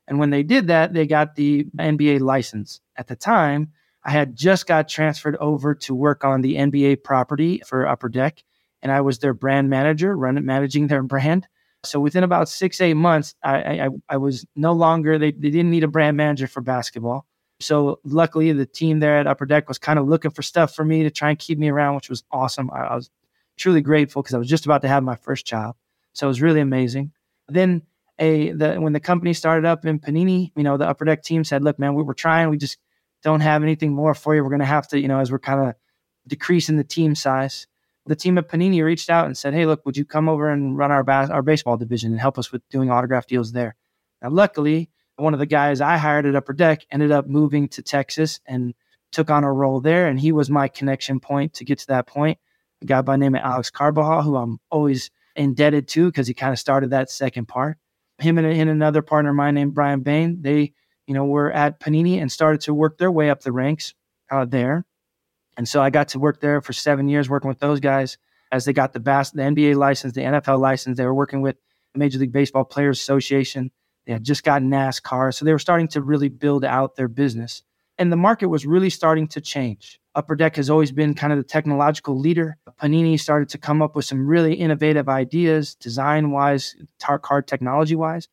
and 0.09 0.17
when 0.17 0.31
they 0.31 0.41
did 0.41 0.67
that, 0.67 0.91
they 0.91 1.05
got 1.05 1.35
the 1.35 1.65
NBA 1.77 2.19
license. 2.19 2.81
At 2.97 3.07
the 3.07 3.15
time, 3.15 3.71
I 4.03 4.09
had 4.09 4.35
just 4.35 4.65
got 4.65 4.89
transferred 4.89 5.37
over 5.37 5.75
to 5.75 5.93
work 5.93 6.25
on 6.25 6.41
the 6.41 6.55
NBA 6.55 7.03
property 7.03 7.61
for 7.63 7.87
Upper 7.87 8.09
Deck, 8.09 8.43
and 8.81 8.91
I 8.91 9.01
was 9.01 9.19
their 9.19 9.35
brand 9.35 9.69
manager, 9.69 10.17
running 10.17 10.45
managing 10.45 10.87
their 10.87 11.03
brand. 11.13 11.47
So 11.83 11.99
within 11.99 12.23
about 12.23 12.49
six 12.49 12.81
eight 12.81 12.95
months, 12.95 13.35
I 13.43 13.85
I, 13.85 13.89
I 14.09 14.17
was 14.17 14.45
no 14.55 14.73
longer 14.73 15.19
they, 15.19 15.31
they 15.31 15.51
didn't 15.51 15.69
need 15.69 15.83
a 15.83 15.87
brand 15.87 16.17
manager 16.17 16.47
for 16.47 16.61
basketball. 16.61 17.27
So 17.61 17.99
luckily, 18.03 18.51
the 18.51 18.65
team 18.65 18.99
there 18.99 19.19
at 19.19 19.27
Upper 19.27 19.45
Deck 19.45 19.67
was 19.67 19.77
kind 19.77 19.99
of 19.99 20.07
looking 20.07 20.31
for 20.31 20.41
stuff 20.41 20.73
for 20.73 20.83
me 20.83 21.03
to 21.03 21.11
try 21.11 21.29
and 21.29 21.37
keep 21.37 21.59
me 21.59 21.69
around, 21.69 21.95
which 21.95 22.09
was 22.09 22.23
awesome. 22.31 22.71
I, 22.73 22.79
I 22.79 22.95
was 22.95 23.11
truly 23.59 23.81
grateful 23.81 24.21
because 24.23 24.33
I 24.33 24.39
was 24.39 24.49
just 24.49 24.65
about 24.65 24.81
to 24.81 24.87
have 24.87 25.03
my 25.03 25.15
first 25.15 25.45
child, 25.45 25.75
so 26.13 26.27
it 26.27 26.29
was 26.29 26.41
really 26.41 26.61
amazing. 26.61 27.11
Then 27.47 27.83
a 28.17 28.51
the 28.51 28.75
when 28.75 28.93
the 28.93 28.99
company 28.99 29.33
started 29.33 29.65
up 29.65 29.85
in 29.85 29.99
Panini, 29.99 30.51
you 30.55 30.63
know, 30.63 30.77
the 30.77 30.87
upper 30.87 31.05
deck 31.05 31.23
team 31.23 31.43
said, 31.43 31.63
"Look, 31.63 31.79
man, 31.79 31.93
we 31.95 32.03
were 32.03 32.13
trying. 32.13 32.49
We 32.49 32.57
just 32.57 32.77
don't 33.23 33.41
have 33.41 33.63
anything 33.63 33.93
more 33.93 34.13
for 34.13 34.35
you. 34.35 34.43
We're 34.43 34.49
going 34.49 34.59
to 34.59 34.65
have 34.65 34.87
to, 34.89 34.99
you 34.99 35.07
know, 35.07 35.19
as 35.19 35.31
we're 35.31 35.39
kind 35.39 35.69
of 35.69 35.75
decreasing 36.27 36.77
the 36.77 36.83
team 36.83 37.15
size, 37.15 37.67
the 38.05 38.15
team 38.15 38.37
at 38.37 38.47
Panini 38.47 38.83
reached 38.83 39.09
out 39.09 39.25
and 39.25 39.37
said, 39.37 39.53
"Hey, 39.53 39.65
look, 39.65 39.85
would 39.85 39.97
you 39.97 40.05
come 40.05 40.29
over 40.29 40.49
and 40.49 40.77
run 40.77 40.91
our 40.91 41.03
bas- 41.03 41.29
our 41.29 41.41
baseball 41.41 41.77
division 41.77 42.11
and 42.11 42.19
help 42.19 42.37
us 42.37 42.51
with 42.51 42.67
doing 42.69 42.89
autograph 42.89 43.27
deals 43.27 43.51
there?" 43.51 43.75
Now, 44.21 44.29
luckily, 44.29 44.89
one 45.15 45.33
of 45.33 45.39
the 45.39 45.45
guys 45.45 45.81
I 45.81 45.97
hired 45.97 46.25
at 46.25 46.35
Upper 46.35 46.53
Deck 46.53 46.85
ended 46.91 47.11
up 47.11 47.27
moving 47.27 47.67
to 47.69 47.81
Texas 47.81 48.39
and 48.45 48.73
took 49.11 49.29
on 49.29 49.43
a 49.43 49.51
role 49.51 49.81
there, 49.81 50.07
and 50.07 50.19
he 50.19 50.31
was 50.31 50.49
my 50.49 50.67
connection 50.67 51.19
point 51.19 51.53
to 51.55 51.65
get 51.65 51.79
to 51.79 51.87
that 51.87 52.07
point. 52.07 52.37
A 52.81 52.85
guy 52.85 53.01
by 53.01 53.13
the 53.13 53.17
name 53.19 53.35
of 53.35 53.41
Alex 53.41 53.69
Carbajal, 53.69 54.23
who 54.23 54.35
I'm 54.35 54.59
always 54.69 55.11
indebted 55.35 55.87
to 55.89 56.07
because 56.07 56.27
he 56.27 56.33
kind 56.33 56.53
of 56.53 56.59
started 56.59 56.91
that 56.91 57.09
second 57.09 57.47
part. 57.47 57.77
Him 58.19 58.37
and, 58.37 58.47
and 58.47 58.69
another 58.69 59.01
partner 59.01 59.29
of 59.31 59.35
mine 59.35 59.55
named 59.55 59.73
Brian 59.73 60.01
Bain, 60.01 60.41
they 60.41 60.73
you 61.07 61.13
know 61.13 61.25
were 61.25 61.51
at 61.51 61.79
Panini 61.79 62.21
and 62.21 62.31
started 62.31 62.61
to 62.61 62.73
work 62.73 62.97
their 62.97 63.11
way 63.11 63.29
up 63.29 63.41
the 63.41 63.51
ranks 63.51 63.93
uh, 64.31 64.45
there. 64.45 64.85
And 65.57 65.67
so 65.67 65.81
I 65.81 65.89
got 65.89 66.09
to 66.09 66.19
work 66.19 66.39
there 66.39 66.61
for 66.61 66.73
seven 66.73 67.09
years 67.09 67.29
working 67.29 67.49
with 67.49 67.59
those 67.59 67.79
guys 67.79 68.17
as 68.51 68.65
they 68.65 68.73
got 68.73 68.93
the 68.93 68.99
bas- 68.99 69.31
the 69.31 69.41
NBA 69.41 69.75
license, 69.75 70.13
the 70.13 70.21
NFL 70.21 70.59
license. 70.59 70.97
They 70.97 71.05
were 71.05 71.13
working 71.13 71.41
with 71.41 71.57
the 71.93 71.99
Major 71.99 72.19
League 72.19 72.31
Baseball 72.31 72.63
Players 72.63 72.99
Association. 72.99 73.71
They 74.05 74.13
had 74.13 74.23
just 74.23 74.43
gotten 74.43 74.69
NASCAR. 74.69 75.33
So 75.33 75.45
they 75.45 75.51
were 75.51 75.59
starting 75.59 75.87
to 75.89 76.01
really 76.01 76.29
build 76.29 76.65
out 76.65 76.95
their 76.95 77.07
business. 77.07 77.63
And 77.97 78.11
the 78.11 78.17
market 78.17 78.47
was 78.47 78.65
really 78.65 78.89
starting 78.89 79.27
to 79.29 79.41
change. 79.41 79.99
Upper 80.19 80.35
Deck 80.35 80.57
has 80.57 80.69
always 80.69 80.91
been 80.91 81.13
kind 81.13 81.33
of 81.33 81.39
the 81.39 81.43
technological 81.43 82.19
leader. 82.19 82.57
Panini 82.81 83.19
started 83.19 83.49
to 83.49 83.57
come 83.57 83.81
up 83.81 83.95
with 83.95 84.05
some 84.05 84.27
really 84.27 84.53
innovative 84.53 85.09
ideas, 85.09 85.75
design 85.75 86.31
wise, 86.31 86.75
tar 86.99 87.17
card 87.17 87.47
technology 87.47 87.95
wise, 87.95 88.27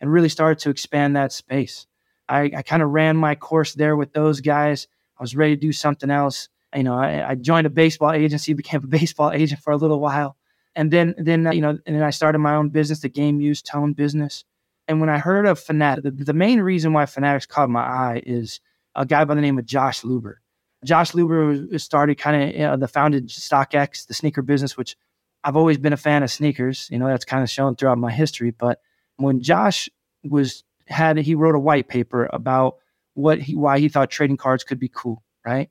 and 0.00 0.10
really 0.10 0.28
started 0.28 0.58
to 0.60 0.70
expand 0.70 1.16
that 1.16 1.32
space. 1.32 1.86
I, 2.28 2.50
I 2.56 2.62
kind 2.62 2.82
of 2.82 2.90
ran 2.90 3.16
my 3.16 3.34
course 3.34 3.74
there 3.74 3.96
with 3.96 4.12
those 4.12 4.40
guys. 4.40 4.88
I 5.18 5.22
was 5.22 5.36
ready 5.36 5.56
to 5.56 5.60
do 5.60 5.72
something 5.72 6.10
else 6.10 6.48
you 6.74 6.82
know, 6.82 6.94
I, 6.94 7.30
I, 7.30 7.34
joined 7.34 7.66
a 7.66 7.70
baseball 7.70 8.12
agency, 8.12 8.52
became 8.54 8.82
a 8.84 8.86
baseball 8.86 9.30
agent 9.32 9.60
for 9.60 9.72
a 9.72 9.76
little 9.76 10.00
while, 10.00 10.36
and 10.74 10.90
then 10.90 11.14
then 11.18 11.46
uh, 11.46 11.52
you 11.52 11.60
know, 11.60 11.78
and 11.86 11.96
then 11.96 12.02
I 12.02 12.10
started 12.10 12.38
my 12.38 12.54
own 12.54 12.70
business, 12.70 13.00
the 13.00 13.08
game 13.08 13.40
used 13.40 13.66
tone 13.66 13.92
business. 13.92 14.44
And 14.88 15.00
when 15.00 15.08
I 15.08 15.18
heard 15.18 15.46
of 15.46 15.60
Fanatic, 15.60 16.04
the, 16.04 16.10
the 16.10 16.32
main 16.32 16.60
reason 16.60 16.92
why 16.92 17.06
Fanatics 17.06 17.46
caught 17.46 17.70
my 17.70 17.82
eye 17.82 18.22
is 18.26 18.60
a 18.94 19.06
guy 19.06 19.24
by 19.24 19.34
the 19.34 19.40
name 19.40 19.58
of 19.58 19.64
Josh 19.64 20.02
Luber. 20.02 20.36
Josh 20.84 21.12
Luber 21.12 21.80
started 21.80 22.18
kind 22.18 22.42
of 22.42 22.54
you 22.54 22.66
know, 22.66 22.76
the 22.76 22.88
founded 22.88 23.28
StockX, 23.28 24.06
the 24.06 24.14
sneaker 24.14 24.42
business, 24.42 24.76
which 24.76 24.96
I've 25.44 25.56
always 25.56 25.78
been 25.78 25.92
a 25.92 25.98
fan 25.98 26.22
of 26.22 26.30
sneakers. 26.30 26.88
You 26.90 26.98
know, 26.98 27.06
that's 27.06 27.24
kind 27.24 27.42
of 27.42 27.50
shown 27.50 27.76
throughout 27.76 27.98
my 27.98 28.10
history. 28.10 28.50
But 28.50 28.80
when 29.16 29.40
Josh 29.40 29.88
was 30.24 30.64
had 30.86 31.16
he 31.16 31.34
wrote 31.34 31.54
a 31.54 31.60
white 31.60 31.88
paper 31.88 32.28
about 32.32 32.76
what 33.14 33.40
he 33.40 33.54
why 33.54 33.78
he 33.78 33.88
thought 33.88 34.10
trading 34.10 34.36
cards 34.36 34.64
could 34.64 34.78
be 34.78 34.88
cool, 34.88 35.22
right? 35.44 35.70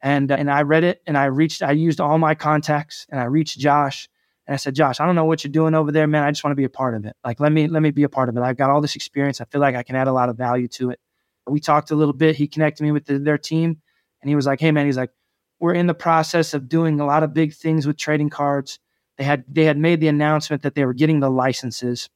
And, 0.00 0.30
and 0.30 0.50
I 0.50 0.62
read 0.62 0.84
it 0.84 1.02
and 1.06 1.18
I 1.18 1.24
reached, 1.24 1.62
I 1.62 1.72
used 1.72 2.00
all 2.00 2.18
my 2.18 2.34
contacts 2.34 3.06
and 3.10 3.20
I 3.20 3.24
reached 3.24 3.58
Josh 3.58 4.08
and 4.46 4.54
I 4.54 4.56
said, 4.56 4.74
Josh, 4.74 5.00
I 5.00 5.06
don't 5.06 5.16
know 5.16 5.24
what 5.24 5.42
you're 5.42 5.52
doing 5.52 5.74
over 5.74 5.90
there, 5.90 6.06
man. 6.06 6.22
I 6.22 6.30
just 6.30 6.44
want 6.44 6.52
to 6.52 6.56
be 6.56 6.64
a 6.64 6.70
part 6.70 6.94
of 6.94 7.04
it. 7.04 7.16
Like, 7.24 7.40
let 7.40 7.52
me, 7.52 7.66
let 7.66 7.82
me 7.82 7.90
be 7.90 8.04
a 8.04 8.08
part 8.08 8.28
of 8.28 8.36
it. 8.36 8.42
I've 8.42 8.56
got 8.56 8.70
all 8.70 8.80
this 8.80 8.96
experience. 8.96 9.40
I 9.40 9.44
feel 9.46 9.60
like 9.60 9.74
I 9.74 9.82
can 9.82 9.96
add 9.96 10.08
a 10.08 10.12
lot 10.12 10.28
of 10.28 10.36
value 10.36 10.68
to 10.68 10.90
it. 10.90 11.00
We 11.48 11.60
talked 11.60 11.90
a 11.90 11.96
little 11.96 12.14
bit. 12.14 12.36
He 12.36 12.46
connected 12.46 12.84
me 12.84 12.92
with 12.92 13.06
the, 13.06 13.18
their 13.18 13.38
team 13.38 13.82
and 14.20 14.28
he 14.28 14.36
was 14.36 14.46
like, 14.46 14.60
Hey 14.60 14.70
man, 14.70 14.86
he's 14.86 14.96
like, 14.96 15.10
we're 15.60 15.74
in 15.74 15.86
the 15.86 15.94
process 15.94 16.54
of 16.54 16.68
doing 16.68 17.00
a 17.00 17.06
lot 17.06 17.22
of 17.22 17.34
big 17.34 17.52
things 17.52 17.86
with 17.86 17.96
trading 17.96 18.30
cards. 18.30 18.78
They 19.16 19.24
had, 19.24 19.44
they 19.48 19.64
had 19.64 19.76
made 19.76 20.00
the 20.00 20.08
announcement 20.08 20.62
that 20.62 20.74
they 20.74 20.84
were 20.84 20.94
getting 20.94 21.20
the 21.20 21.30
licenses. 21.30 22.08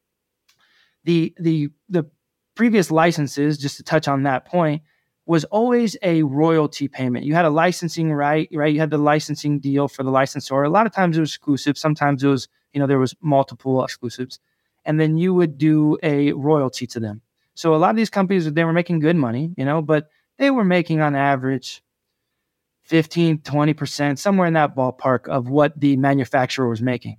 The, 1.04 1.34
the, 1.38 1.68
the 1.88 2.08
previous 2.54 2.90
licenses, 2.92 3.58
just 3.58 3.76
to 3.78 3.82
touch 3.82 4.06
on 4.06 4.22
that 4.22 4.44
point, 4.44 4.82
was 5.26 5.44
always 5.44 5.96
a 6.02 6.22
royalty 6.22 6.88
payment. 6.88 7.24
You 7.24 7.34
had 7.34 7.44
a 7.44 7.50
licensing 7.50 8.12
right, 8.12 8.48
right? 8.52 8.72
You 8.72 8.80
had 8.80 8.90
the 8.90 8.98
licensing 8.98 9.58
deal 9.58 9.88
for 9.88 10.02
the 10.02 10.10
licensor. 10.10 10.62
A 10.62 10.70
lot 10.70 10.86
of 10.86 10.92
times 10.92 11.16
it 11.16 11.20
was 11.20 11.30
exclusive. 11.30 11.78
Sometimes 11.78 12.22
it 12.22 12.28
was, 12.28 12.48
you 12.72 12.80
know, 12.80 12.86
there 12.86 12.98
was 12.98 13.14
multiple 13.20 13.82
exclusives. 13.84 14.38
And 14.84 15.00
then 15.00 15.16
you 15.16 15.32
would 15.34 15.58
do 15.58 15.96
a 16.02 16.32
royalty 16.32 16.86
to 16.88 17.00
them. 17.00 17.22
So 17.54 17.74
a 17.74 17.76
lot 17.76 17.90
of 17.90 17.96
these 17.96 18.10
companies, 18.10 18.52
they 18.52 18.64
were 18.64 18.72
making 18.72 18.98
good 18.98 19.16
money, 19.16 19.54
you 19.56 19.64
know, 19.64 19.80
but 19.82 20.08
they 20.38 20.50
were 20.50 20.64
making 20.64 21.00
on 21.00 21.14
average 21.14 21.82
15, 22.85 23.38
20%, 23.38 24.18
somewhere 24.18 24.47
in 24.47 24.55
that 24.55 24.77
ballpark 24.77 25.29
of 25.29 25.49
what 25.49 25.79
the 25.79 25.97
manufacturer 25.97 26.68
was 26.68 26.83
making. 26.83 27.16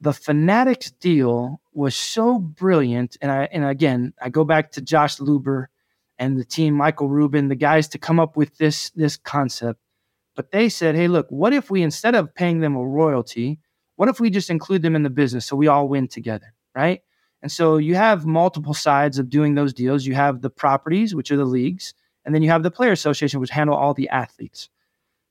The 0.00 0.12
Fanatics 0.12 0.90
deal 0.90 1.60
was 1.72 1.94
so 1.94 2.38
brilliant. 2.38 3.16
And 3.20 3.30
I, 3.30 3.48
and 3.52 3.64
again, 3.64 4.14
I 4.20 4.30
go 4.30 4.44
back 4.44 4.72
to 4.72 4.80
Josh 4.80 5.18
Luber 5.18 5.66
and 6.18 6.38
the 6.38 6.44
team, 6.44 6.74
Michael 6.74 7.08
Rubin, 7.08 7.48
the 7.48 7.54
guys 7.54 7.88
to 7.88 7.98
come 7.98 8.18
up 8.18 8.36
with 8.36 8.56
this 8.58 8.90
this 8.90 9.16
concept. 9.16 9.80
But 10.36 10.52
they 10.52 10.68
said, 10.68 10.94
hey, 10.94 11.08
look, 11.08 11.26
what 11.28 11.52
if 11.52 11.70
we 11.70 11.82
instead 11.82 12.14
of 12.14 12.34
paying 12.34 12.60
them 12.60 12.76
a 12.76 12.86
royalty, 12.86 13.58
what 13.96 14.08
if 14.08 14.20
we 14.20 14.30
just 14.30 14.48
include 14.48 14.82
them 14.82 14.96
in 14.96 15.02
the 15.02 15.10
business 15.10 15.44
so 15.44 15.56
we 15.56 15.66
all 15.66 15.88
win 15.88 16.08
together, 16.08 16.54
right? 16.74 17.02
And 17.42 17.50
so 17.50 17.76
you 17.78 17.94
have 17.94 18.26
multiple 18.26 18.74
sides 18.74 19.18
of 19.18 19.30
doing 19.30 19.54
those 19.54 19.72
deals. 19.72 20.06
You 20.06 20.14
have 20.14 20.40
the 20.40 20.50
properties, 20.50 21.14
which 21.14 21.30
are 21.30 21.36
the 21.36 21.44
leagues, 21.44 21.94
and 22.24 22.34
then 22.34 22.42
you 22.42 22.50
have 22.50 22.62
the 22.62 22.70
player 22.70 22.92
association, 22.92 23.40
which 23.40 23.50
handle 23.50 23.76
all 23.76 23.94
the 23.94 24.08
athletes. 24.08 24.68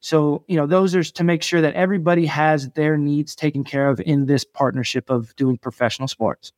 So, 0.01 0.43
you 0.47 0.55
know, 0.55 0.65
those 0.65 0.95
are 0.95 1.03
to 1.03 1.23
make 1.23 1.43
sure 1.43 1.61
that 1.61 1.75
everybody 1.75 2.25
has 2.25 2.69
their 2.69 2.97
needs 2.97 3.35
taken 3.35 3.63
care 3.63 3.89
of 3.89 3.99
in 3.99 4.25
this 4.25 4.45
partnership 4.45 5.09
of 5.09 5.35
doing 5.35 5.57
professional 5.57 6.07
sports. 6.07 6.53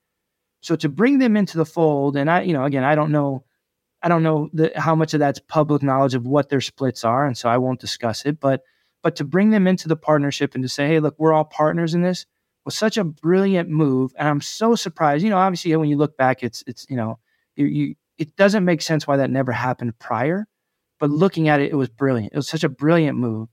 So 0.62 0.76
to 0.76 0.90
bring 0.90 1.18
them 1.18 1.36
into 1.36 1.58
the 1.58 1.66
fold, 1.66 2.16
and 2.16 2.30
I, 2.30 2.42
you 2.42 2.54
know, 2.54 2.66
again, 2.66 2.84
I 2.84 2.94
don't 2.96 3.12
know 3.12 3.44
I 4.04 4.10
don't 4.10 4.24
know 4.24 4.50
the, 4.54 4.72
how 4.76 4.96
much 4.96 5.14
of 5.14 5.20
that's 5.20 5.40
public 5.40 5.84
knowledge 5.84 6.16
of 6.16 6.26
what 6.26 6.50
their 6.50 6.62
splits 6.62 7.04
are, 7.04 7.26
and 7.26 7.38
so 7.38 7.50
I 7.50 7.58
won't 7.58 7.80
discuss 7.80 8.26
it. 8.26 8.40
But 8.40 8.64
but 9.04 9.16
to 9.18 9.24
bring 9.24 9.50
them 9.50 9.68
into 9.68 9.88
the 9.88 9.96
partnership 9.96 10.54
and 10.54 10.64
to 10.64 10.70
say, 10.70 10.88
hey, 10.88 11.00
look, 11.00 11.16
we're 11.18 11.34
all 11.34 11.46
partners 11.46 11.94
in 11.94 12.02
this 12.02 12.26
was 12.66 12.76
such 12.76 12.98
a 12.98 13.04
brilliant 13.04 13.70
move, 13.70 14.14
and 14.18 14.28
I'm 14.28 14.42
so 14.42 14.76
surprised. 14.76 15.24
You 15.24 15.30
know, 15.30 15.38
obviously 15.38 15.76
when 15.76 15.90
you 15.90 15.98
look 15.98 16.18
back, 16.18 16.44
it's 16.44 16.64
it's 16.68 16.86
you 16.90 16.96
know 16.96 17.20
you, 17.56 17.66
you 17.66 17.96
it 18.18 18.36
doesn't 18.36 18.66
make 18.66 18.82
sense 18.82 19.08
why 19.08 19.18
that 19.18 19.30
never 19.30 19.52
happened 19.52 19.98
prior, 20.00 20.48
but 21.00 21.10
looking 21.10 21.50
at 21.50 21.60
it, 21.60 21.72
it 21.72 21.76
was 21.76 21.90
brilliant. 21.90 22.34
It 22.34 22.38
was 22.38 22.48
such 22.48 22.64
a 22.64 22.70
brilliant 22.70 23.18
move. 23.18 23.50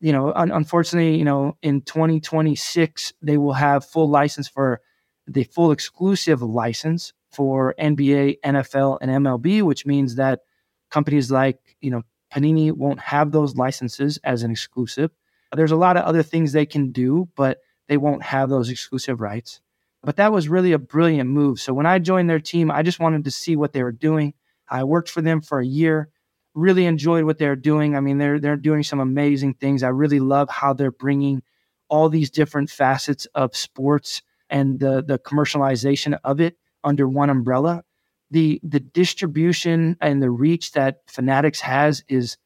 You 0.00 0.12
know, 0.12 0.32
un- 0.32 0.50
unfortunately, 0.50 1.16
you 1.16 1.24
know, 1.24 1.56
in 1.62 1.82
2026 1.82 3.12
they 3.22 3.36
will 3.36 3.52
have 3.52 3.84
full 3.84 4.08
license 4.08 4.48
for 4.48 4.80
the 5.26 5.44
full 5.44 5.72
exclusive 5.72 6.42
license 6.42 7.12
for 7.30 7.74
NBA, 7.78 8.38
NFL, 8.44 8.98
and 9.00 9.10
MLB, 9.24 9.62
which 9.62 9.86
means 9.86 10.16
that 10.16 10.40
companies 10.90 11.30
like, 11.30 11.58
you 11.80 11.90
know, 11.90 12.02
Panini 12.32 12.72
won't 12.72 13.00
have 13.00 13.32
those 13.32 13.56
licenses 13.56 14.18
as 14.24 14.42
an 14.42 14.50
exclusive. 14.50 15.10
There's 15.54 15.72
a 15.72 15.76
lot 15.76 15.96
of 15.96 16.04
other 16.04 16.22
things 16.22 16.52
they 16.52 16.66
can 16.66 16.92
do, 16.92 17.28
but 17.36 17.58
they 17.88 17.96
won't 17.96 18.22
have 18.22 18.48
those 18.48 18.70
exclusive 18.70 19.20
rights. 19.20 19.60
But 20.02 20.16
that 20.16 20.32
was 20.32 20.48
really 20.48 20.72
a 20.72 20.78
brilliant 20.78 21.28
move. 21.28 21.60
So 21.60 21.74
when 21.74 21.86
I 21.86 21.98
joined 21.98 22.30
their 22.30 22.40
team, 22.40 22.70
I 22.70 22.82
just 22.82 23.00
wanted 23.00 23.24
to 23.24 23.30
see 23.30 23.56
what 23.56 23.72
they 23.72 23.82
were 23.82 23.92
doing. 23.92 24.34
I 24.68 24.84
worked 24.84 25.10
for 25.10 25.20
them 25.20 25.40
for 25.40 25.60
a 25.60 25.66
year, 25.66 26.08
really 26.54 26.86
enjoyed 26.86 27.24
what 27.24 27.38
they're 27.38 27.56
doing. 27.56 27.96
I 27.96 28.00
mean, 28.00 28.18
they're 28.18 28.38
they're 28.38 28.56
doing 28.56 28.82
some 28.82 29.00
amazing 29.00 29.54
things. 29.54 29.82
I 29.82 29.88
really 29.88 30.20
love 30.20 30.48
how 30.48 30.72
they're 30.72 30.90
bringing 30.90 31.42
all 31.88 32.08
these 32.08 32.30
different 32.30 32.70
facets 32.70 33.26
of 33.34 33.56
sports 33.56 34.22
and 34.48 34.78
the 34.80 35.02
the 35.02 35.18
commercialization 35.18 36.18
of 36.24 36.40
it 36.40 36.56
under 36.82 37.08
one 37.08 37.30
umbrella. 37.30 37.84
The 38.30 38.60
the 38.62 38.80
distribution 38.80 39.96
and 40.00 40.22
the 40.22 40.30
reach 40.30 40.72
that 40.72 41.00
Fanatics 41.08 41.60
has 41.60 42.04
is 42.08 42.38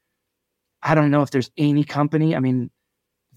I 0.82 0.94
don't 0.94 1.10
know 1.10 1.22
if 1.22 1.30
there's 1.30 1.50
any 1.56 1.84
company. 1.84 2.34
I 2.36 2.40
mean, 2.40 2.70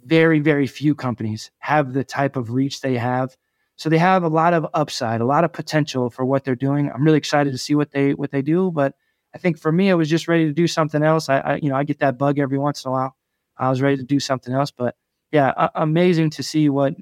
very, 0.04 0.40
very 0.40 0.68
few 0.68 0.96
companies 0.96 1.52
have 1.60 1.94
the 1.94 2.04
type 2.04 2.36
of 2.36 2.52
reach 2.52 2.82
they 2.82 2.98
have. 2.98 3.36
So 3.78 3.90
they 3.90 4.00
have 4.00 4.24
a 4.24 4.28
lot 4.28 4.54
of 4.54 4.66
upside, 4.74 5.22
a 5.22 5.26
lot 5.26 5.44
of 5.44 5.54
potential 5.54 6.10
for 6.10 6.26
what 6.26 6.44
they're 6.44 6.56
doing. 6.56 6.92
I'm 6.92 7.04
really 7.04 7.20
excited 7.20 7.52
to 7.52 7.60
see 7.60 7.76
what 7.76 7.92
they 7.92 8.16
what 8.16 8.32
they 8.32 8.42
do. 8.42 8.72
But 8.72 8.96
I 9.34 9.38
think 9.38 9.60
for 9.60 9.72
me, 9.72 9.92
I 9.92 9.94
was 9.94 10.10
just 10.10 10.28
ready 10.28 10.46
to 10.46 10.54
do 10.54 10.68
something 10.68 11.04
else. 11.04 11.30
I, 11.30 11.38
I 11.40 11.56
you 11.58 11.70
know 11.70 11.76
I 11.76 11.84
get 11.84 12.00
that 12.00 12.18
bug 12.18 12.40
every 12.40 12.58
once 12.58 12.84
in 12.84 12.90
a 12.90 12.92
while. 12.92 13.16
I 13.56 13.70
was 13.70 13.82
ready 13.82 13.98
to 13.98 14.04
do 14.04 14.20
something 14.20 14.54
else. 14.54 14.72
But 14.72 14.96
yeah, 15.32 15.50
uh, 15.50 15.70
amazing 15.76 16.32
to 16.32 16.44
see 16.44 16.70
what 16.70 16.96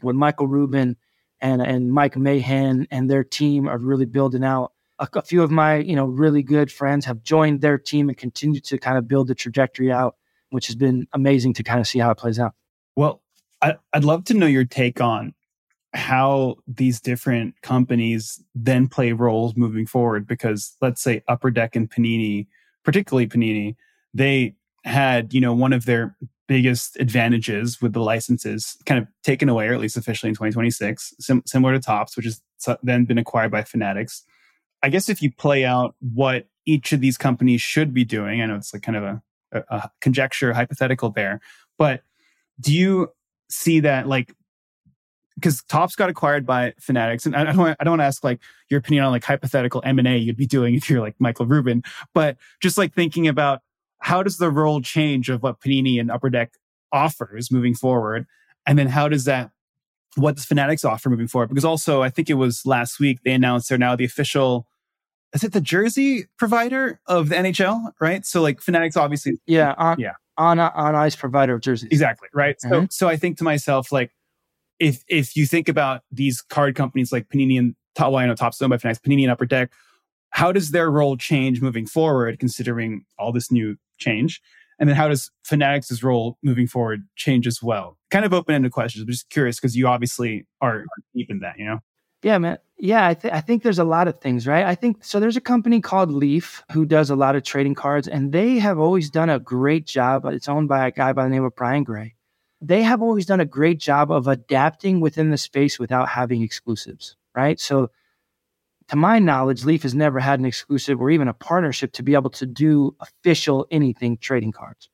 what 0.00 0.14
Michael 0.14 0.48
Rubin 0.48 0.96
and 1.40 1.60
and 1.60 1.92
Mike 1.92 2.16
Mahan 2.16 2.88
and 2.90 3.10
their 3.10 3.24
team 3.24 3.68
are 3.68 3.78
really 3.78 4.06
building 4.06 4.44
out. 4.44 4.72
A, 4.98 5.08
a, 5.12 5.22
few 5.22 5.42
of 5.42 5.50
my 5.50 5.76
you 5.76 5.94
know 5.94 6.06
really 6.06 6.42
good 6.42 6.72
friends 6.72 7.04
have 7.04 7.22
joined 7.22 7.60
their 7.60 7.76
team 7.76 8.08
and 8.08 8.16
continue 8.16 8.60
to 8.60 8.78
kind 8.78 8.96
of 8.96 9.06
build 9.06 9.28
the 9.28 9.34
trajectory 9.34 9.92
out, 9.92 10.16
which 10.50 10.68
has 10.68 10.76
been 10.76 11.06
amazing 11.12 11.52
to 11.54 11.62
kind 11.62 11.80
of 11.80 11.86
see 11.86 11.98
how 11.98 12.10
it 12.10 12.16
plays 12.16 12.38
out. 12.38 12.54
Well, 12.96 13.20
I, 13.60 13.74
I'd 13.92 14.04
love 14.04 14.24
to 14.24 14.34
know 14.34 14.46
your 14.46 14.64
take 14.64 15.02
on 15.02 15.34
how 15.98 16.56
these 16.66 17.00
different 17.00 17.60
companies 17.62 18.42
then 18.54 18.88
play 18.88 19.12
roles 19.12 19.56
moving 19.56 19.86
forward. 19.86 20.26
Because 20.26 20.76
let's 20.80 21.02
say 21.02 21.22
Upper 21.28 21.50
Deck 21.50 21.76
and 21.76 21.90
Panini, 21.90 22.46
particularly 22.84 23.26
Panini, 23.26 23.76
they 24.14 24.54
had 24.84 25.34
you 25.34 25.40
know 25.40 25.52
one 25.52 25.72
of 25.72 25.84
their 25.84 26.16
biggest 26.46 26.96
advantages 26.98 27.82
with 27.82 27.92
the 27.92 28.00
licenses 28.00 28.78
kind 28.86 28.98
of 29.02 29.06
taken 29.22 29.48
away, 29.48 29.68
or 29.68 29.74
at 29.74 29.80
least 29.80 29.98
officially 29.98 30.28
in 30.28 30.34
2026, 30.34 31.14
sim- 31.20 31.42
similar 31.44 31.74
to 31.74 31.80
Topps, 31.80 32.16
which 32.16 32.24
has 32.24 32.40
then 32.82 33.04
been 33.04 33.18
acquired 33.18 33.50
by 33.50 33.62
Fanatics. 33.62 34.24
I 34.82 34.88
guess 34.88 35.10
if 35.10 35.20
you 35.20 35.30
play 35.30 35.64
out 35.64 35.94
what 36.00 36.46
each 36.64 36.92
of 36.92 37.00
these 37.00 37.18
companies 37.18 37.60
should 37.60 37.92
be 37.92 38.04
doing, 38.04 38.40
I 38.40 38.46
know 38.46 38.54
it's 38.54 38.72
like 38.72 38.82
kind 38.82 38.96
of 38.96 39.02
a, 39.04 39.22
a, 39.52 39.62
a 39.68 39.90
conjecture, 40.00 40.54
hypothetical 40.54 41.10
there, 41.10 41.40
but 41.76 42.02
do 42.60 42.72
you 42.72 43.08
see 43.50 43.80
that 43.80 44.06
like 44.06 44.34
because 45.38 45.62
Topps 45.64 45.94
got 45.94 46.10
acquired 46.10 46.44
by 46.44 46.74
Fanatics, 46.80 47.24
and 47.24 47.36
I 47.36 47.44
don't 47.44 47.56
want, 47.56 47.76
I 47.78 47.84
don't 47.84 47.92
want 47.92 48.00
to 48.00 48.06
ask 48.06 48.24
like 48.24 48.40
your 48.68 48.78
opinion 48.78 49.04
on 49.04 49.12
like 49.12 49.24
hypothetical 49.24 49.80
M 49.84 49.98
and 49.98 50.08
A 50.08 50.16
you'd 50.16 50.36
be 50.36 50.46
doing 50.46 50.74
if 50.74 50.90
you're 50.90 51.00
like 51.00 51.14
Michael 51.18 51.46
Rubin, 51.46 51.82
but 52.14 52.36
just 52.60 52.76
like 52.76 52.94
thinking 52.94 53.28
about 53.28 53.60
how 54.00 54.22
does 54.22 54.38
the 54.38 54.50
role 54.50 54.80
change 54.80 55.28
of 55.28 55.42
what 55.42 55.60
Panini 55.60 56.00
and 56.00 56.10
Upper 56.10 56.30
Deck 56.30 56.52
offers 56.92 57.50
moving 57.50 57.74
forward, 57.74 58.26
and 58.66 58.78
then 58.78 58.88
how 58.88 59.08
does 59.08 59.24
that 59.24 59.50
what 60.16 60.36
does 60.36 60.44
Fanatics 60.44 60.84
offer 60.84 61.10
moving 61.10 61.28
forward? 61.28 61.48
Because 61.48 61.64
also 61.64 62.02
I 62.02 62.10
think 62.10 62.28
it 62.28 62.34
was 62.34 62.66
last 62.66 62.98
week 62.98 63.20
they 63.24 63.32
announced 63.32 63.68
they're 63.68 63.78
now 63.78 63.94
the 63.96 64.04
official. 64.04 64.66
Is 65.34 65.44
it 65.44 65.52
the 65.52 65.60
jersey 65.60 66.26
provider 66.38 67.00
of 67.06 67.28
the 67.28 67.36
NHL? 67.36 67.92
Right. 68.00 68.24
So 68.26 68.42
like 68.42 68.60
Fanatics 68.60 68.96
obviously. 68.96 69.34
Yeah. 69.46 69.74
On, 69.76 70.00
yeah. 70.00 70.14
On 70.36 70.58
on 70.58 70.94
ice 70.94 71.14
provider 71.14 71.54
of 71.54 71.60
jerseys. 71.60 71.90
Exactly. 71.90 72.28
Right. 72.34 72.56
Mm-hmm. 72.64 72.84
So 72.84 72.86
so 72.90 73.08
I 73.08 73.16
think 73.16 73.38
to 73.38 73.44
myself 73.44 73.92
like 73.92 74.10
if 74.78 75.04
if 75.08 75.36
you 75.36 75.46
think 75.46 75.68
about 75.68 76.02
these 76.10 76.40
card 76.40 76.74
companies 76.74 77.12
like 77.12 77.28
Panini 77.28 77.58
and 77.58 77.74
well, 77.98 78.36
Topps 78.36 78.58
by 78.58 78.78
Fanatics, 78.78 79.00
Panini 79.00 79.22
and 79.22 79.32
Upper 79.32 79.46
Deck, 79.46 79.72
how 80.30 80.52
does 80.52 80.70
their 80.70 80.90
role 80.90 81.16
change 81.16 81.60
moving 81.60 81.86
forward, 81.86 82.38
considering 82.38 83.04
all 83.18 83.32
this 83.32 83.50
new 83.50 83.76
change? 83.98 84.40
And 84.78 84.88
then 84.88 84.96
how 84.96 85.08
does 85.08 85.30
Fanatics' 85.42 86.02
role 86.02 86.38
moving 86.42 86.68
forward 86.68 87.02
change 87.16 87.46
as 87.46 87.60
well? 87.60 87.98
Kind 88.10 88.24
of 88.24 88.32
open 88.32 88.54
ended 88.54 88.70
questions. 88.70 89.02
I'm 89.02 89.08
just 89.08 89.28
curious 89.30 89.58
because 89.58 89.76
you 89.76 89.88
obviously 89.88 90.46
are 90.60 90.84
deep 91.14 91.30
in 91.30 91.40
that, 91.40 91.58
you 91.58 91.64
know? 91.64 91.80
Yeah, 92.22 92.38
man. 92.38 92.58
Yeah, 92.78 93.08
I, 93.08 93.14
th- 93.14 93.34
I 93.34 93.40
think 93.40 93.64
there's 93.64 93.80
a 93.80 93.84
lot 93.84 94.06
of 94.06 94.20
things, 94.20 94.46
right? 94.46 94.64
I 94.64 94.76
think 94.76 95.04
so. 95.04 95.18
There's 95.18 95.36
a 95.36 95.40
company 95.40 95.80
called 95.80 96.12
Leaf 96.12 96.62
who 96.70 96.84
does 96.84 97.10
a 97.10 97.16
lot 97.16 97.34
of 97.34 97.42
trading 97.42 97.74
cards, 97.74 98.06
and 98.06 98.30
they 98.30 98.58
have 98.58 98.78
always 98.78 99.10
done 99.10 99.30
a 99.30 99.40
great 99.40 99.86
job. 99.86 100.22
But 100.22 100.34
it's 100.34 100.48
owned 100.48 100.68
by 100.68 100.86
a 100.86 100.92
guy 100.92 101.12
by 101.12 101.24
the 101.24 101.30
name 101.30 101.44
of 101.44 101.56
Brian 101.56 101.82
Gray 101.82 102.14
they 102.60 102.82
have 102.82 103.02
always 103.02 103.26
done 103.26 103.40
a 103.40 103.46
great 103.46 103.78
job 103.78 104.10
of 104.10 104.26
adapting 104.26 105.00
within 105.00 105.30
the 105.30 105.38
space 105.38 105.78
without 105.78 106.08
having 106.08 106.42
exclusives, 106.42 107.16
right? 107.34 107.60
So, 107.60 107.90
to 108.88 108.96
my 108.96 109.18
knowledge, 109.18 109.64
Leaf 109.64 109.82
has 109.82 109.94
never 109.94 110.18
had 110.18 110.40
an 110.40 110.46
exclusive 110.46 111.00
or 111.00 111.10
even 111.10 111.28
a 111.28 111.34
partnership 111.34 111.92
to 111.92 112.02
be 112.02 112.14
able 112.14 112.30
to 112.30 112.46
do 112.46 112.96
official 113.00 113.66
anything 113.70 114.16
trading 114.16 114.50
cards. 114.50 114.88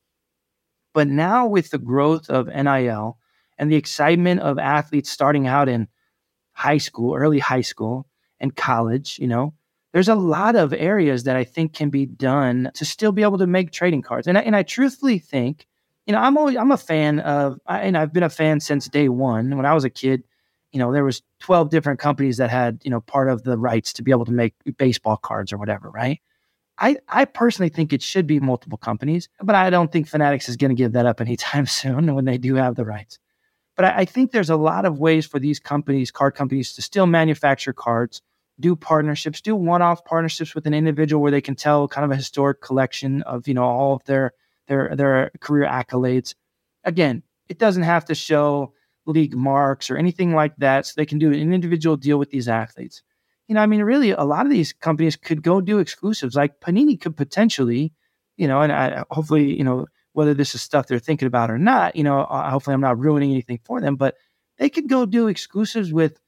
But 0.92 1.06
now, 1.06 1.46
with 1.46 1.70
the 1.70 1.78
growth 1.78 2.28
of 2.28 2.48
NIL 2.48 3.18
and 3.56 3.70
the 3.70 3.76
excitement 3.76 4.40
of 4.40 4.58
athletes 4.58 5.10
starting 5.10 5.46
out 5.46 5.68
in 5.68 5.88
high 6.52 6.78
school, 6.78 7.14
early 7.14 7.38
high 7.38 7.60
school, 7.60 8.06
and 8.40 8.54
college, 8.54 9.18
you 9.20 9.28
know, 9.28 9.54
there's 9.92 10.08
a 10.08 10.16
lot 10.16 10.56
of 10.56 10.72
areas 10.72 11.22
that 11.22 11.36
I 11.36 11.44
think 11.44 11.72
can 11.72 11.88
be 11.88 12.04
done 12.04 12.70
to 12.74 12.84
still 12.84 13.12
be 13.12 13.22
able 13.22 13.38
to 13.38 13.46
make 13.46 13.70
trading 13.70 14.02
cards. 14.02 14.26
And 14.26 14.36
I, 14.36 14.40
and 14.40 14.56
I 14.56 14.64
truthfully 14.64 15.20
think 15.20 15.66
you 16.07 16.12
know, 16.12 16.20
I'm 16.20 16.36
always 16.36 16.57
I'm 16.57 16.72
a 16.72 16.76
fan 16.76 17.20
of, 17.20 17.59
and 17.66 17.96
I've 17.96 18.12
been 18.12 18.22
a 18.22 18.30
fan 18.30 18.61
since 18.61 18.88
day 18.88 19.09
one. 19.09 19.57
When 19.57 19.66
I 19.66 19.74
was 19.74 19.84
a 19.84 19.90
kid, 19.90 20.22
you 20.72 20.78
know, 20.78 20.92
there 20.92 21.05
was 21.05 21.22
12 21.40 21.70
different 21.70 22.00
companies 22.00 22.36
that 22.38 22.50
had, 22.50 22.80
you 22.84 22.90
know, 22.90 23.00
part 23.00 23.28
of 23.28 23.44
the 23.44 23.57
rights 23.57 23.92
to 23.94 24.02
be 24.02 24.11
able 24.11 24.24
to 24.24 24.32
make 24.32 24.55
baseball 24.76 25.16
cards 25.16 25.52
or 25.52 25.57
whatever, 25.57 25.88
right? 25.90 26.20
I, 26.78 26.96
I 27.09 27.24
personally 27.24 27.68
think 27.68 27.92
it 27.92 28.02
should 28.02 28.26
be 28.26 28.40
multiple 28.40 28.78
companies, 28.78 29.28
but 29.40 29.55
I 29.55 29.70
don't 29.70 29.92
think 29.92 30.09
Fanatics 30.09 30.48
is 30.48 30.57
going 30.57 30.70
to 30.70 30.74
give 30.74 30.92
that 30.92 31.07
up 31.07 31.20
anytime 31.20 31.66
soon 31.66 32.14
when 32.14 32.24
they 32.24 32.38
do 32.38 32.57
have 32.57 32.74
the 32.74 32.84
rights. 32.84 33.18
But 33.76 33.86
I, 33.86 33.98
I 33.98 34.05
think 34.05 34.32
there's 34.32 34.50
a 34.50 34.57
lot 34.57 34.84
of 34.84 34.98
ways 34.98 35.26
for 35.26 35.38
these 35.38 35.61
companies, 35.61 36.11
card 36.11 36.34
companies, 36.34 36.72
to 36.74 36.82
still 36.82 37.07
manufacture 37.07 37.72
cards, 37.72 38.20
do 38.61 38.76
partnerships, 38.76 39.40
do 39.40 39.57
one-off 39.57 40.05
partnerships 40.05 40.55
with 40.55 40.66
an 40.66 40.74
individual 40.74 41.22
where 41.22 41.32
they 41.32 41.40
can 41.40 41.55
tell 41.55 41.88
kind 41.88 42.05
of 42.05 42.11
a 42.11 42.16
historic 42.16 42.61
collection 42.61 43.22
of, 43.22 43.48
you 43.48 43.55
know, 43.55 43.64
all 43.64 43.94
of 43.94 44.05
their 44.05 44.32
their 44.68 44.94
their 44.96 45.30
career 45.40 45.66
accolades. 45.66 46.34
Again, 46.84 47.22
it 47.48 47.58
doesn't 47.58 47.82
have 47.82 48.04
to 48.06 48.14
show 48.14 48.72
league 49.06 49.36
marks 49.36 49.90
or 49.90 49.96
anything 49.96 50.34
like 50.34 50.56
that. 50.56 50.86
So 50.86 50.94
they 50.96 51.06
can 51.06 51.18
do 51.18 51.32
an 51.32 51.52
individual 51.52 51.96
deal 51.96 52.18
with 52.18 52.30
these 52.30 52.48
athletes. 52.48 53.02
You 53.48 53.54
know, 53.54 53.60
I 53.60 53.66
mean, 53.66 53.82
really, 53.82 54.10
a 54.10 54.22
lot 54.22 54.46
of 54.46 54.52
these 54.52 54.72
companies 54.72 55.16
could 55.16 55.42
go 55.42 55.60
do 55.60 55.78
exclusives. 55.78 56.34
Like 56.34 56.60
Panini 56.60 56.98
could 56.98 57.16
potentially, 57.16 57.92
you 58.36 58.48
know, 58.48 58.62
and 58.62 58.72
I, 58.72 59.04
hopefully, 59.10 59.56
you 59.56 59.64
know, 59.64 59.86
whether 60.12 60.32
this 60.32 60.54
is 60.54 60.62
stuff 60.62 60.86
they're 60.86 60.98
thinking 60.98 61.26
about 61.26 61.50
or 61.50 61.58
not, 61.58 61.96
you 61.96 62.04
know, 62.04 62.24
hopefully 62.24 62.72
I'm 62.72 62.80
not 62.80 62.98
ruining 62.98 63.32
anything 63.32 63.58
for 63.64 63.80
them, 63.80 63.96
but 63.96 64.16
they 64.58 64.70
could 64.70 64.88
go 64.88 65.04
do 65.04 65.26
exclusives 65.26 65.92
with 65.92 66.20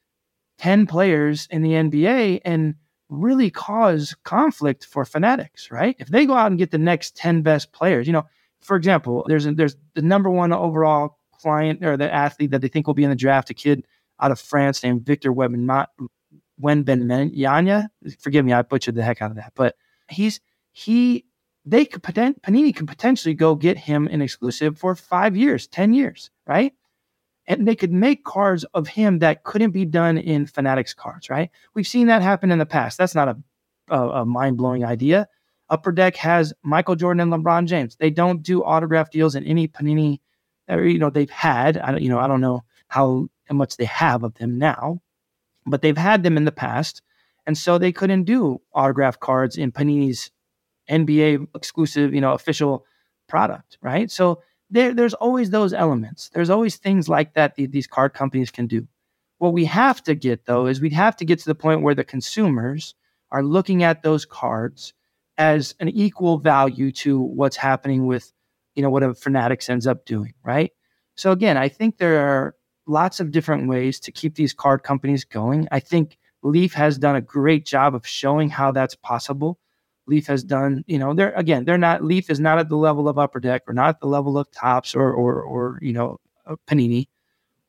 10 0.59 0.87
players 0.87 1.47
in 1.49 1.61
the 1.61 1.71
NBA 1.71 2.41
and 2.43 2.75
really 3.09 3.49
cause 3.49 4.15
conflict 4.23 4.85
for 4.85 5.05
fanatics, 5.05 5.71
right? 5.71 5.95
If 5.99 6.07
they 6.09 6.25
go 6.25 6.33
out 6.33 6.51
and 6.51 6.57
get 6.57 6.71
the 6.71 6.77
next 6.77 7.15
10 7.15 7.41
best 7.41 7.71
players, 7.71 8.07
you 8.07 8.13
know, 8.13 8.25
for 8.61 8.75
example, 8.75 9.25
there's 9.27 9.45
a, 9.45 9.53
there's 9.53 9.75
the 9.93 10.01
number 10.01 10.29
one 10.29 10.51
overall 10.51 11.17
client 11.39 11.85
or 11.85 11.97
the 11.97 12.13
athlete 12.13 12.51
that 12.51 12.61
they 12.61 12.67
think 12.67 12.87
will 12.87 12.93
be 12.93 13.03
in 13.03 13.09
the 13.09 13.15
draft, 13.15 13.49
a 13.49 13.53
kid 13.53 13.85
out 14.19 14.31
of 14.31 14.39
France 14.39 14.83
named 14.83 15.05
Victor 15.05 15.31
Wembanyama. 15.31 15.87
Forgive 18.19 18.45
me, 18.45 18.53
I 18.53 18.61
butchered 18.63 18.95
the 18.95 19.03
heck 19.03 19.21
out 19.21 19.31
of 19.31 19.37
that, 19.37 19.53
but 19.55 19.75
he's 20.09 20.39
he 20.71 21.25
they 21.65 21.85
could 21.85 22.01
Panini 22.01 22.75
could 22.75 22.87
potentially 22.87 23.33
go 23.33 23.55
get 23.55 23.77
him 23.77 24.07
an 24.07 24.21
exclusive 24.21 24.77
for 24.77 24.95
five 24.95 25.35
years, 25.35 25.67
ten 25.67 25.93
years, 25.93 26.29
right? 26.47 26.73
And 27.47 27.67
they 27.67 27.75
could 27.75 27.93
make 27.93 28.25
cards 28.25 28.65
of 28.73 28.89
him 28.89 29.19
that 29.19 29.43
couldn't 29.43 29.71
be 29.71 29.85
done 29.85 30.17
in 30.17 30.45
Fanatics 30.45 30.93
cards, 30.93 31.29
right? 31.29 31.49
We've 31.73 31.87
seen 31.87 32.07
that 32.07 32.21
happen 32.21 32.51
in 32.51 32.59
the 32.59 32.65
past. 32.65 32.97
That's 32.97 33.15
not 33.15 33.29
a, 33.29 33.37
a, 33.89 34.09
a 34.09 34.25
mind 34.25 34.57
blowing 34.57 34.83
idea. 34.83 35.27
Upper 35.69 35.91
Deck 35.91 36.15
has 36.17 36.53
Michael 36.63 36.95
Jordan 36.95 37.21
and 37.21 37.43
LeBron 37.43 37.65
James. 37.65 37.95
They 37.95 38.09
don't 38.09 38.43
do 38.43 38.63
autograph 38.63 39.11
deals 39.11 39.35
in 39.35 39.45
any 39.45 39.67
Panini, 39.67 40.19
or, 40.69 40.83
you 40.83 40.99
know, 40.99 41.09
they've 41.09 41.29
had. 41.29 41.77
I 41.77 41.91
don't, 41.91 42.01
you 42.01 42.09
know, 42.09 42.19
I 42.19 42.27
don't 42.27 42.41
know 42.41 42.63
how 42.87 43.29
much 43.49 43.77
they 43.77 43.85
have 43.85 44.23
of 44.23 44.33
them 44.35 44.57
now, 44.57 45.01
but 45.65 45.81
they've 45.81 45.97
had 45.97 46.23
them 46.23 46.37
in 46.37 46.45
the 46.45 46.51
past, 46.51 47.01
and 47.45 47.57
so 47.57 47.77
they 47.77 47.91
couldn't 47.91 48.23
do 48.23 48.61
autograph 48.73 49.19
cards 49.19 49.57
in 49.57 49.71
Panini's 49.71 50.31
NBA 50.89 51.47
exclusive, 51.55 52.13
you 52.13 52.21
know, 52.21 52.33
official 52.33 52.85
product, 53.27 53.77
right? 53.81 54.09
So 54.09 54.41
there, 54.69 54.93
there's 54.93 55.13
always 55.13 55.49
those 55.49 55.73
elements. 55.73 56.29
There's 56.33 56.49
always 56.49 56.77
things 56.77 57.07
like 57.07 57.33
that 57.33 57.55
these 57.55 57.87
card 57.87 58.13
companies 58.13 58.51
can 58.51 58.67
do. 58.67 58.87
What 59.37 59.53
we 59.53 59.65
have 59.65 60.03
to 60.03 60.15
get 60.15 60.45
though 60.45 60.67
is 60.67 60.81
we'd 60.81 60.93
have 60.93 61.15
to 61.17 61.25
get 61.25 61.39
to 61.39 61.45
the 61.45 61.55
point 61.55 61.81
where 61.83 61.95
the 61.95 62.03
consumers 62.03 62.95
are 63.31 63.43
looking 63.43 63.83
at 63.83 64.03
those 64.03 64.25
cards 64.25 64.93
as 65.37 65.75
an 65.79 65.89
equal 65.89 66.39
value 66.39 66.91
to 66.91 67.19
what's 67.19 67.57
happening 67.57 68.07
with, 68.07 68.33
you 68.75 68.81
know, 68.81 68.89
what 68.89 69.03
a 69.03 69.13
Fanatics 69.13 69.69
ends 69.69 69.85
up 69.85 70.05
doing, 70.05 70.33
right? 70.43 70.71
So 71.15 71.31
again, 71.31 71.57
I 71.57 71.69
think 71.69 71.97
there 71.97 72.27
are 72.27 72.55
lots 72.87 73.19
of 73.19 73.31
different 73.31 73.67
ways 73.67 73.99
to 74.01 74.11
keep 74.11 74.35
these 74.35 74.53
card 74.53 74.83
companies 74.83 75.25
going. 75.25 75.67
I 75.71 75.79
think 75.79 76.17
Leaf 76.41 76.73
has 76.73 76.97
done 76.97 77.15
a 77.15 77.21
great 77.21 77.65
job 77.65 77.93
of 77.93 78.07
showing 78.07 78.49
how 78.49 78.71
that's 78.71 78.95
possible. 78.95 79.59
Leaf 80.07 80.27
has 80.27 80.43
done, 80.43 80.83
you 80.87 80.97
know, 80.97 81.13
they're 81.13 81.33
again, 81.33 81.65
they're 81.65 81.77
not 81.77 82.03
Leaf 82.03 82.29
is 82.29 82.39
not 82.39 82.59
at 82.59 82.69
the 82.69 82.77
level 82.77 83.07
of 83.07 83.17
Upper 83.17 83.39
Deck 83.39 83.63
or 83.67 83.73
not 83.73 83.89
at 83.89 83.99
the 83.99 84.07
level 84.07 84.37
of 84.37 84.49
Topps 84.51 84.95
or 84.95 85.11
or 85.11 85.41
or 85.41 85.79
you 85.81 85.93
know 85.93 86.19
uh, 86.45 86.55
Panini, 86.65 87.07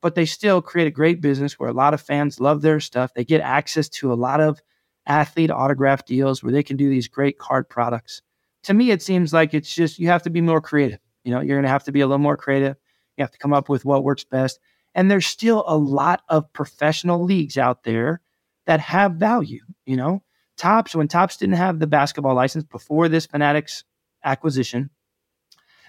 but 0.01 0.15
they 0.15 0.25
still 0.25 0.61
create 0.61 0.87
a 0.87 0.91
great 0.91 1.21
business 1.21 1.59
where 1.59 1.69
a 1.69 1.73
lot 1.73 1.93
of 1.93 2.01
fans 2.01 2.39
love 2.39 2.61
their 2.61 2.79
stuff. 2.79 3.13
They 3.13 3.25
get 3.25 3.41
access 3.41 3.89
to 3.89 4.13
a 4.13 4.15
lot 4.15 4.39
of 4.39 4.61
athlete 5.05 5.51
autograph 5.51 6.05
deals 6.05 6.41
where 6.41 6.51
they 6.51 6.63
can 6.63 6.77
do 6.77 6.89
these 6.89 7.07
great 7.07 7.37
card 7.37 7.67
products. 7.67 8.21
To 8.63 8.73
me, 8.73 8.91
it 8.91 9.01
seems 9.01 9.33
like 9.33 9.53
it's 9.53 9.73
just 9.73 9.99
you 9.99 10.07
have 10.07 10.23
to 10.23 10.29
be 10.29 10.41
more 10.41 10.61
creative. 10.61 10.99
You 11.23 11.31
know, 11.31 11.41
you're 11.41 11.57
going 11.57 11.63
to 11.63 11.69
have 11.69 11.83
to 11.85 11.91
be 11.91 12.01
a 12.01 12.07
little 12.07 12.19
more 12.19 12.37
creative. 12.37 12.77
You 13.17 13.23
have 13.23 13.31
to 13.31 13.37
come 13.37 13.53
up 13.53 13.67
with 13.67 13.85
what 13.85 14.03
works 14.03 14.23
best. 14.23 14.59
And 14.95 15.09
there's 15.09 15.27
still 15.27 15.63
a 15.67 15.77
lot 15.77 16.21
of 16.29 16.51
professional 16.53 17.23
leagues 17.23 17.57
out 17.57 17.83
there 17.83 18.21
that 18.65 18.79
have 18.79 19.13
value. 19.13 19.61
You 19.85 19.97
know, 19.97 20.23
Topps, 20.59 20.93
when 20.93 21.07
Topps 21.07 21.37
didn't 21.37 21.55
have 21.55 21.79
the 21.79 21.87
basketball 21.87 22.35
license 22.35 22.65
before 22.65 23.07
this 23.07 23.25
Fanatics 23.25 23.85
acquisition, 24.23 24.89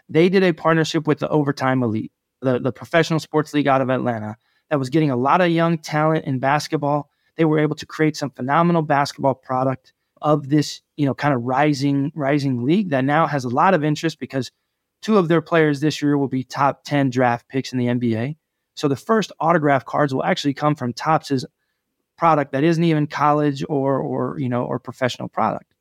they 0.09 0.29
did 0.29 0.45
a 0.45 0.53
partnership 0.53 1.07
with 1.07 1.19
the 1.19 1.29
Overtime 1.29 1.83
Elite, 1.83 2.13
the, 2.41 2.61
the 2.61 2.73
professional 2.73 3.19
sports 3.19 3.53
league 3.53 3.67
out 3.67 3.81
of 3.81 3.91
Atlanta, 3.91 4.37
that 4.71 4.79
was 4.79 4.89
getting 4.89 5.11
a 5.11 5.17
lot 5.17 5.41
of 5.41 5.51
young 5.51 5.77
talent 5.77 6.25
in 6.25 6.39
basketball. 6.39 7.11
They 7.37 7.45
were 7.45 7.59
able 7.59 7.75
to 7.77 7.87
create 7.87 8.17
some 8.17 8.31
phenomenal 8.31 8.83
basketball 8.83 9.35
product 9.35 9.93
of 10.23 10.49
this, 10.49 10.83
you 10.97 11.05
know, 11.05 11.15
kind 11.15 11.35
of 11.35 11.43
rising, 11.43 12.13
rising 12.15 12.65
league 12.65 12.91
that 12.91 13.05
now 13.05 13.27
has 13.27 13.45
a 13.45 13.49
lot 13.49 13.75
of 13.75 13.83
interest 13.83 14.21
because 14.21 14.53
two 15.03 15.19
of 15.19 15.27
their 15.27 15.41
players 15.41 15.81
this 15.81 16.01
year 16.01 16.17
will 16.17 16.29
be 16.29 16.45
top 16.45 16.85
10 16.85 17.11
draft 17.11 17.49
picks 17.49 17.73
in 17.73 17.79
the 17.79 17.87
NBA. 17.87 18.37
So 18.77 18.87
the 18.87 18.97
first 18.97 19.33
autograph 19.41 19.85
cards 19.85 20.15
will 20.15 20.25
actually 20.25 20.55
come 20.55 20.77
from 20.77 20.93
Topps's 20.93 21.45
product 22.21 22.53
that 22.53 22.63
isn't 22.63 22.85
even 22.85 23.07
college 23.07 23.65
or 23.67 23.99
or 23.99 24.39
you 24.39 24.51
know 24.51 24.65
or 24.65 24.79
professional 24.79 25.27
product. 25.27 25.73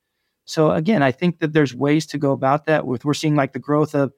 So 0.46 0.72
again, 0.72 1.04
I 1.04 1.12
think 1.12 1.40
that 1.40 1.52
there's 1.52 1.76
ways 1.76 2.06
to 2.08 2.18
go 2.18 2.32
about 2.32 2.66
that. 2.68 2.88
With 2.88 3.04
we're 3.04 3.14
seeing 3.14 3.36
like 3.36 3.52
the 3.52 3.60
growth 3.60 3.94
of 3.94 4.14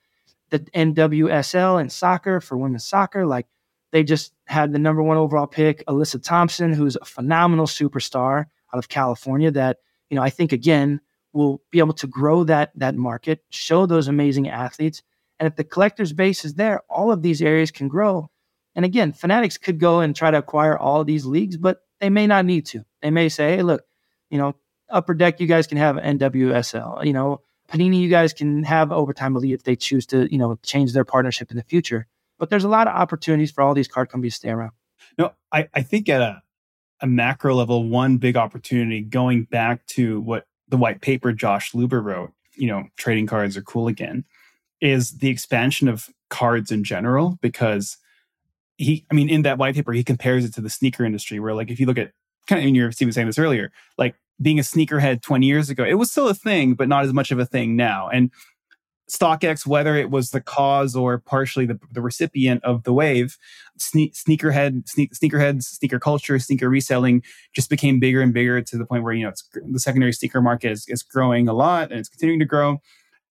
the 0.52 0.60
NWSL 0.60 1.82
and 1.82 1.92
soccer 1.92 2.40
for 2.40 2.56
women's 2.58 2.86
soccer, 2.86 3.26
like 3.26 3.48
they 3.92 4.04
just 4.04 4.34
had 4.46 4.72
the 4.72 4.78
number 4.78 5.02
one 5.02 5.18
overall 5.18 5.48
pick, 5.48 5.84
Alyssa 5.88 6.24
Thompson, 6.24 6.74
who's 6.74 6.96
a 6.96 7.06
phenomenal 7.06 7.66
superstar 7.66 8.46
out 8.72 8.78
of 8.78 8.88
California. 8.88 9.50
That 9.50 9.78
you 10.12 10.16
know 10.16 10.22
I 10.22 10.30
think 10.30 10.52
again 10.52 11.02
will 11.34 11.64
be 11.72 11.80
able 11.80 11.96
to 11.96 12.08
grow 12.08 12.44
that 12.44 12.72
that 12.76 12.96
market, 12.96 13.44
show 13.50 13.88
those 13.88 14.08
amazing 14.08 14.48
athletes, 14.48 15.02
and 15.40 15.48
if 15.48 15.56
the 15.56 15.64
collectors 15.64 16.14
base 16.14 16.46
is 16.46 16.54
there, 16.54 16.82
all 16.88 17.12
of 17.12 17.24
these 17.24 17.42
areas 17.42 17.72
can 17.72 17.88
grow 17.88 18.30
And 18.76 18.86
again, 18.86 19.12
Fanatics 19.12 19.58
could 19.58 19.80
go 19.80 20.02
and 20.02 20.16
try 20.16 20.30
to 20.30 20.38
acquire 20.38 20.78
all 20.78 21.04
these 21.04 21.26
leagues, 21.26 21.58
but 21.58 21.80
they 22.02 22.10
may 22.10 22.28
not 22.28 22.46
need 22.46 22.66
to. 22.66 22.84
They 23.02 23.12
may 23.12 23.30
say, 23.30 23.56
hey, 23.56 23.64
look, 23.64 23.84
you 24.30 24.38
know, 24.38 24.56
upper 24.90 25.14
deck, 25.14 25.40
you 25.40 25.48
guys 25.48 25.68
can 25.68 25.78
have 25.78 25.96
NWSL. 25.96 27.06
You 27.06 27.14
know, 27.14 27.42
Panini, 27.70 28.02
you 28.02 28.10
guys 28.10 28.34
can 28.34 28.64
have 28.64 28.92
overtime 28.92 29.36
elite 29.36 29.54
if 29.54 29.64
they 29.64 29.76
choose 29.76 30.06
to, 30.08 30.30
you 30.30 30.38
know, 30.38 30.58
change 30.64 30.92
their 30.92 31.06
partnership 31.06 31.52
in 31.52 31.58
the 31.58 31.64
future. 31.64 32.08
But 32.38 32.50
there's 32.50 32.64
a 32.64 32.70
lot 32.70 32.88
of 32.88 32.96
opportunities 32.96 33.52
for 33.52 33.62
all 33.62 33.74
these 33.74 33.88
card 33.88 34.10
companies 34.10 34.34
to 34.34 34.38
stay 34.38 34.50
around. 34.50 34.72
No, 35.18 35.32
I, 35.52 35.70
I 35.74 35.84
think 35.84 36.10
at 36.10 36.22
a, 36.22 36.42
a 37.02 37.08
macro 37.08 37.54
level, 37.54 37.88
one 37.88 38.18
big 38.18 38.36
opportunity 38.36 39.02
going 39.02 39.44
back 39.44 39.86
to 39.88 40.20
what 40.22 40.48
the 40.68 40.78
white 40.78 41.02
paper 41.02 41.32
Josh 41.32 41.72
Luber 41.74 42.04
wrote, 42.04 42.34
you 42.56 42.68
know, 42.68 42.86
trading 42.98 43.28
cards 43.28 43.56
are 43.58 43.62
cool 43.62 43.88
again, 43.88 44.26
is 44.82 45.20
the 45.20 45.30
expansion 45.30 45.88
of 45.88 46.10
cards 46.30 46.72
in 46.72 46.84
general. 46.84 47.38
Because 47.42 47.98
he, 48.82 49.06
I 49.12 49.14
mean, 49.14 49.30
in 49.30 49.44
that 49.44 49.58
white 49.58 49.76
paper, 49.76 49.94
he 49.94 50.04
compares 50.04 50.44
it 50.44 50.54
to 50.56 50.62
the 50.62 50.70
sneaker 50.70 51.06
industry, 51.06 51.40
where 51.40 51.54
like 51.54 51.70
if 51.70 51.80
you 51.80 51.86
look 51.86 51.98
at 51.98 52.12
kind 52.48 52.60
of, 52.60 52.66
and 52.66 52.76
you're 52.76 52.92
Steve 52.92 53.08
was 53.08 53.16
saying 53.16 53.28
this 53.28 53.40
earlier, 53.40 53.72
like 53.98 54.16
being 54.42 54.60
a 54.60 54.64
sneakerhead 54.64 55.22
20 55.22 55.46
years 55.46 55.70
ago, 55.70 55.84
it 55.84 55.96
was 55.96 56.12
still 56.12 56.28
a 56.28 56.34
thing, 56.34 56.74
but 56.74 56.88
not 56.88 57.04
as 57.04 57.14
much 57.14 57.32
of 57.32 57.40
a 57.40 57.46
thing 57.46 57.76
now. 57.76 58.10
And 58.10 58.32
StockX, 59.10 59.68
whether 59.68 59.96
it 59.96 60.10
was 60.10 60.32
the 60.32 60.42
cause 60.42 60.96
or 60.96 61.20
partially 61.20 61.66
the, 61.66 61.80
the 61.92 62.02
recipient 62.02 62.64
of 62.64 62.84
the 62.84 62.94
wave, 62.94 63.38
sne- 63.78 64.14
sneakerhead, 64.16 64.86
sne- 64.86 65.12
sneakerheads, 65.12 65.64
sneaker 65.64 66.00
culture, 66.00 66.40
sneaker 66.40 66.70
reselling 66.70 67.22
just 67.54 67.70
became 67.70 68.00
bigger 68.00 68.22
and 68.22 68.34
bigger 68.34 68.62
to 68.62 68.78
the 68.78 68.86
point 68.86 69.04
where, 69.04 69.14
you 69.14 69.26
know, 69.26 69.34
the 69.72 69.80
secondary 69.80 70.14
sneaker 70.14 70.42
market 70.42 70.72
is, 70.72 70.86
is 70.88 71.04
growing 71.04 71.48
a 71.48 71.54
lot 71.54 71.92
and 71.92 72.00
it's 72.00 72.10
continuing 72.10 72.40
to 72.40 72.46
grow. 72.46 72.78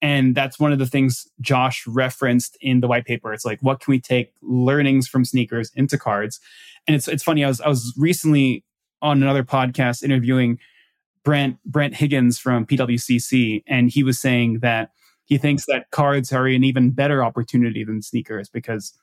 And 0.03 0.34
that's 0.34 0.59
one 0.59 0.72
of 0.72 0.78
the 0.78 0.86
things 0.86 1.28
Josh 1.40 1.86
referenced 1.86 2.57
in 2.61 2.80
the 2.80 2.88
white 2.88 3.05
paper. 3.05 3.32
It's 3.34 3.44
like, 3.44 3.61
what 3.61 3.80
can 3.80 3.92
we 3.92 4.01
take 4.01 4.32
learnings 4.40 5.07
from 5.07 5.24
sneakers 5.24 5.70
into 5.74 5.98
cards? 5.98 6.40
And 6.86 6.94
it's, 6.94 7.07
it's 7.07 7.22
funny. 7.22 7.44
I 7.44 7.48
was, 7.48 7.61
I 7.61 7.68
was 7.68 7.94
recently 7.98 8.64
on 9.03 9.22
another 9.22 9.44
podcast 9.44 10.03
interviewing 10.03 10.59
Brent, 11.22 11.59
Brent 11.66 11.94
Huigens 11.94 12.40
from 12.40 12.64
PWCC, 12.64 13.62
and 13.66 13.90
he 13.90 14.03
was 14.03 14.18
saying 14.18 14.61
that 14.61 14.90
he 15.24 15.38
thinks 15.38 15.66
that 15.66 15.90
cards 15.90 16.32
are 16.32 16.46
an 16.46 16.64
even 16.64 16.90
better 16.90 17.22
opportunity 17.22 17.84
than 17.84 18.03
sneakers 18.03 18.48
because 18.48 18.94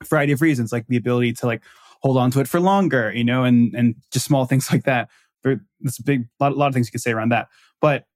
a 0.00 0.04
variety 0.04 0.32
of 0.32 0.40
reasons, 0.40 0.72
like 0.72 0.86
the 0.88 0.96
ability 0.96 1.32
to 1.34 1.46
like 1.46 1.62
hold 2.00 2.16
on 2.16 2.30
to 2.32 2.40
it 2.40 2.48
for 2.48 2.60
longer, 2.60 3.12
you 3.14 3.24
know, 3.24 3.44
and 3.44 3.74
and 3.74 3.94
just 4.10 4.26
small 4.26 4.46
things 4.46 4.72
like 4.72 4.84
that. 4.84 5.08
There's 5.42 5.60
a 5.98 6.02
big 6.02 6.26
lot, 6.38 6.56
lot 6.56 6.68
of 6.68 6.74
things 6.74 6.88
you 6.88 6.92
could 6.92 7.00
say 7.00 7.12
around 7.12 7.30
that. 7.30 7.48
But 7.80 8.06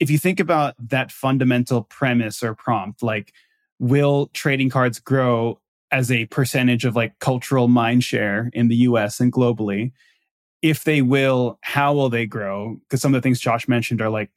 if 0.00 0.10
you 0.10 0.18
think 0.18 0.40
about 0.40 0.74
that 0.88 1.12
fundamental 1.12 1.82
premise 1.82 2.42
or 2.42 2.54
prompt, 2.54 3.02
like 3.02 3.32
will 3.78 4.30
trading 4.32 4.70
cards 4.70 4.98
grow 4.98 5.60
as 5.92 6.10
a 6.10 6.26
percentage 6.26 6.84
of 6.84 6.96
like 6.96 7.18
cultural 7.18 7.68
mind 7.68 8.02
share 8.02 8.50
in 8.54 8.68
the 8.68 8.76
US 8.76 9.20
and 9.20 9.32
globally? 9.32 9.92
If 10.62 10.84
they 10.84 11.02
will, 11.02 11.58
how 11.62 11.94
will 11.94 12.08
they 12.08 12.26
grow? 12.26 12.76
Because 12.80 13.00
some 13.00 13.14
of 13.14 13.20
the 13.20 13.22
things 13.22 13.40
Josh 13.40 13.68
mentioned 13.68 14.00
are 14.00 14.10
like 14.10 14.30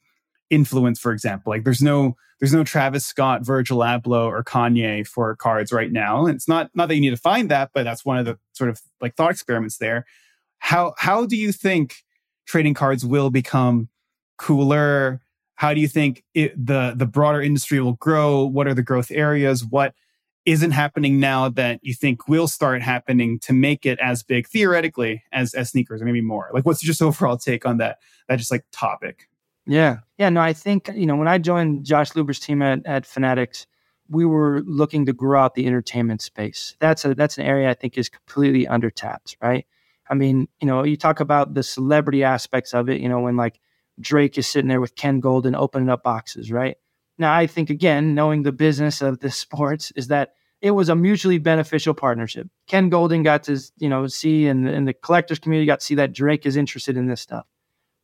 influence, 0.50 0.98
for 0.98 1.12
example. 1.12 1.50
Like 1.50 1.64
there's 1.64 1.82
no 1.82 2.16
there's 2.40 2.52
no 2.52 2.64
Travis 2.64 3.06
Scott, 3.06 3.44
Virgil 3.44 3.78
Abloh, 3.78 4.26
or 4.26 4.42
Kanye 4.42 5.06
for 5.06 5.34
cards 5.36 5.72
right 5.72 5.90
now. 5.90 6.26
And 6.26 6.34
it's 6.34 6.48
not 6.48 6.70
not 6.74 6.88
that 6.88 6.94
you 6.94 7.00
need 7.00 7.10
to 7.10 7.16
find 7.16 7.50
that, 7.50 7.70
but 7.72 7.84
that's 7.84 8.04
one 8.04 8.18
of 8.18 8.26
the 8.26 8.38
sort 8.52 8.70
of 8.70 8.80
like 9.00 9.16
thought 9.16 9.30
experiments 9.30 9.78
there. 9.78 10.04
How 10.58 10.94
how 10.98 11.26
do 11.26 11.36
you 11.36 11.52
think 11.52 11.96
trading 12.46 12.74
cards 12.74 13.04
will 13.04 13.30
become 13.30 13.88
cooler? 14.36 15.20
How 15.56 15.74
do 15.74 15.80
you 15.80 15.88
think 15.88 16.24
it, 16.34 16.54
the 16.54 16.94
the 16.96 17.06
broader 17.06 17.40
industry 17.40 17.80
will 17.80 17.94
grow? 17.94 18.44
What 18.44 18.66
are 18.66 18.74
the 18.74 18.82
growth 18.82 19.10
areas? 19.10 19.64
What 19.64 19.94
isn't 20.44 20.72
happening 20.72 21.18
now 21.18 21.48
that 21.48 21.80
you 21.82 21.94
think 21.94 22.28
will 22.28 22.48
start 22.48 22.82
happening 22.82 23.38
to 23.40 23.52
make 23.52 23.86
it 23.86 23.98
as 24.00 24.22
big 24.22 24.46
theoretically 24.48 25.22
as 25.32 25.54
as 25.54 25.70
sneakers 25.70 26.02
or 26.02 26.04
maybe 26.04 26.20
more? 26.20 26.50
Like 26.52 26.66
what's 26.66 26.80
just 26.80 27.02
overall 27.02 27.36
take 27.36 27.66
on 27.66 27.78
that 27.78 27.98
that 28.28 28.36
just 28.36 28.50
like 28.50 28.64
topic? 28.72 29.28
Yeah. 29.66 29.98
Yeah. 30.18 30.28
No, 30.28 30.40
I 30.40 30.52
think, 30.52 30.90
you 30.94 31.06
know, 31.06 31.16
when 31.16 31.28
I 31.28 31.38
joined 31.38 31.84
Josh 31.86 32.14
Luber's 32.14 32.38
team 32.38 32.60
at, 32.62 32.84
at 32.86 33.06
Fanatics, 33.06 33.66
we 34.08 34.24
were 34.26 34.62
looking 34.66 35.06
to 35.06 35.12
grow 35.12 35.40
out 35.40 35.54
the 35.54 35.66
entertainment 35.66 36.20
space. 36.20 36.76
That's 36.78 37.04
a 37.04 37.14
that's 37.14 37.38
an 37.38 37.44
area 37.44 37.70
I 37.70 37.74
think 37.74 37.96
is 37.96 38.10
completely 38.10 38.66
undertapped, 38.66 39.36
right? 39.40 39.66
I 40.10 40.14
mean, 40.14 40.48
you 40.60 40.66
know, 40.66 40.84
you 40.84 40.98
talk 40.98 41.20
about 41.20 41.54
the 41.54 41.62
celebrity 41.62 42.22
aspects 42.22 42.74
of 42.74 42.90
it, 42.90 43.00
you 43.00 43.08
know, 43.08 43.20
when 43.20 43.36
like 43.36 43.58
Drake 44.00 44.38
is 44.38 44.46
sitting 44.46 44.68
there 44.68 44.80
with 44.80 44.96
Ken 44.96 45.20
Goldin 45.20 45.56
opening 45.56 45.88
up 45.88 46.02
boxes, 46.02 46.50
right? 46.50 46.76
Now, 47.18 47.32
I 47.32 47.46
think 47.46 47.70
again, 47.70 48.14
knowing 48.14 48.42
the 48.42 48.52
business 48.52 49.00
of 49.02 49.20
the 49.20 49.30
sports 49.44 49.92
is 49.96 50.08
that 50.08 50.34
it 50.60 50.70
was 50.70 50.88
a 50.88 50.96
mutually 50.96 51.38
beneficial 51.38 51.94
partnership. 51.94 52.48
Ken 52.66 52.90
Goldin 52.90 53.22
got 53.22 53.44
to, 53.44 53.60
you 53.76 53.88
know, 53.88 54.06
see 54.06 54.46
and, 54.46 54.66
and 54.66 54.88
the 54.88 54.94
collectors 54.94 55.38
community 55.38 55.66
got 55.66 55.80
to 55.80 55.86
see 55.86 55.96
that 55.96 56.14
Drake 56.14 56.46
is 56.46 56.56
interested 56.56 56.96
in 56.96 57.06
this 57.06 57.20
stuff. 57.20 57.46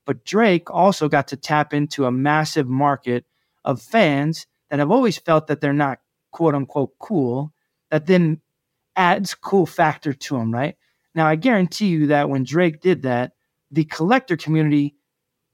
But 0.05 0.25
Drake 0.25 0.71
also 0.71 1.09
got 1.09 1.29
to 1.29 1.37
tap 1.37 1.73
into 1.73 2.05
a 2.05 2.11
massive 2.11 2.69
market 2.69 3.25
of 3.65 3.81
fans 3.81 4.47
that 4.69 4.79
have 4.79 4.91
always 4.91 5.19
felt 5.19 5.47
that 5.47 5.61
they're 5.61 5.73
not 5.73 6.01
quote 6.33 6.55
unquote 6.55 6.93
cool, 6.99 7.53
that 7.91 8.07
then 8.07 8.41
adds 8.97 9.35
cool 9.35 9.67
factor 9.67 10.13
to 10.13 10.37
them, 10.37 10.53
right? 10.53 10.77
Now, 11.15 11.27
I 11.27 11.37
guarantee 11.37 11.89
you 11.89 12.09
that 12.09 12.29
when 12.29 12.45
Drake 12.45 12.81
did 12.81 13.03
that, 13.03 13.33
the 13.71 13.85
collector 13.85 14.37
community 14.37 14.97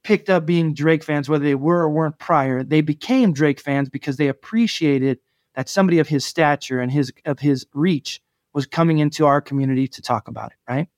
picked 0.06 0.30
up 0.30 0.46
being 0.46 0.72
Drake 0.72 1.02
fans, 1.02 1.28
whether 1.28 1.44
they 1.44 1.56
were 1.56 1.82
or 1.82 1.90
weren't 1.90 2.18
prior. 2.18 2.62
They 2.62 2.80
became 2.80 3.32
Drake 3.32 3.60
fans 3.60 3.88
because 3.88 4.16
they 4.16 4.28
appreciated 4.28 5.18
that 5.56 5.68
somebody 5.68 5.98
of 5.98 6.08
his 6.08 6.24
stature 6.24 6.80
and 6.80 6.92
his 6.92 7.12
of 7.24 7.40
his 7.40 7.66
reach 7.74 8.22
was 8.54 8.66
coming 8.66 8.98
into 8.98 9.26
our 9.26 9.40
community 9.40 9.88
to 9.88 10.02
talk 10.02 10.28
about 10.28 10.52
it, 10.52 10.58
right? 10.72 10.88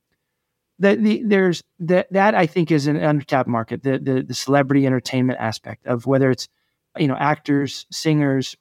the, 0.79 0.97
the, 0.97 1.23
there's 1.25 1.63
that 1.81 2.13
that 2.13 2.35
I 2.35 2.47
think 2.47 2.71
is 2.71 2.87
an 2.87 2.97
untapped 2.97 3.49
market. 3.49 3.83
The, 3.83 3.99
the 3.99 4.23
the 4.23 4.35
celebrity 4.35 4.87
entertainment 4.87 5.39
aspect 5.41 5.87
of 5.87 6.07
whether 6.07 6.31
it's 6.31 6.49
you 6.97 7.09
know 7.09 7.17
actors, 7.17 7.87
singers, 7.91 8.57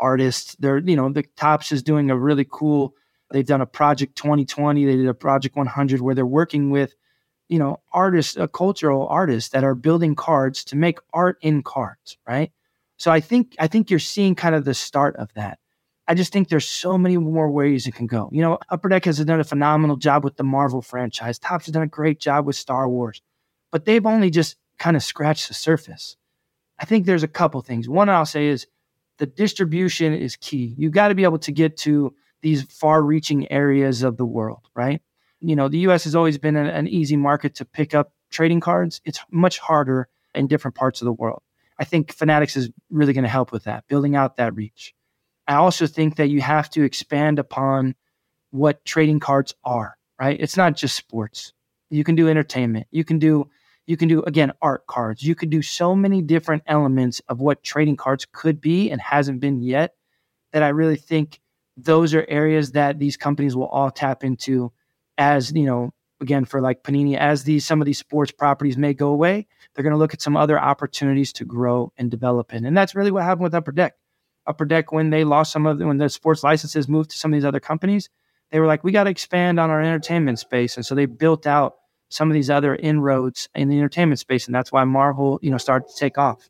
artists. 0.00 0.56
They're 0.58 0.78
you 0.78 0.96
know 0.96 1.12
the 1.12 1.24
Topps 1.36 1.72
is 1.72 1.82
doing 1.82 2.10
a 2.10 2.16
really 2.16 2.46
cool. 2.50 2.94
They've 3.30 3.46
done 3.46 3.60
a 3.60 3.66
project 3.66 4.16
2020. 4.16 4.84
They 4.84 4.96
did 4.96 5.08
a 5.08 5.14
project 5.14 5.56
100 5.56 6.00
where 6.00 6.14
they're 6.14 6.24
working 6.24 6.70
with 6.70 6.94
you 7.48 7.58
know 7.58 7.80
artists, 7.92 8.36
uh, 8.36 8.46
cultural 8.46 9.06
artists 9.08 9.50
that 9.50 9.64
are 9.64 9.74
building 9.74 10.14
cards 10.14 10.64
to 10.64 10.76
make 10.76 10.98
art 11.12 11.38
in 11.40 11.62
cards, 11.62 12.18
right? 12.26 12.52
So 12.96 13.10
I 13.10 13.20
think 13.20 13.54
I 13.58 13.66
think 13.66 13.90
you're 13.90 13.98
seeing 13.98 14.34
kind 14.34 14.54
of 14.54 14.64
the 14.64 14.74
start 14.74 15.16
of 15.16 15.32
that. 15.34 15.58
I 16.08 16.14
just 16.14 16.32
think 16.32 16.48
there's 16.48 16.68
so 16.68 16.96
many 16.96 17.16
more 17.16 17.50
ways 17.50 17.86
it 17.86 17.94
can 17.94 18.06
go. 18.06 18.28
You 18.32 18.40
know, 18.40 18.58
Upper 18.70 18.88
Deck 18.88 19.04
has 19.06 19.18
done 19.24 19.40
a 19.40 19.44
phenomenal 19.44 19.96
job 19.96 20.22
with 20.22 20.36
the 20.36 20.44
Marvel 20.44 20.80
franchise. 20.80 21.38
Topps 21.38 21.66
has 21.66 21.72
done 21.72 21.82
a 21.82 21.88
great 21.88 22.20
job 22.20 22.46
with 22.46 22.54
Star 22.56 22.88
Wars, 22.88 23.22
but 23.72 23.84
they've 23.84 24.06
only 24.06 24.30
just 24.30 24.56
kind 24.78 24.96
of 24.96 25.02
scratched 25.02 25.48
the 25.48 25.54
surface. 25.54 26.16
I 26.78 26.84
think 26.84 27.06
there's 27.06 27.22
a 27.22 27.28
couple 27.28 27.60
things. 27.62 27.88
One 27.88 28.08
I'll 28.08 28.26
say 28.26 28.46
is 28.46 28.66
the 29.18 29.26
distribution 29.26 30.12
is 30.12 30.36
key. 30.36 30.74
You 30.76 30.90
got 30.90 31.08
to 31.08 31.14
be 31.14 31.24
able 31.24 31.38
to 31.40 31.52
get 31.52 31.76
to 31.78 32.14
these 32.42 32.62
far-reaching 32.64 33.50
areas 33.50 34.02
of 34.02 34.16
the 34.16 34.26
world, 34.26 34.68
right? 34.74 35.00
You 35.40 35.56
know, 35.56 35.68
the 35.68 35.78
U.S. 35.80 36.04
has 36.04 36.14
always 36.14 36.38
been 36.38 36.56
an, 36.56 36.66
an 36.66 36.88
easy 36.88 37.16
market 37.16 37.54
to 37.56 37.64
pick 37.64 37.94
up 37.94 38.12
trading 38.30 38.60
cards. 38.60 39.00
It's 39.04 39.20
much 39.30 39.58
harder 39.58 40.08
in 40.34 40.46
different 40.46 40.74
parts 40.74 41.00
of 41.00 41.06
the 41.06 41.12
world. 41.12 41.42
I 41.78 41.84
think 41.84 42.12
Fanatics 42.12 42.56
is 42.56 42.70
really 42.90 43.12
going 43.12 43.24
to 43.24 43.30
help 43.30 43.52
with 43.52 43.64
that, 43.64 43.86
building 43.86 44.16
out 44.16 44.36
that 44.36 44.54
reach. 44.54 44.94
I 45.46 45.54
also 45.54 45.86
think 45.86 46.16
that 46.16 46.28
you 46.28 46.40
have 46.40 46.70
to 46.70 46.82
expand 46.82 47.38
upon 47.38 47.94
what 48.50 48.84
trading 48.84 49.20
cards 49.20 49.54
are, 49.64 49.96
right? 50.18 50.40
It's 50.40 50.56
not 50.56 50.76
just 50.76 50.96
sports. 50.96 51.52
You 51.90 52.02
can 52.02 52.14
do 52.14 52.28
entertainment. 52.28 52.86
You 52.90 53.04
can 53.04 53.18
do 53.18 53.50
you 53.86 53.96
can 53.96 54.08
do 54.08 54.22
again 54.22 54.52
art 54.60 54.86
cards. 54.88 55.22
You 55.22 55.36
could 55.36 55.50
do 55.50 55.62
so 55.62 55.94
many 55.94 56.20
different 56.20 56.64
elements 56.66 57.20
of 57.28 57.40
what 57.40 57.62
trading 57.62 57.96
cards 57.96 58.26
could 58.32 58.60
be 58.60 58.90
and 58.90 59.00
hasn't 59.00 59.40
been 59.40 59.62
yet 59.62 59.94
that 60.52 60.64
I 60.64 60.68
really 60.68 60.96
think 60.96 61.40
those 61.76 62.14
are 62.14 62.26
areas 62.28 62.72
that 62.72 62.98
these 62.98 63.16
companies 63.16 63.54
will 63.54 63.66
all 63.66 63.90
tap 63.90 64.24
into 64.24 64.72
as, 65.18 65.52
you 65.52 65.64
know, 65.64 65.92
again 66.20 66.44
for 66.44 66.60
like 66.60 66.82
Panini 66.82 67.16
as 67.16 67.44
these 67.44 67.64
some 67.64 67.80
of 67.80 67.86
these 67.86 67.98
sports 67.98 68.32
properties 68.32 68.76
may 68.76 68.94
go 68.94 69.08
away, 69.08 69.46
they're 69.74 69.82
going 69.82 69.92
to 69.92 69.98
look 69.98 70.14
at 70.14 70.22
some 70.22 70.36
other 70.36 70.58
opportunities 70.58 71.32
to 71.34 71.44
grow 71.44 71.92
and 71.96 72.10
develop 72.10 72.52
in. 72.52 72.64
And 72.64 72.76
that's 72.76 72.94
really 72.94 73.10
what 73.10 73.24
happened 73.24 73.44
with 73.44 73.54
Upper 73.54 73.72
Deck. 73.72 73.94
Upper 74.46 74.64
Deck 74.64 74.92
when 74.92 75.10
they 75.10 75.24
lost 75.24 75.52
some 75.52 75.66
of 75.66 75.78
the, 75.78 75.86
when 75.86 75.98
the 75.98 76.08
sports 76.08 76.42
licenses 76.42 76.88
moved 76.88 77.10
to 77.10 77.18
some 77.18 77.32
of 77.32 77.36
these 77.36 77.44
other 77.44 77.60
companies, 77.60 78.08
they 78.50 78.60
were 78.60 78.66
like, 78.66 78.84
we 78.84 78.92
got 78.92 79.04
to 79.04 79.10
expand 79.10 79.58
on 79.58 79.70
our 79.70 79.82
entertainment 79.82 80.38
space, 80.38 80.76
and 80.76 80.86
so 80.86 80.94
they 80.94 81.06
built 81.06 81.46
out 81.46 81.74
some 82.08 82.30
of 82.30 82.34
these 82.34 82.48
other 82.48 82.76
inroads 82.76 83.48
in 83.54 83.68
the 83.68 83.76
entertainment 83.76 84.20
space, 84.20 84.46
and 84.46 84.54
that's 84.54 84.70
why 84.70 84.84
Marvel, 84.84 85.40
you 85.42 85.50
know, 85.50 85.58
started 85.58 85.88
to 85.88 85.96
take 85.96 86.16
off. 86.16 86.48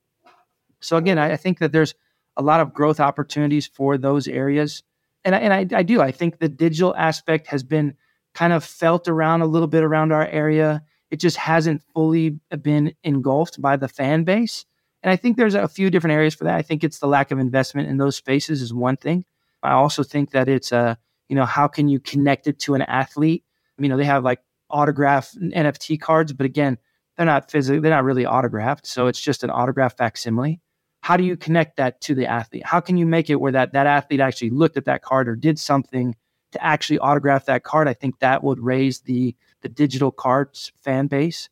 So 0.81 0.99
again, 0.99 1.19
I, 1.19 1.33
I 1.33 1.37
think 1.37 1.59
that 1.61 1.73
there's 1.73 1.95
a 2.37 2.43
lot 2.43 2.61
of 2.61 2.75
growth 2.75 3.01
opportunities 3.01 3.67
for 3.67 3.97
those 3.97 4.29
areas, 4.29 4.83
and 5.25 5.35
I, 5.35 5.39
and 5.39 5.75
I, 5.75 5.79
I 5.79 5.83
do. 5.83 6.03
I 6.03 6.13
think 6.13 6.39
the 6.39 6.51
digital 6.51 6.95
aspect 6.95 7.47
has 7.47 7.63
been 7.63 7.97
kind 8.37 8.53
of 8.53 8.63
felt 8.63 9.09
around 9.09 9.41
a 9.41 9.47
little 9.47 9.67
bit 9.67 9.83
around 9.83 10.13
our 10.13 10.27
area. 10.27 10.83
It 11.11 11.17
just 11.17 11.39
hasn't 11.39 11.83
fully 11.95 12.39
been 12.63 12.95
engulfed 13.03 13.61
by 13.61 13.77
the 13.77 13.89
fan 13.89 14.25
base. 14.25 14.67
And 15.03 15.11
I 15.11 15.17
think 15.17 15.37
there's 15.37 15.55
a 15.55 15.69
few 15.69 15.89
different 15.89 16.15
areas 16.15 16.35
for 16.35 16.45
that. 16.45 16.55
I 16.55 16.63
think 16.63 16.85
it's 16.85 16.99
the 16.99 17.07
lack 17.07 17.31
of 17.31 17.39
investment 17.39 17.89
in 17.89 17.97
those 17.97 18.17
spaces 18.17 18.61
is 18.61 18.75
one 18.75 18.97
thing. 18.97 19.25
I 19.63 19.73
also 19.73 20.03
think 20.03 20.33
that 20.33 20.49
it's 20.49 20.71
a 20.71 20.99
you 21.29 21.35
know, 21.35 21.45
how 21.45 21.67
can 21.67 21.89
you 21.89 21.99
connect 21.99 22.47
it 22.47 22.59
to 22.61 22.75
an 22.75 22.83
athlete? 22.83 23.43
You 23.79 23.89
know, 23.89 23.97
they 23.97 24.05
have 24.05 24.23
like 24.23 24.41
autograph 24.71 25.33
NFT 25.33 26.01
cards, 26.01 26.33
but 26.33 26.47
again, 26.47 26.79
they're 27.17 27.27
not 27.27 27.51
physically, 27.51 27.81
they're 27.81 27.91
not 27.91 28.05
really 28.05 28.27
autographed. 28.27 28.87
So 28.87 29.07
it's 29.07 29.21
just 29.21 29.43
an 29.43 29.51
autograph 29.51 29.97
facsimile. 29.97 30.61
How 31.01 31.17
do 31.17 31.25
you 31.25 31.37
connect 31.37 31.77
that 31.79 32.01
to 32.03 32.15
the 32.15 32.27
athlete? 32.27 32.65
How 32.65 32.81
can 32.81 32.97
you 32.97 33.07
make 33.07 33.31
it 33.31 33.37
where 33.37 33.53
that 33.53 33.73
that 33.73 33.87
athlete 33.87 34.21
actually 34.21 34.51
looked 34.51 34.77
at 34.77 34.85
that 34.85 35.03
card 35.03 35.29
or 35.29 35.37
did 35.37 35.59
something 35.59 36.15
to 36.53 36.65
actually 36.65 36.99
autograph 36.99 37.47
that 37.47 37.65
card? 37.65 37.89
I 37.89 37.95
think 37.95 38.19
that 38.19 38.43
would 38.43 38.61
raise 38.61 39.01
the 39.01 39.35
the 39.63 39.69
digital 39.69 40.11
cards 40.11 40.73
fan 40.83 41.07
base. 41.07 41.49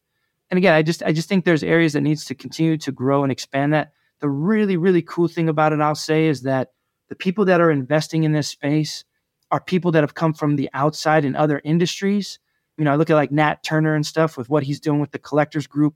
And 0.50 0.58
again, 0.58 0.74
I 0.74 0.82
just 0.82 1.02
I 1.02 1.12
just 1.12 1.28
think 1.28 1.44
there's 1.44 1.64
areas 1.64 1.94
that 1.94 2.02
needs 2.02 2.24
to 2.26 2.34
continue 2.34 2.76
to 2.78 2.92
grow 2.92 3.22
and 3.22 3.32
expand 3.32 3.72
that. 3.72 3.92
The 4.20 4.28
really 4.28 4.76
really 4.76 5.02
cool 5.02 5.28
thing 5.28 5.48
about 5.48 5.72
it, 5.72 5.80
I'll 5.80 5.94
say, 5.94 6.26
is 6.26 6.42
that 6.42 6.72
the 7.08 7.16
people 7.16 7.44
that 7.46 7.60
are 7.60 7.70
investing 7.70 8.24
in 8.24 8.32
this 8.32 8.48
space 8.48 9.04
are 9.50 9.60
people 9.60 9.92
that 9.92 10.02
have 10.02 10.14
come 10.14 10.34
from 10.34 10.56
the 10.56 10.70
outside 10.72 11.24
in 11.24 11.36
other 11.36 11.60
industries 11.64 12.38
you 12.76 12.84
know, 12.84 12.92
I 12.92 12.96
look 12.96 13.10
at 13.10 13.14
like 13.14 13.32
Nat 13.32 13.62
Turner 13.62 13.94
and 13.94 14.04
stuff 14.04 14.36
with 14.36 14.48
what 14.48 14.64
he's 14.64 14.80
doing 14.80 15.00
with 15.00 15.12
the 15.12 15.18
collectors 15.18 15.66
group. 15.66 15.94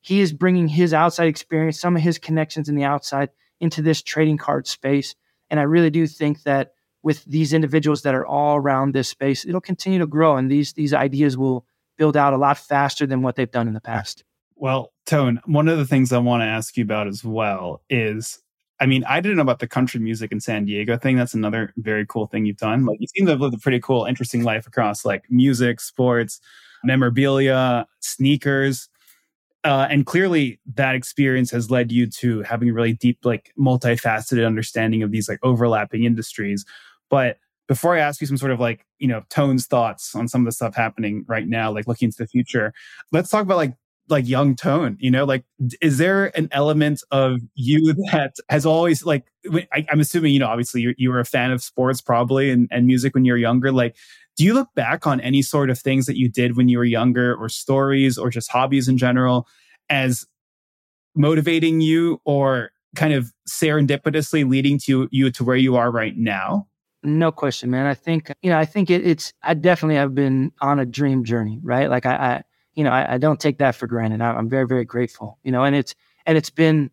He 0.00 0.20
is 0.20 0.32
bringing 0.32 0.68
his 0.68 0.92
outside 0.92 1.28
experience, 1.28 1.80
some 1.80 1.96
of 1.96 2.02
his 2.02 2.18
connections 2.18 2.68
in 2.68 2.74
the 2.74 2.84
outside 2.84 3.30
into 3.60 3.82
this 3.82 4.02
trading 4.02 4.36
card 4.36 4.66
space. 4.66 5.14
And 5.50 5.58
I 5.58 5.64
really 5.64 5.90
do 5.90 6.06
think 6.06 6.42
that 6.42 6.72
with 7.08 7.24
these 7.24 7.54
individuals 7.54 8.02
that 8.02 8.14
are 8.14 8.26
all 8.26 8.56
around 8.56 8.92
this 8.92 9.08
space, 9.08 9.46
it'll 9.46 9.62
continue 9.62 9.98
to 9.98 10.06
grow 10.06 10.36
and 10.36 10.50
these 10.50 10.74
these 10.74 10.92
ideas 10.92 11.38
will 11.38 11.64
build 11.96 12.18
out 12.18 12.34
a 12.34 12.36
lot 12.36 12.58
faster 12.58 13.06
than 13.06 13.22
what 13.22 13.34
they've 13.34 13.50
done 13.50 13.66
in 13.66 13.72
the 13.72 13.80
past. 13.80 14.24
Well, 14.56 14.92
Tone, 15.06 15.40
one 15.46 15.68
of 15.68 15.78
the 15.78 15.86
things 15.86 16.12
I 16.12 16.18
want 16.18 16.42
to 16.42 16.44
ask 16.44 16.76
you 16.76 16.84
about 16.84 17.06
as 17.06 17.24
well 17.24 17.80
is 17.88 18.42
I 18.78 18.84
mean, 18.84 19.04
I 19.08 19.20
didn't 19.22 19.38
know 19.38 19.42
about 19.42 19.60
the 19.60 19.66
country 19.66 20.00
music 20.00 20.32
in 20.32 20.38
San 20.38 20.66
Diego 20.66 20.98
thing. 20.98 21.16
That's 21.16 21.32
another 21.32 21.72
very 21.78 22.04
cool 22.06 22.26
thing 22.26 22.44
you've 22.44 22.58
done. 22.58 22.84
Like, 22.84 23.00
you 23.00 23.06
seem 23.08 23.24
to 23.24 23.32
have 23.32 23.40
lived 23.40 23.54
a 23.54 23.58
pretty 23.58 23.80
cool, 23.80 24.04
interesting 24.04 24.44
life 24.44 24.66
across 24.66 25.06
like 25.06 25.24
music, 25.30 25.80
sports, 25.80 26.40
memorabilia, 26.84 27.86
sneakers. 28.00 28.90
Uh, 29.64 29.88
and 29.90 30.06
clearly, 30.06 30.60
that 30.74 30.94
experience 30.94 31.50
has 31.50 31.70
led 31.70 31.90
you 31.90 32.06
to 32.06 32.42
having 32.42 32.68
a 32.68 32.72
really 32.72 32.92
deep, 32.92 33.18
like, 33.24 33.52
multifaceted 33.58 34.46
understanding 34.46 35.02
of 35.02 35.10
these 35.10 35.28
like 35.28 35.40
overlapping 35.42 36.04
industries. 36.04 36.64
But 37.10 37.38
before 37.66 37.94
I 37.94 38.00
ask 38.00 38.20
you 38.20 38.26
some 38.26 38.38
sort 38.38 38.52
of 38.52 38.60
like, 38.60 38.86
you 38.98 39.08
know, 39.08 39.22
Tone's 39.28 39.66
thoughts 39.66 40.14
on 40.14 40.26
some 40.28 40.40
of 40.40 40.46
the 40.46 40.52
stuff 40.52 40.74
happening 40.74 41.24
right 41.28 41.46
now, 41.46 41.70
like 41.70 41.86
looking 41.86 42.06
into 42.06 42.18
the 42.18 42.26
future, 42.26 42.72
let's 43.12 43.30
talk 43.30 43.42
about 43.42 43.56
like 43.56 43.74
like 44.10 44.26
young 44.26 44.56
tone 44.56 44.96
you 45.00 45.10
know? 45.10 45.24
Like 45.24 45.44
is 45.80 45.98
there 45.98 46.36
an 46.36 46.48
element 46.52 47.02
of 47.10 47.40
you 47.54 47.92
that 48.10 48.36
has 48.48 48.64
always 48.64 49.04
like 49.04 49.26
I, 49.72 49.86
am 49.90 50.00
assuming 50.00 50.32
you 50.32 50.38
know 50.38 50.48
obviously 50.48 50.80
you, 50.80 50.94
you 50.96 51.10
were 51.10 51.20
a 51.20 51.24
fan 51.24 51.50
of 51.50 51.62
sports 51.62 52.00
probably 52.00 52.50
and, 52.50 52.68
and 52.70 52.86
music 52.86 53.14
when 53.14 53.24
you 53.24 53.32
were 53.32 53.38
younger. 53.38 53.72
Like 53.72 53.96
do 54.36 54.44
you 54.44 54.54
look 54.54 54.68
back 54.74 55.06
on 55.06 55.20
any 55.20 55.42
sort 55.42 55.68
of 55.68 55.78
things 55.78 56.06
that 56.06 56.16
you 56.16 56.28
did 56.28 56.56
when 56.56 56.68
you 56.68 56.78
were 56.78 56.84
younger 56.84 57.34
or 57.34 57.48
stories 57.48 58.16
or 58.16 58.30
just 58.30 58.50
hobbies 58.50 58.88
in 58.88 58.96
general 58.96 59.46
as 59.90 60.26
motivating 61.14 61.80
you 61.80 62.20
or 62.24 62.70
kind 62.94 63.12
of 63.12 63.32
serendipitously 63.48 64.48
leading 64.48 64.78
to 64.78 65.08
you 65.10 65.30
to 65.30 65.44
where 65.44 65.56
you 65.56 65.76
are 65.76 65.90
right 65.90 66.16
now 66.16 66.66
no 67.02 67.30
question 67.30 67.70
man 67.70 67.86
i 67.86 67.94
think 67.94 68.32
you 68.42 68.50
know 68.50 68.58
i 68.58 68.64
think 68.64 68.90
it, 68.90 69.06
it's 69.06 69.32
i 69.42 69.54
definitely 69.54 69.94
have 69.94 70.14
been 70.14 70.52
on 70.60 70.78
a 70.80 70.86
dream 70.86 71.24
journey 71.24 71.60
right 71.62 71.90
like 71.90 72.06
i, 72.06 72.14
I 72.14 72.42
you 72.78 72.84
know, 72.84 72.90
I, 72.90 73.14
I 73.14 73.18
don't 73.18 73.40
take 73.40 73.58
that 73.58 73.74
for 73.74 73.88
granted. 73.88 74.20
I, 74.20 74.30
I'm 74.30 74.48
very, 74.48 74.64
very 74.64 74.84
grateful, 74.84 75.36
you 75.42 75.50
know, 75.50 75.64
and 75.64 75.74
it's, 75.74 75.96
and 76.26 76.38
it's 76.38 76.48
been 76.48 76.92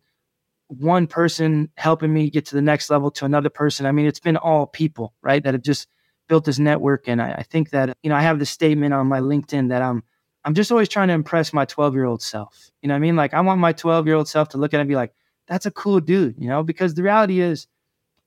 one 0.66 1.06
person 1.06 1.70
helping 1.76 2.12
me 2.12 2.28
get 2.28 2.44
to 2.46 2.56
the 2.56 2.60
next 2.60 2.90
level 2.90 3.08
to 3.12 3.24
another 3.24 3.50
person. 3.50 3.86
I 3.86 3.92
mean, 3.92 4.04
it's 4.06 4.18
been 4.18 4.36
all 4.36 4.66
people, 4.66 5.14
right, 5.22 5.40
that 5.44 5.54
have 5.54 5.62
just 5.62 5.86
built 6.28 6.44
this 6.44 6.58
network. 6.58 7.06
And 7.06 7.22
I, 7.22 7.34
I 7.34 7.42
think 7.44 7.70
that, 7.70 7.96
you 8.02 8.10
know, 8.10 8.16
I 8.16 8.22
have 8.22 8.40
the 8.40 8.46
statement 8.46 8.94
on 8.94 9.06
my 9.06 9.20
LinkedIn 9.20 9.68
that 9.68 9.80
I'm, 9.80 10.02
I'm 10.44 10.54
just 10.54 10.72
always 10.72 10.88
trying 10.88 11.06
to 11.06 11.14
impress 11.14 11.52
my 11.52 11.64
12 11.64 11.94
year 11.94 12.04
old 12.04 12.20
self. 12.20 12.72
You 12.82 12.88
know 12.88 12.94
what 12.94 12.98
I 12.98 13.00
mean? 13.02 13.14
Like, 13.14 13.32
I 13.32 13.40
want 13.40 13.60
my 13.60 13.72
12 13.72 14.08
year 14.08 14.16
old 14.16 14.26
self 14.26 14.48
to 14.50 14.58
look 14.58 14.74
at 14.74 14.78
it 14.78 14.80
and 14.80 14.88
be 14.88 14.96
like, 14.96 15.14
that's 15.46 15.66
a 15.66 15.70
cool 15.70 16.00
dude, 16.00 16.34
you 16.36 16.48
know, 16.48 16.64
because 16.64 16.94
the 16.94 17.04
reality 17.04 17.38
is 17.38 17.68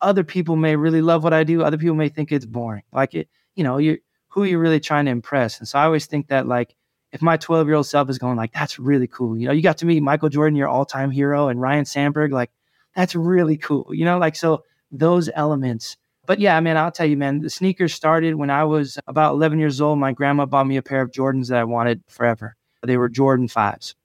other 0.01 0.23
people 0.23 0.55
may 0.55 0.75
really 0.75 1.01
love 1.01 1.23
what 1.23 1.33
I 1.33 1.43
do. 1.43 1.63
Other 1.63 1.77
people 1.77 1.95
may 1.95 2.09
think 2.09 2.31
it's 2.31 2.45
boring. 2.45 2.83
Like 2.91 3.13
it, 3.13 3.29
you 3.55 3.63
know, 3.63 3.77
you 3.77 3.99
who 4.29 4.43
are 4.43 4.47
you 4.47 4.59
really 4.59 4.79
trying 4.79 5.05
to 5.05 5.11
impress? 5.11 5.59
And 5.59 5.67
so 5.67 5.79
I 5.79 5.85
always 5.85 6.05
think 6.05 6.27
that 6.27 6.47
like 6.47 6.75
if 7.11 7.21
my 7.21 7.37
12 7.37 7.67
year 7.67 7.75
old 7.75 7.87
self 7.87 8.09
is 8.09 8.17
going 8.17 8.37
like, 8.37 8.53
that's 8.53 8.79
really 8.79 9.07
cool. 9.07 9.37
You 9.37 9.47
know, 9.47 9.53
you 9.53 9.61
got 9.61 9.77
to 9.79 9.85
meet 9.85 10.01
Michael 10.01 10.29
Jordan, 10.29 10.55
your 10.55 10.67
all 10.67 10.85
time 10.85 11.11
hero, 11.11 11.47
and 11.47 11.59
Ryne 11.59 11.85
Sandberg, 11.85 12.31
like, 12.31 12.51
that's 12.95 13.15
really 13.15 13.57
cool. 13.57 13.87
You 13.91 14.05
know, 14.05 14.17
like, 14.17 14.35
so 14.35 14.63
those 14.91 15.29
elements. 15.33 15.97
But 16.25 16.39
yeah, 16.39 16.59
man, 16.59 16.77
I'll 16.77 16.91
tell 16.91 17.07
you, 17.07 17.17
man, 17.17 17.39
the 17.39 17.49
sneakers 17.49 17.93
started 17.93 18.35
when 18.35 18.51
I 18.51 18.63
was 18.63 18.99
about 19.07 19.33
11 19.33 19.57
years 19.57 19.81
old. 19.81 19.97
My 19.97 20.11
grandma 20.11 20.45
bought 20.45 20.67
me 20.67 20.77
a 20.77 20.83
pair 20.83 21.01
of 21.01 21.11
Jordans 21.11 21.49
that 21.49 21.57
I 21.57 21.63
wanted 21.63 22.03
forever. 22.07 22.55
They 22.83 22.97
were 22.97 23.09
Jordan 23.09 23.47
fives. 23.47 23.95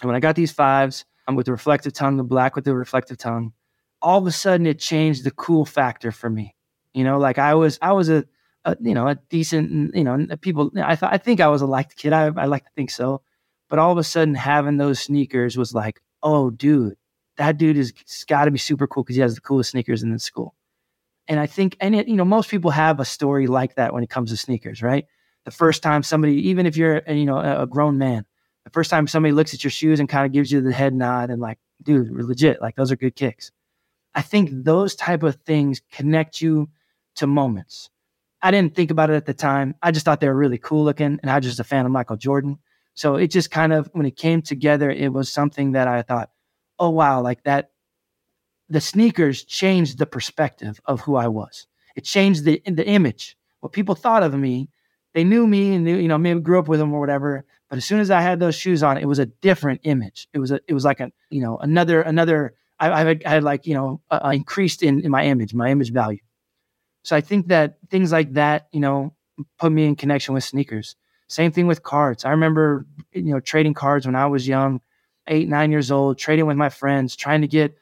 And 0.00 0.08
when 0.08 0.16
I 0.16 0.20
got 0.20 0.34
these 0.34 0.52
fives, 0.52 1.04
I'm 1.26 1.36
with 1.36 1.46
the 1.46 1.52
reflective 1.52 1.92
tongue, 1.92 2.16
the 2.16 2.24
black 2.24 2.56
with 2.56 2.64
the 2.64 2.74
reflective 2.74 3.18
tongue, 3.18 3.52
all 4.06 4.20
of 4.20 4.26
a 4.28 4.30
sudden 4.30 4.68
it 4.68 4.78
changed 4.78 5.24
the 5.24 5.32
cool 5.32 5.64
factor 5.64 6.12
for 6.12 6.30
me. 6.30 6.54
You 6.94 7.02
know, 7.02 7.18
like 7.18 7.38
I 7.38 7.54
was, 7.54 7.76
I 7.82 7.90
was 7.90 8.08
a, 8.08 8.24
a, 8.64 8.76
you 8.80 8.94
know, 8.94 9.08
a 9.08 9.16
decent, 9.16 9.96
you 9.96 10.04
know, 10.04 10.28
people. 10.40 10.70
I 10.80 10.94
thought, 10.94 11.12
I 11.12 11.18
think 11.18 11.40
I 11.40 11.48
was 11.48 11.60
a 11.60 11.66
liked 11.66 11.96
kid. 11.96 12.12
I, 12.12 12.26
I 12.26 12.44
like 12.44 12.62
to 12.62 12.70
think 12.76 12.90
so. 12.90 13.22
But 13.68 13.80
all 13.80 13.90
of 13.90 13.98
a 13.98 14.04
sudden, 14.04 14.36
having 14.36 14.76
those 14.76 15.00
sneakers 15.00 15.56
was 15.56 15.74
like, 15.74 16.00
oh, 16.22 16.50
dude, 16.50 16.94
that 17.36 17.58
dude 17.58 17.76
is 17.76 17.92
got 18.28 18.44
to 18.44 18.52
be 18.52 18.58
super 18.58 18.86
cool 18.86 19.02
because 19.02 19.16
he 19.16 19.22
has 19.22 19.34
the 19.34 19.40
coolest 19.40 19.72
sneakers 19.72 20.04
in 20.04 20.12
the 20.12 20.20
school. 20.20 20.54
And 21.26 21.40
I 21.40 21.46
think, 21.46 21.76
and 21.80 21.92
it, 21.96 22.06
you 22.06 22.14
know, 22.14 22.24
most 22.24 22.48
people 22.48 22.70
have 22.70 23.00
a 23.00 23.04
story 23.04 23.48
like 23.48 23.74
that 23.74 23.92
when 23.92 24.04
it 24.04 24.08
comes 24.08 24.30
to 24.30 24.36
sneakers, 24.36 24.82
right? 24.82 25.06
The 25.46 25.50
first 25.50 25.82
time 25.82 26.04
somebody, 26.04 26.48
even 26.48 26.64
if 26.64 26.76
you're, 26.76 27.02
you 27.08 27.24
know, 27.24 27.38
a, 27.38 27.62
a 27.62 27.66
grown 27.66 27.98
man, 27.98 28.24
the 28.62 28.70
first 28.70 28.88
time 28.88 29.08
somebody 29.08 29.32
looks 29.32 29.52
at 29.52 29.64
your 29.64 29.72
shoes 29.72 29.98
and 29.98 30.08
kind 30.08 30.26
of 30.26 30.30
gives 30.30 30.52
you 30.52 30.60
the 30.60 30.72
head 30.72 30.94
nod 30.94 31.30
and 31.30 31.42
like, 31.42 31.58
dude, 31.82 32.08
legit. 32.12 32.62
Like 32.62 32.76
those 32.76 32.92
are 32.92 32.96
good 32.96 33.16
kicks. 33.16 33.50
I 34.16 34.22
think 34.22 34.50
those 34.52 34.96
type 34.96 35.22
of 35.22 35.36
things 35.44 35.82
connect 35.92 36.40
you 36.40 36.70
to 37.16 37.26
moments. 37.26 37.90
I 38.42 38.50
didn't 38.50 38.74
think 38.74 38.90
about 38.90 39.10
it 39.10 39.14
at 39.14 39.26
the 39.26 39.34
time. 39.34 39.74
I 39.82 39.90
just 39.90 40.04
thought 40.04 40.20
they 40.20 40.28
were 40.28 40.34
really 40.34 40.58
cool 40.58 40.84
looking, 40.84 41.20
and 41.22 41.30
I 41.30 41.36
was 41.36 41.44
just 41.44 41.60
a 41.60 41.64
fan 41.64 41.84
of 41.84 41.92
Michael 41.92 42.16
Jordan. 42.16 42.58
So 42.94 43.16
it 43.16 43.28
just 43.28 43.50
kind 43.50 43.74
of, 43.74 43.90
when 43.92 44.06
it 44.06 44.16
came 44.16 44.40
together, 44.40 44.90
it 44.90 45.12
was 45.12 45.30
something 45.30 45.72
that 45.72 45.86
I 45.86 46.00
thought, 46.00 46.30
oh, 46.78 46.90
wow, 46.90 47.20
like 47.20 47.44
that. 47.44 47.70
The 48.70 48.80
sneakers 48.80 49.44
changed 49.44 49.98
the 49.98 50.06
perspective 50.06 50.80
of 50.86 51.02
who 51.02 51.16
I 51.16 51.28
was. 51.28 51.66
It 51.94 52.04
changed 52.04 52.44
the, 52.44 52.60
the 52.66 52.86
image, 52.86 53.36
what 53.60 53.72
people 53.72 53.94
thought 53.94 54.22
of 54.22 54.34
me. 54.34 54.70
They 55.14 55.24
knew 55.24 55.46
me 55.46 55.74
and 55.74 55.84
knew, 55.84 55.96
you 55.96 56.08
know, 56.08 56.18
maybe 56.18 56.40
grew 56.40 56.58
up 56.58 56.68
with 56.68 56.80
them 56.80 56.92
or 56.92 57.00
whatever. 57.00 57.44
But 57.68 57.76
as 57.76 57.84
soon 57.84 58.00
as 58.00 58.10
I 58.10 58.22
had 58.22 58.40
those 58.40 58.54
shoes 58.54 58.82
on, 58.82 58.98
it 58.98 59.06
was 59.06 59.18
a 59.18 59.26
different 59.26 59.82
image. 59.84 60.28
It 60.32 60.38
was 60.38 60.50
a, 60.50 60.60
it 60.66 60.74
was 60.74 60.84
like 60.84 61.00
a, 61.00 61.12
you 61.30 61.40
know, 61.42 61.58
another, 61.58 62.00
another, 62.02 62.54
I, 62.78 62.90
I 62.90 63.04
had, 63.04 63.24
I 63.24 63.30
had 63.30 63.44
like, 63.44 63.66
you 63.66 63.74
know, 63.74 64.00
uh, 64.10 64.30
increased 64.32 64.82
in, 64.82 65.00
in 65.00 65.10
my 65.10 65.24
image, 65.24 65.54
my 65.54 65.70
image 65.70 65.92
value. 65.92 66.18
So 67.04 67.14
I 67.16 67.20
think 67.20 67.48
that 67.48 67.78
things 67.90 68.12
like 68.12 68.32
that, 68.34 68.68
you 68.72 68.80
know, 68.80 69.14
put 69.58 69.72
me 69.72 69.86
in 69.86 69.96
connection 69.96 70.34
with 70.34 70.44
sneakers. 70.44 70.96
Same 71.28 71.52
thing 71.52 71.66
with 71.66 71.82
cards. 71.82 72.24
I 72.24 72.30
remember, 72.30 72.86
you 73.12 73.32
know, 73.32 73.40
trading 73.40 73.74
cards 73.74 74.06
when 74.06 74.14
I 74.14 74.26
was 74.26 74.46
young, 74.46 74.80
eight, 75.28 75.48
nine 75.48 75.70
years 75.70 75.90
old, 75.90 76.18
trading 76.18 76.46
with 76.46 76.56
my 76.56 76.68
friends, 76.68 77.16
trying 77.16 77.40
to 77.42 77.48
get 77.48 77.76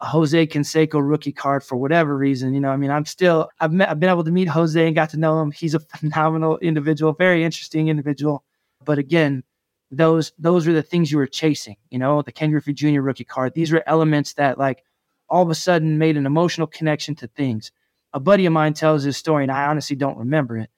a 0.00 0.06
Jose 0.06 0.46
Canseco 0.46 1.00
rookie 1.02 1.32
card 1.32 1.62
for 1.62 1.76
whatever 1.76 2.16
reason. 2.16 2.54
You 2.54 2.60
know, 2.60 2.70
I 2.70 2.76
mean, 2.76 2.90
I'm 2.90 3.04
still, 3.04 3.48
I've, 3.60 3.72
met, 3.72 3.88
I've 3.88 4.00
been 4.00 4.10
able 4.10 4.24
to 4.24 4.30
meet 4.30 4.48
Jose 4.48 4.84
and 4.84 4.94
got 4.94 5.10
to 5.10 5.16
know 5.16 5.40
him. 5.40 5.50
He's 5.50 5.74
a 5.74 5.80
phenomenal 5.96 6.58
individual, 6.58 7.12
very 7.12 7.44
interesting 7.44 7.88
individual. 7.88 8.44
But 8.84 8.98
again, 8.98 9.42
those 9.90 10.32
those 10.38 10.66
were 10.66 10.72
the 10.72 10.82
things 10.82 11.10
you 11.10 11.18
were 11.18 11.26
chasing. 11.26 11.76
You 11.90 11.98
know, 11.98 12.22
the 12.22 12.32
Ken 12.32 12.50
Griffey 12.50 12.72
Jr. 12.72 13.00
rookie 13.00 13.24
card. 13.24 13.54
These 13.54 13.72
were 13.72 13.82
elements 13.86 14.34
that, 14.34 14.58
like, 14.58 14.84
all 15.28 15.42
of 15.42 15.50
a 15.50 15.54
sudden 15.54 15.98
made 15.98 16.16
an 16.16 16.26
emotional 16.26 16.66
connection 16.66 17.14
to 17.16 17.26
things 17.26 17.70
a 18.12 18.20
buddy 18.20 18.46
of 18.46 18.52
mine 18.52 18.74
tells 18.74 19.02
his 19.02 19.16
story, 19.16 19.44
and 19.44 19.52
I 19.52 19.66
honestly 19.66 19.96
don't 19.96 20.18
remember 20.18 20.56
it, 20.56 20.70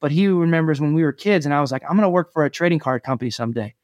but 0.00 0.10
he 0.10 0.28
remembers 0.28 0.80
when 0.80 0.94
we 0.94 1.02
were 1.02 1.12
kids, 1.12 1.44
and 1.44 1.54
I 1.54 1.60
was 1.60 1.72
like, 1.72 1.82
I'm 1.84 1.96
going 1.96 2.02
to 2.02 2.10
work 2.10 2.32
for 2.32 2.44
a 2.44 2.50
trading 2.50 2.78
card 2.78 3.02
company 3.02 3.30
someday. 3.30 3.74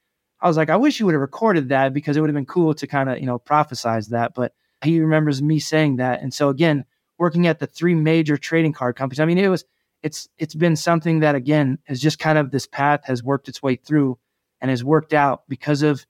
I 0.40 0.48
was 0.48 0.56
like, 0.56 0.70
I 0.70 0.76
wish 0.76 1.00
you 1.00 1.06
would 1.06 1.14
have 1.14 1.20
recorded 1.20 1.68
that 1.68 1.94
because 1.94 2.16
it 2.16 2.20
would 2.20 2.30
have 2.30 2.34
been 2.34 2.46
cool 2.46 2.74
to 2.74 2.86
kind 2.86 3.08
of, 3.08 3.18
you 3.18 3.26
know, 3.26 3.38
prophesize 3.38 4.08
that. 4.08 4.34
But 4.34 4.52
he 4.82 5.00
remembers 5.00 5.40
me 5.40 5.58
saying 5.58 5.96
that. 5.96 6.22
And 6.22 6.34
so 6.34 6.50
again, 6.50 6.84
working 7.18 7.46
at 7.46 7.60
the 7.60 7.66
three 7.66 7.94
major 7.94 8.36
trading 8.36 8.72
card 8.72 8.96
companies, 8.96 9.20
I 9.20 9.24
mean, 9.24 9.38
it 9.38 9.48
was, 9.48 9.64
it's, 10.02 10.28
it's 10.36 10.54
been 10.54 10.76
something 10.76 11.20
that 11.20 11.34
again 11.34 11.78
has 11.84 11.98
just 11.98 12.18
kind 12.18 12.36
of 12.36 12.50
this 12.50 12.66
path 12.66 13.04
has 13.04 13.22
worked 13.22 13.48
its 13.48 13.62
way 13.62 13.76
through 13.76 14.18
and 14.64 14.70
has 14.70 14.82
worked 14.82 15.12
out 15.12 15.42
because 15.46 15.82
of 15.82 16.06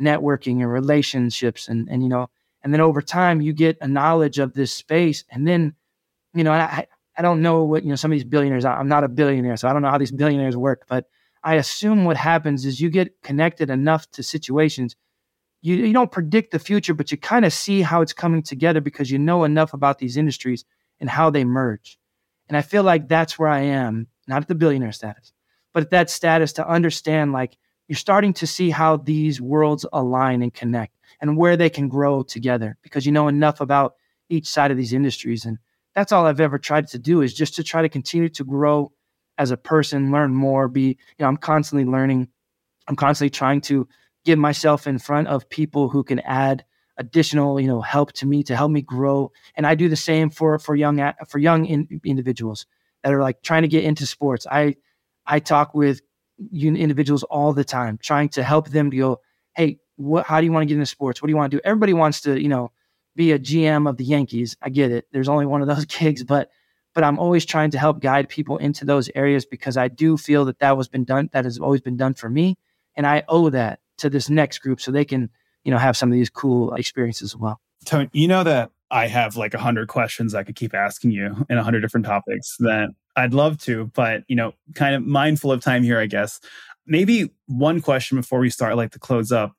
networking 0.00 0.60
and 0.60 0.68
relationships. 0.68 1.68
And, 1.68 1.88
and, 1.88 2.02
you 2.02 2.08
know, 2.08 2.30
and 2.64 2.74
then 2.74 2.80
over 2.80 3.00
time 3.00 3.40
you 3.40 3.52
get 3.52 3.78
a 3.80 3.86
knowledge 3.86 4.40
of 4.40 4.54
this 4.54 4.74
space 4.74 5.22
and 5.30 5.46
then 5.46 5.76
you 6.34 6.44
know, 6.44 6.52
I, 6.52 6.86
I 7.16 7.22
don't 7.22 7.42
know 7.42 7.64
what, 7.64 7.82
you 7.82 7.90
know, 7.90 7.96
some 7.96 8.10
of 8.10 8.16
these 8.16 8.24
billionaires, 8.24 8.64
I'm 8.64 8.88
not 8.88 9.04
a 9.04 9.08
billionaire, 9.08 9.56
so 9.56 9.68
I 9.68 9.72
don't 9.72 9.82
know 9.82 9.90
how 9.90 9.98
these 9.98 10.12
billionaires 10.12 10.56
work, 10.56 10.86
but 10.88 11.06
I 11.44 11.56
assume 11.56 12.04
what 12.04 12.16
happens 12.16 12.64
is 12.64 12.80
you 12.80 12.88
get 12.88 13.20
connected 13.22 13.68
enough 13.68 14.10
to 14.12 14.22
situations. 14.22 14.96
You, 15.60 15.76
you 15.76 15.92
don't 15.92 16.10
predict 16.10 16.52
the 16.52 16.58
future, 16.58 16.94
but 16.94 17.10
you 17.12 17.18
kind 17.18 17.44
of 17.44 17.52
see 17.52 17.82
how 17.82 18.00
it's 18.00 18.12
coming 18.12 18.42
together 18.42 18.80
because 18.80 19.10
you 19.10 19.18
know 19.18 19.44
enough 19.44 19.74
about 19.74 19.98
these 19.98 20.16
industries 20.16 20.64
and 21.00 21.10
how 21.10 21.30
they 21.30 21.44
merge. 21.44 21.98
And 22.48 22.56
I 22.56 22.62
feel 22.62 22.82
like 22.82 23.08
that's 23.08 23.38
where 23.38 23.48
I 23.48 23.60
am, 23.60 24.06
not 24.26 24.42
at 24.42 24.48
the 24.48 24.54
billionaire 24.54 24.92
status, 24.92 25.32
but 25.72 25.84
at 25.84 25.90
that 25.90 26.10
status 26.10 26.54
to 26.54 26.68
understand 26.68 27.32
like 27.32 27.56
you're 27.92 27.96
starting 27.98 28.32
to 28.32 28.46
see 28.46 28.70
how 28.70 28.96
these 28.96 29.38
worlds 29.38 29.84
align 29.92 30.40
and 30.40 30.54
connect 30.54 30.94
and 31.20 31.36
where 31.36 31.58
they 31.58 31.68
can 31.68 31.90
grow 31.90 32.22
together 32.22 32.78
because 32.80 33.04
you 33.04 33.12
know 33.12 33.28
enough 33.28 33.60
about 33.60 33.96
each 34.30 34.46
side 34.46 34.70
of 34.70 34.78
these 34.78 34.94
industries. 34.94 35.44
And 35.44 35.58
that's 35.94 36.10
all 36.10 36.24
I've 36.24 36.40
ever 36.40 36.58
tried 36.58 36.88
to 36.88 36.98
do 36.98 37.20
is 37.20 37.34
just 37.34 37.54
to 37.56 37.62
try 37.62 37.82
to 37.82 37.90
continue 37.90 38.30
to 38.30 38.44
grow 38.44 38.92
as 39.36 39.50
a 39.50 39.58
person, 39.58 40.10
learn 40.10 40.32
more, 40.32 40.68
be, 40.68 40.84
you 40.84 40.96
know, 41.18 41.26
I'm 41.26 41.36
constantly 41.36 41.84
learning. 41.84 42.28
I'm 42.88 42.96
constantly 42.96 43.28
trying 43.28 43.60
to 43.60 43.86
get 44.24 44.38
myself 44.38 44.86
in 44.86 44.98
front 44.98 45.28
of 45.28 45.50
people 45.50 45.90
who 45.90 46.02
can 46.02 46.20
add 46.20 46.64
additional, 46.96 47.60
you 47.60 47.66
know, 47.66 47.82
help 47.82 48.12
to 48.12 48.26
me 48.26 48.42
to 48.44 48.56
help 48.56 48.70
me 48.70 48.80
grow. 48.80 49.32
And 49.54 49.66
I 49.66 49.74
do 49.74 49.90
the 49.90 49.96
same 49.96 50.30
for 50.30 50.58
for 50.58 50.74
young 50.74 51.12
for 51.28 51.38
young 51.38 51.66
in, 51.66 52.00
individuals 52.06 52.64
that 53.02 53.12
are 53.12 53.20
like 53.20 53.42
trying 53.42 53.62
to 53.62 53.68
get 53.68 53.84
into 53.84 54.06
sports. 54.06 54.46
I 54.50 54.76
I 55.26 55.40
talk 55.40 55.74
with 55.74 56.00
individuals 56.52 57.22
all 57.24 57.52
the 57.52 57.64
time, 57.64 57.98
trying 58.02 58.28
to 58.30 58.42
help 58.42 58.68
them 58.68 58.90
to 58.90 58.96
go, 58.96 59.20
hey, 59.54 59.78
what? 59.96 60.26
How 60.26 60.40
do 60.40 60.46
you 60.46 60.52
want 60.52 60.62
to 60.62 60.66
get 60.66 60.74
into 60.74 60.86
sports? 60.86 61.20
What 61.20 61.26
do 61.26 61.32
you 61.32 61.36
want 61.36 61.50
to 61.50 61.56
do? 61.56 61.60
Everybody 61.64 61.92
wants 61.92 62.22
to, 62.22 62.40
you 62.40 62.48
know, 62.48 62.72
be 63.14 63.32
a 63.32 63.38
GM 63.38 63.88
of 63.88 63.96
the 63.96 64.04
Yankees. 64.04 64.56
I 64.62 64.70
get 64.70 64.90
it. 64.90 65.06
There's 65.12 65.28
only 65.28 65.46
one 65.46 65.62
of 65.62 65.68
those 65.68 65.84
gigs, 65.86 66.24
but 66.24 66.50
but 66.94 67.04
I'm 67.04 67.18
always 67.18 67.46
trying 67.46 67.70
to 67.70 67.78
help 67.78 68.00
guide 68.00 68.28
people 68.28 68.58
into 68.58 68.84
those 68.84 69.08
areas 69.14 69.46
because 69.46 69.78
I 69.78 69.88
do 69.88 70.18
feel 70.18 70.44
that 70.44 70.58
that 70.58 70.76
was 70.76 70.88
been 70.88 71.04
done. 71.04 71.30
That 71.32 71.44
has 71.44 71.58
always 71.58 71.80
been 71.80 71.96
done 71.96 72.14
for 72.14 72.28
me, 72.28 72.58
and 72.96 73.06
I 73.06 73.24
owe 73.28 73.50
that 73.50 73.80
to 73.98 74.10
this 74.10 74.28
next 74.28 74.58
group 74.58 74.80
so 74.80 74.90
they 74.90 75.04
can, 75.04 75.30
you 75.64 75.70
know, 75.70 75.78
have 75.78 75.96
some 75.96 76.10
of 76.10 76.14
these 76.14 76.30
cool 76.30 76.74
experiences 76.74 77.32
as 77.32 77.36
well. 77.36 77.60
Tony, 77.84 78.08
you 78.12 78.28
know 78.28 78.44
that 78.44 78.70
I 78.90 79.06
have 79.06 79.36
like 79.36 79.54
a 79.54 79.58
hundred 79.58 79.88
questions 79.88 80.34
I 80.34 80.42
could 80.42 80.56
keep 80.56 80.74
asking 80.74 81.12
you 81.12 81.46
in 81.48 81.58
a 81.58 81.64
hundred 81.64 81.80
different 81.80 82.06
topics 82.06 82.56
that 82.58 82.90
I'd 83.16 83.34
love 83.34 83.58
to, 83.62 83.90
but 83.94 84.24
you 84.28 84.36
know, 84.36 84.54
kind 84.74 84.94
of 84.94 85.06
mindful 85.06 85.52
of 85.52 85.60
time 85.60 85.82
here, 85.82 85.98
I 85.98 86.06
guess. 86.06 86.40
Maybe 86.86 87.30
one 87.46 87.80
question 87.80 88.16
before 88.16 88.40
we 88.40 88.50
start, 88.50 88.76
like 88.76 88.92
to 88.92 88.98
close 88.98 89.30
up. 89.30 89.54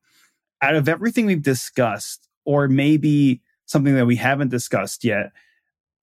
Out 0.61 0.75
of 0.75 0.87
everything 0.89 1.25
we've 1.25 1.43
discussed, 1.43 2.27
or 2.45 2.67
maybe 2.67 3.41
something 3.65 3.95
that 3.95 4.05
we 4.05 4.15
haven't 4.15 4.49
discussed 4.49 5.03
yet, 5.03 5.31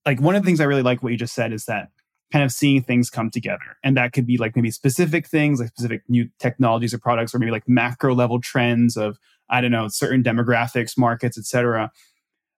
like 0.06 0.20
one 0.20 0.34
of 0.34 0.42
the 0.42 0.46
things 0.46 0.60
I 0.60 0.64
really 0.64 0.82
like 0.82 1.02
what 1.02 1.12
you 1.12 1.18
just 1.18 1.34
said 1.34 1.52
is 1.52 1.66
that 1.66 1.88
kind 2.32 2.44
of 2.44 2.52
seeing 2.52 2.82
things 2.82 3.10
come 3.10 3.30
together. 3.30 3.76
And 3.82 3.96
that 3.96 4.12
could 4.12 4.26
be 4.26 4.38
like 4.38 4.54
maybe 4.54 4.70
specific 4.70 5.26
things, 5.26 5.60
like 5.60 5.70
specific 5.70 6.02
new 6.08 6.28
technologies 6.38 6.94
or 6.94 6.98
products, 6.98 7.34
or 7.34 7.38
maybe 7.38 7.50
like 7.50 7.68
macro 7.68 8.14
level 8.14 8.40
trends 8.40 8.96
of, 8.96 9.18
I 9.48 9.60
don't 9.60 9.72
know, 9.72 9.88
certain 9.88 10.22
demographics, 10.22 10.96
markets, 10.96 11.36
etc. 11.36 11.90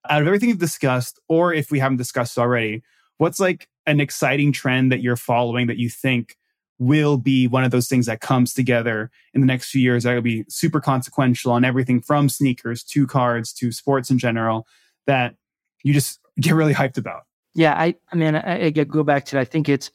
Out 0.08 0.20
of 0.20 0.26
everything 0.26 0.50
we've 0.50 0.58
discussed, 0.58 1.18
or 1.28 1.54
if 1.54 1.70
we 1.70 1.78
haven't 1.78 1.96
discussed 1.96 2.38
already, 2.38 2.82
what's 3.16 3.40
like 3.40 3.68
an 3.86 4.00
exciting 4.00 4.52
trend 4.52 4.92
that 4.92 5.02
you're 5.02 5.16
following 5.16 5.66
that 5.66 5.78
you 5.78 5.90
think 5.90 6.36
will 6.78 7.16
be 7.16 7.46
one 7.46 7.64
of 7.64 7.70
those 7.70 7.88
things 7.88 8.06
that 8.06 8.20
comes 8.20 8.52
together 8.52 9.10
in 9.34 9.40
the 9.40 9.46
next 9.46 9.70
few 9.70 9.80
years 9.80 10.02
that 10.02 10.14
will 10.14 10.22
be 10.22 10.44
super 10.48 10.80
consequential 10.80 11.52
on 11.52 11.64
everything 11.64 12.00
from 12.00 12.28
sneakers 12.28 12.82
to 12.82 13.06
cards 13.06 13.52
to 13.52 13.70
sports 13.70 14.10
in 14.10 14.18
general 14.18 14.66
that 15.06 15.36
you 15.84 15.92
just 15.92 16.18
get 16.40 16.54
really 16.54 16.74
hyped 16.74 16.98
about? 16.98 17.22
Yeah, 17.54 17.74
I, 17.74 17.94
I 18.10 18.16
mean, 18.16 18.34
I, 18.34 18.66
I 18.66 18.70
go 18.70 19.02
back 19.02 19.26
to 19.26 19.36
it. 19.36 19.40
I 19.40 19.44
think 19.44 19.68
it's, 19.68 19.90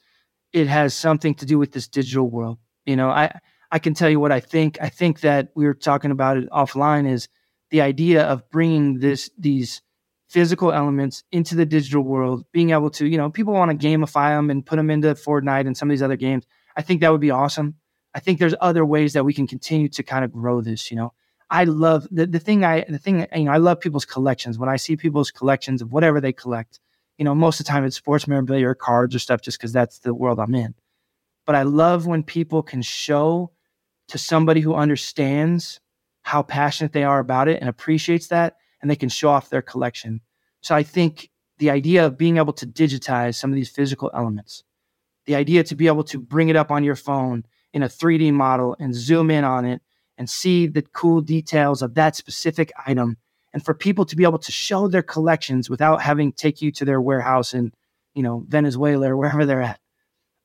it 0.54 0.68
has 0.68 0.94
something 0.94 1.36
to 1.36 1.46
do 1.46 1.58
with 1.58 1.72
this 1.72 1.88
digital 1.88 2.30
world. 2.30 2.58
You 2.86 2.96
know, 2.96 3.10
I, 3.10 3.38
I 3.72 3.80
can 3.80 3.94
tell 3.94 4.10
you 4.10 4.20
what 4.20 4.32
I 4.32 4.40
think. 4.40 4.78
I 4.80 4.90
think 4.90 5.22
that 5.22 5.50
we 5.56 5.66
were 5.66 5.74
talking 5.74 6.12
about 6.12 6.38
it 6.38 6.50
offline 6.52 7.10
is 7.10 7.28
the 7.72 7.82
idea 7.82 8.24
of 8.24 8.50
bringing 8.50 9.00
this, 9.00 9.30
these 9.38 9.82
physical 10.28 10.72
elements 10.72 11.24
into 11.32 11.56
the 11.56 11.66
digital 11.66 12.02
world, 12.02 12.46
being 12.52 12.72
able 12.72 12.90
to, 12.92 13.08
you 13.08 13.18
know, 13.18 13.30
people 13.30 13.54
want 13.54 13.72
to 13.72 13.88
gamify 13.88 14.38
them 14.38 14.50
and 14.50 14.66
put 14.66 14.76
them 14.76 14.90
into 14.90 15.08
Fortnite 15.14 15.68
and 15.68 15.78
some 15.78 15.90
of 15.90 15.94
these 15.94 16.02
other 16.04 16.18
games. 16.18 16.46
I 16.76 16.82
think 16.82 17.02
that 17.02 17.12
would 17.12 17.22
be 17.22 17.32
awesome. 17.32 17.76
I 18.14 18.20
think 18.20 18.40
there's 18.40 18.56
other 18.60 18.86
ways 18.86 19.14
that 19.14 19.24
we 19.24 19.34
can 19.34 19.48
continue 19.48 19.90
to 19.90 20.04
kind 20.04 20.26
of 20.26 20.32
grow 20.32 20.62
this, 20.62 20.92
you 20.92 20.98
know. 20.98 21.14
I 21.50 21.64
love 21.64 22.08
the, 22.12 22.26
the 22.26 22.40
thing 22.40 22.66
I 22.66 22.84
the 22.90 22.98
thing 22.98 23.26
you 23.34 23.44
know 23.46 23.52
I 23.52 23.58
love 23.58 23.80
people's 23.80 24.06
collections. 24.06 24.60
When 24.60 24.68
I 24.68 24.76
see 24.76 24.98
people's 24.98 25.32
collections 25.32 25.82
of 25.82 25.94
whatever 25.94 26.20
they 26.20 26.34
collect, 26.34 26.80
you 27.18 27.26
know, 27.26 27.34
most 27.34 27.60
of 27.60 27.66
the 27.66 27.72
time 27.72 27.86
it's 27.86 27.96
sports 27.96 28.28
memorabilia 28.28 28.68
or 28.68 28.76
cards 28.76 29.16
or 29.16 29.20
stuff 29.20 29.42
just 29.42 29.58
because 29.58 29.72
that's 29.72 30.00
the 30.00 30.14
world 30.14 30.40
I'm 30.40 30.56
in. 30.56 30.76
But 31.46 31.56
I 31.56 31.64
love 31.64 32.06
when 32.06 32.24
people 32.24 32.62
can 32.64 32.82
show 32.82 33.52
to 34.10 34.18
somebody 34.18 34.62
who 34.62 34.76
understands 34.76 35.80
how 36.24 36.44
passionate 36.44 36.92
they 36.92 37.04
are 37.04 37.20
about 37.20 37.48
it 37.48 37.62
and 37.62 37.70
appreciates 37.70 38.28
that, 38.28 38.58
and 38.82 38.90
they 38.90 38.96
can 38.96 39.10
show 39.10 39.30
off 39.30 39.50
their 39.50 39.62
collection. 39.62 40.22
So 40.62 40.76
I 40.76 40.84
think 40.84 41.30
the 41.58 41.70
idea 41.70 42.06
of 42.06 42.18
being 42.18 42.38
able 42.38 42.54
to 42.54 42.68
digitize 42.68 43.36
some 43.36 43.52
of 43.52 43.56
these 43.56 43.70
physical 43.70 44.12
elements, 44.14 44.64
the 45.26 45.36
idea 45.36 45.64
to 45.64 45.76
be 45.76 45.88
able 45.88 46.04
to 46.06 46.20
bring 46.20 46.50
it 46.50 46.56
up 46.56 46.72
on 46.72 46.84
your 46.84 46.96
phone 46.96 47.46
in 47.74 47.84
a 47.84 47.88
3D 47.88 48.34
model 48.34 48.76
and 48.80 48.96
zoom 48.96 49.30
in 49.30 49.44
on 49.44 49.66
it 49.66 49.82
and 50.18 50.30
see 50.30 50.68
the 50.68 50.82
cool 50.82 51.22
details 51.22 51.82
of 51.82 51.94
that 51.96 52.16
specific 52.16 52.72
item 52.86 53.18
and 53.54 53.64
for 53.64 53.74
people 53.74 54.06
to 54.06 54.16
be 54.16 54.24
able 54.24 54.40
to 54.40 54.52
show 54.52 54.88
their 54.88 55.04
collections 55.04 55.70
without 55.70 56.02
having 56.02 56.32
to 56.32 56.38
take 56.38 56.62
you 56.62 56.72
to 56.72 56.86
their 56.86 57.02
warehouse 57.02 57.54
in 57.54 57.72
you 58.14 58.24
know 58.24 58.44
venezuela 58.48 59.12
or 59.12 59.18
wherever 59.18 59.46
they're 59.46 59.62
at 59.62 59.80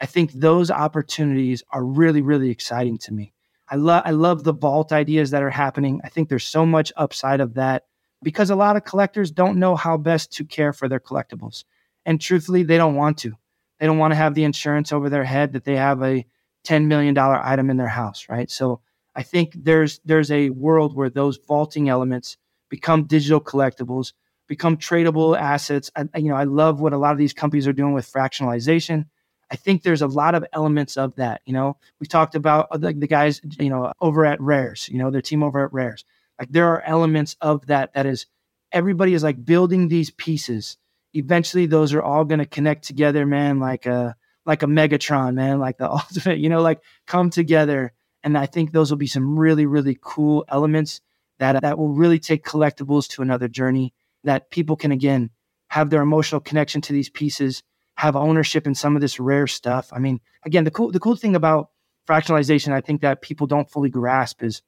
i 0.00 0.06
think 0.06 0.32
those 0.32 0.70
opportunities 0.70 1.62
are 1.70 1.84
really 1.84 2.22
really 2.22 2.50
exciting 2.50 2.98
to 2.98 3.12
me. 3.12 3.32
I 3.68 3.76
love 3.76 4.02
i 4.04 4.10
love 4.10 4.44
the 4.44 4.52
vault 4.52 4.92
ideas 4.92 5.30
that 5.30 5.42
are 5.42 5.50
happening. 5.50 6.00
I 6.04 6.08
think 6.08 6.28
there's 6.28 6.44
so 6.44 6.66
much 6.66 6.92
upside 6.96 7.40
of 7.40 7.54
that 7.54 7.84
because 8.22 8.50
a 8.50 8.56
lot 8.56 8.76
of 8.76 8.84
collectors 8.84 9.30
don't 9.30 9.58
know 9.58 9.76
how 9.76 9.96
best 9.96 10.32
to 10.32 10.44
care 10.44 10.72
for 10.72 10.88
their 10.88 11.00
collectibles 11.00 11.64
and 12.04 12.20
truthfully 12.20 12.62
they 12.62 12.76
don't 12.76 12.94
want 12.94 13.18
to 13.18 13.32
they 13.80 13.86
don't 13.86 13.98
want 13.98 14.12
to 14.12 14.16
have 14.16 14.34
the 14.34 14.44
insurance 14.44 14.92
over 14.92 15.10
their 15.10 15.24
head 15.24 15.52
that 15.52 15.64
they 15.64 15.76
have 15.76 16.02
a 16.02 16.24
$10 16.64 16.86
million 16.86 17.16
item 17.18 17.70
in 17.70 17.76
their 17.76 17.88
house 17.88 18.26
right 18.28 18.50
so 18.50 18.80
i 19.14 19.22
think 19.22 19.52
there's 19.54 20.00
there's 20.04 20.30
a 20.30 20.50
world 20.50 20.94
where 20.94 21.10
those 21.10 21.38
vaulting 21.48 21.88
elements 21.88 22.36
become 22.72 23.04
digital 23.04 23.38
collectibles, 23.38 24.14
become 24.48 24.78
tradable 24.78 25.38
assets. 25.38 25.90
I, 25.94 26.06
you 26.16 26.30
know, 26.30 26.36
I 26.36 26.44
love 26.44 26.80
what 26.80 26.94
a 26.94 26.96
lot 26.96 27.12
of 27.12 27.18
these 27.18 27.34
companies 27.34 27.68
are 27.68 27.74
doing 27.74 27.92
with 27.92 28.10
fractionalization. 28.10 29.04
I 29.50 29.56
think 29.56 29.82
there's 29.82 30.00
a 30.00 30.06
lot 30.06 30.34
of 30.34 30.46
elements 30.54 30.96
of 30.96 31.14
that. 31.16 31.42
You 31.44 31.52
know, 31.52 31.76
we 32.00 32.06
talked 32.06 32.34
about 32.34 32.68
uh, 32.70 32.78
the, 32.78 32.94
the 32.94 33.06
guys, 33.06 33.42
you 33.60 33.68
know, 33.68 33.92
over 34.00 34.24
at 34.24 34.40
Rares, 34.40 34.88
you 34.88 34.96
know, 34.96 35.10
their 35.10 35.20
team 35.20 35.42
over 35.42 35.62
at 35.66 35.72
Rares. 35.74 36.06
Like 36.42 36.50
there 36.50 36.70
are 36.70 36.82
elements 36.82 37.36
of 37.40 37.66
that 37.66 37.94
that 37.94 38.04
is 38.04 38.26
everybody 38.72 39.14
is 39.14 39.22
like 39.22 39.44
building 39.44 39.86
these 39.86 40.10
pieces. 40.10 40.76
Eventually, 41.14 41.66
those 41.66 41.94
are 41.94 42.02
all 42.02 42.24
going 42.24 42.40
to 42.40 42.46
connect 42.46 42.82
together, 42.82 43.24
man, 43.24 43.60
like 43.60 43.86
a 43.86 44.16
like 44.44 44.64
a 44.64 44.66
Megatron, 44.66 45.34
man, 45.34 45.60
like 45.60 45.78
the 45.78 45.88
ultimate, 45.98 46.40
you 46.40 46.48
know, 46.48 46.60
like 46.60 46.80
come 47.06 47.30
together. 47.30 47.92
And 48.24 48.36
I 48.36 48.46
think 48.46 48.72
those 48.72 48.90
will 48.90 48.98
be 48.98 49.06
some 49.06 49.38
really, 49.38 49.66
really 49.66 49.96
cool 50.02 50.44
elements 50.48 51.00
that 51.38 51.62
that 51.62 51.78
will 51.78 51.90
really 51.90 52.18
take 52.18 52.44
collectibles 52.44 53.08
to 53.10 53.22
another 53.22 53.46
journey 53.46 53.94
that 54.24 54.50
people 54.50 54.74
can 54.74 54.90
again 54.90 55.30
have 55.68 55.90
their 55.90 56.02
emotional 56.02 56.40
connection 56.40 56.80
to 56.80 56.92
these 56.92 57.08
pieces 57.08 57.62
have 57.96 58.16
ownership 58.16 58.66
in 58.66 58.74
some 58.74 58.96
of 58.96 59.00
this 59.00 59.20
rare 59.20 59.46
stuff 59.46 59.90
i 59.92 59.98
mean 59.98 60.20
again 60.44 60.64
the 60.64 60.70
cool 60.70 60.90
the 60.90 61.00
cool 61.00 61.16
thing 61.16 61.34
about 61.34 61.70
fractionalization 62.08 62.72
i 62.72 62.80
think 62.80 63.00
that 63.00 63.22
people 63.22 63.46
don't 63.46 63.70
fully 63.70 63.90
grasp 63.90 64.42
is 64.42 64.62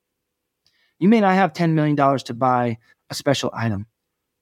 you 0.99 1.09
may 1.09 1.21
not 1.21 1.35
have 1.35 1.53
$10 1.53 1.73
million 1.73 1.97
to 2.19 2.35
buy 2.35 2.79
a 3.11 3.15
special 3.15 3.51
item 3.53 3.87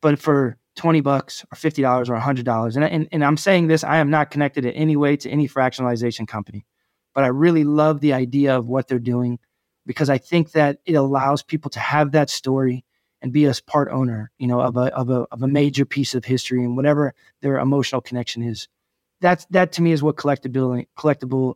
but 0.01 0.19
for 0.19 0.57
20 0.77 1.01
bucks 1.01 1.45
or 1.53 1.57
$50 1.57 2.09
or 2.09 2.19
$100 2.19 2.77
and, 2.77 2.85
and, 2.85 3.09
and 3.13 3.25
i'm 3.25 3.37
saying 3.37 3.67
this 3.67 3.85
i 3.85 3.99
am 3.99 4.11
not 4.11 4.31
connected 4.31 4.65
in 4.65 4.73
any 4.73 4.97
way 4.97 5.17
to 5.17 5.31
any 5.31 5.49
fractionalization 5.49 6.27
company 6.27 6.65
but 7.15 7.25
i 7.25 7.29
really 7.29 7.65
love 7.65 8.01
the 8.01 8.13
idea 8.13 8.57
of 8.57 8.69
what 8.69 8.89
they're 8.89 8.99
doing 8.99 9.39
because 9.87 10.11
I 10.11 10.19
think 10.19 10.53
that 10.53 10.79
it 10.85 10.95
allows 10.95 11.43
people 11.43 11.71
to 11.71 11.81
have 11.81 12.13
that 12.13 12.31
story 12.31 12.85
and 13.21 13.33
be 13.33 13.45
a 13.45 13.55
part 13.67 13.89
owner, 13.91 14.31
you 14.39 14.47
know, 14.47 14.61
of 14.61 14.77
a 14.77 14.95
of 14.95 15.11
a 15.11 15.27
of 15.31 15.43
a 15.43 15.49
major 15.49 15.85
piece 15.85 16.15
of 16.15 16.25
history 16.25 16.65
and 16.65 16.77
whatever 16.77 17.15
their 17.41 17.59
emotional 17.59 18.01
connection 18.01 18.43
is. 18.43 18.69
That's 19.21 19.45
that 19.51 19.73
to 19.73 19.83
me 19.83 19.93
is 19.93 20.03
what 20.03 20.17
collectibility 20.17 20.87
collectible 20.99 21.55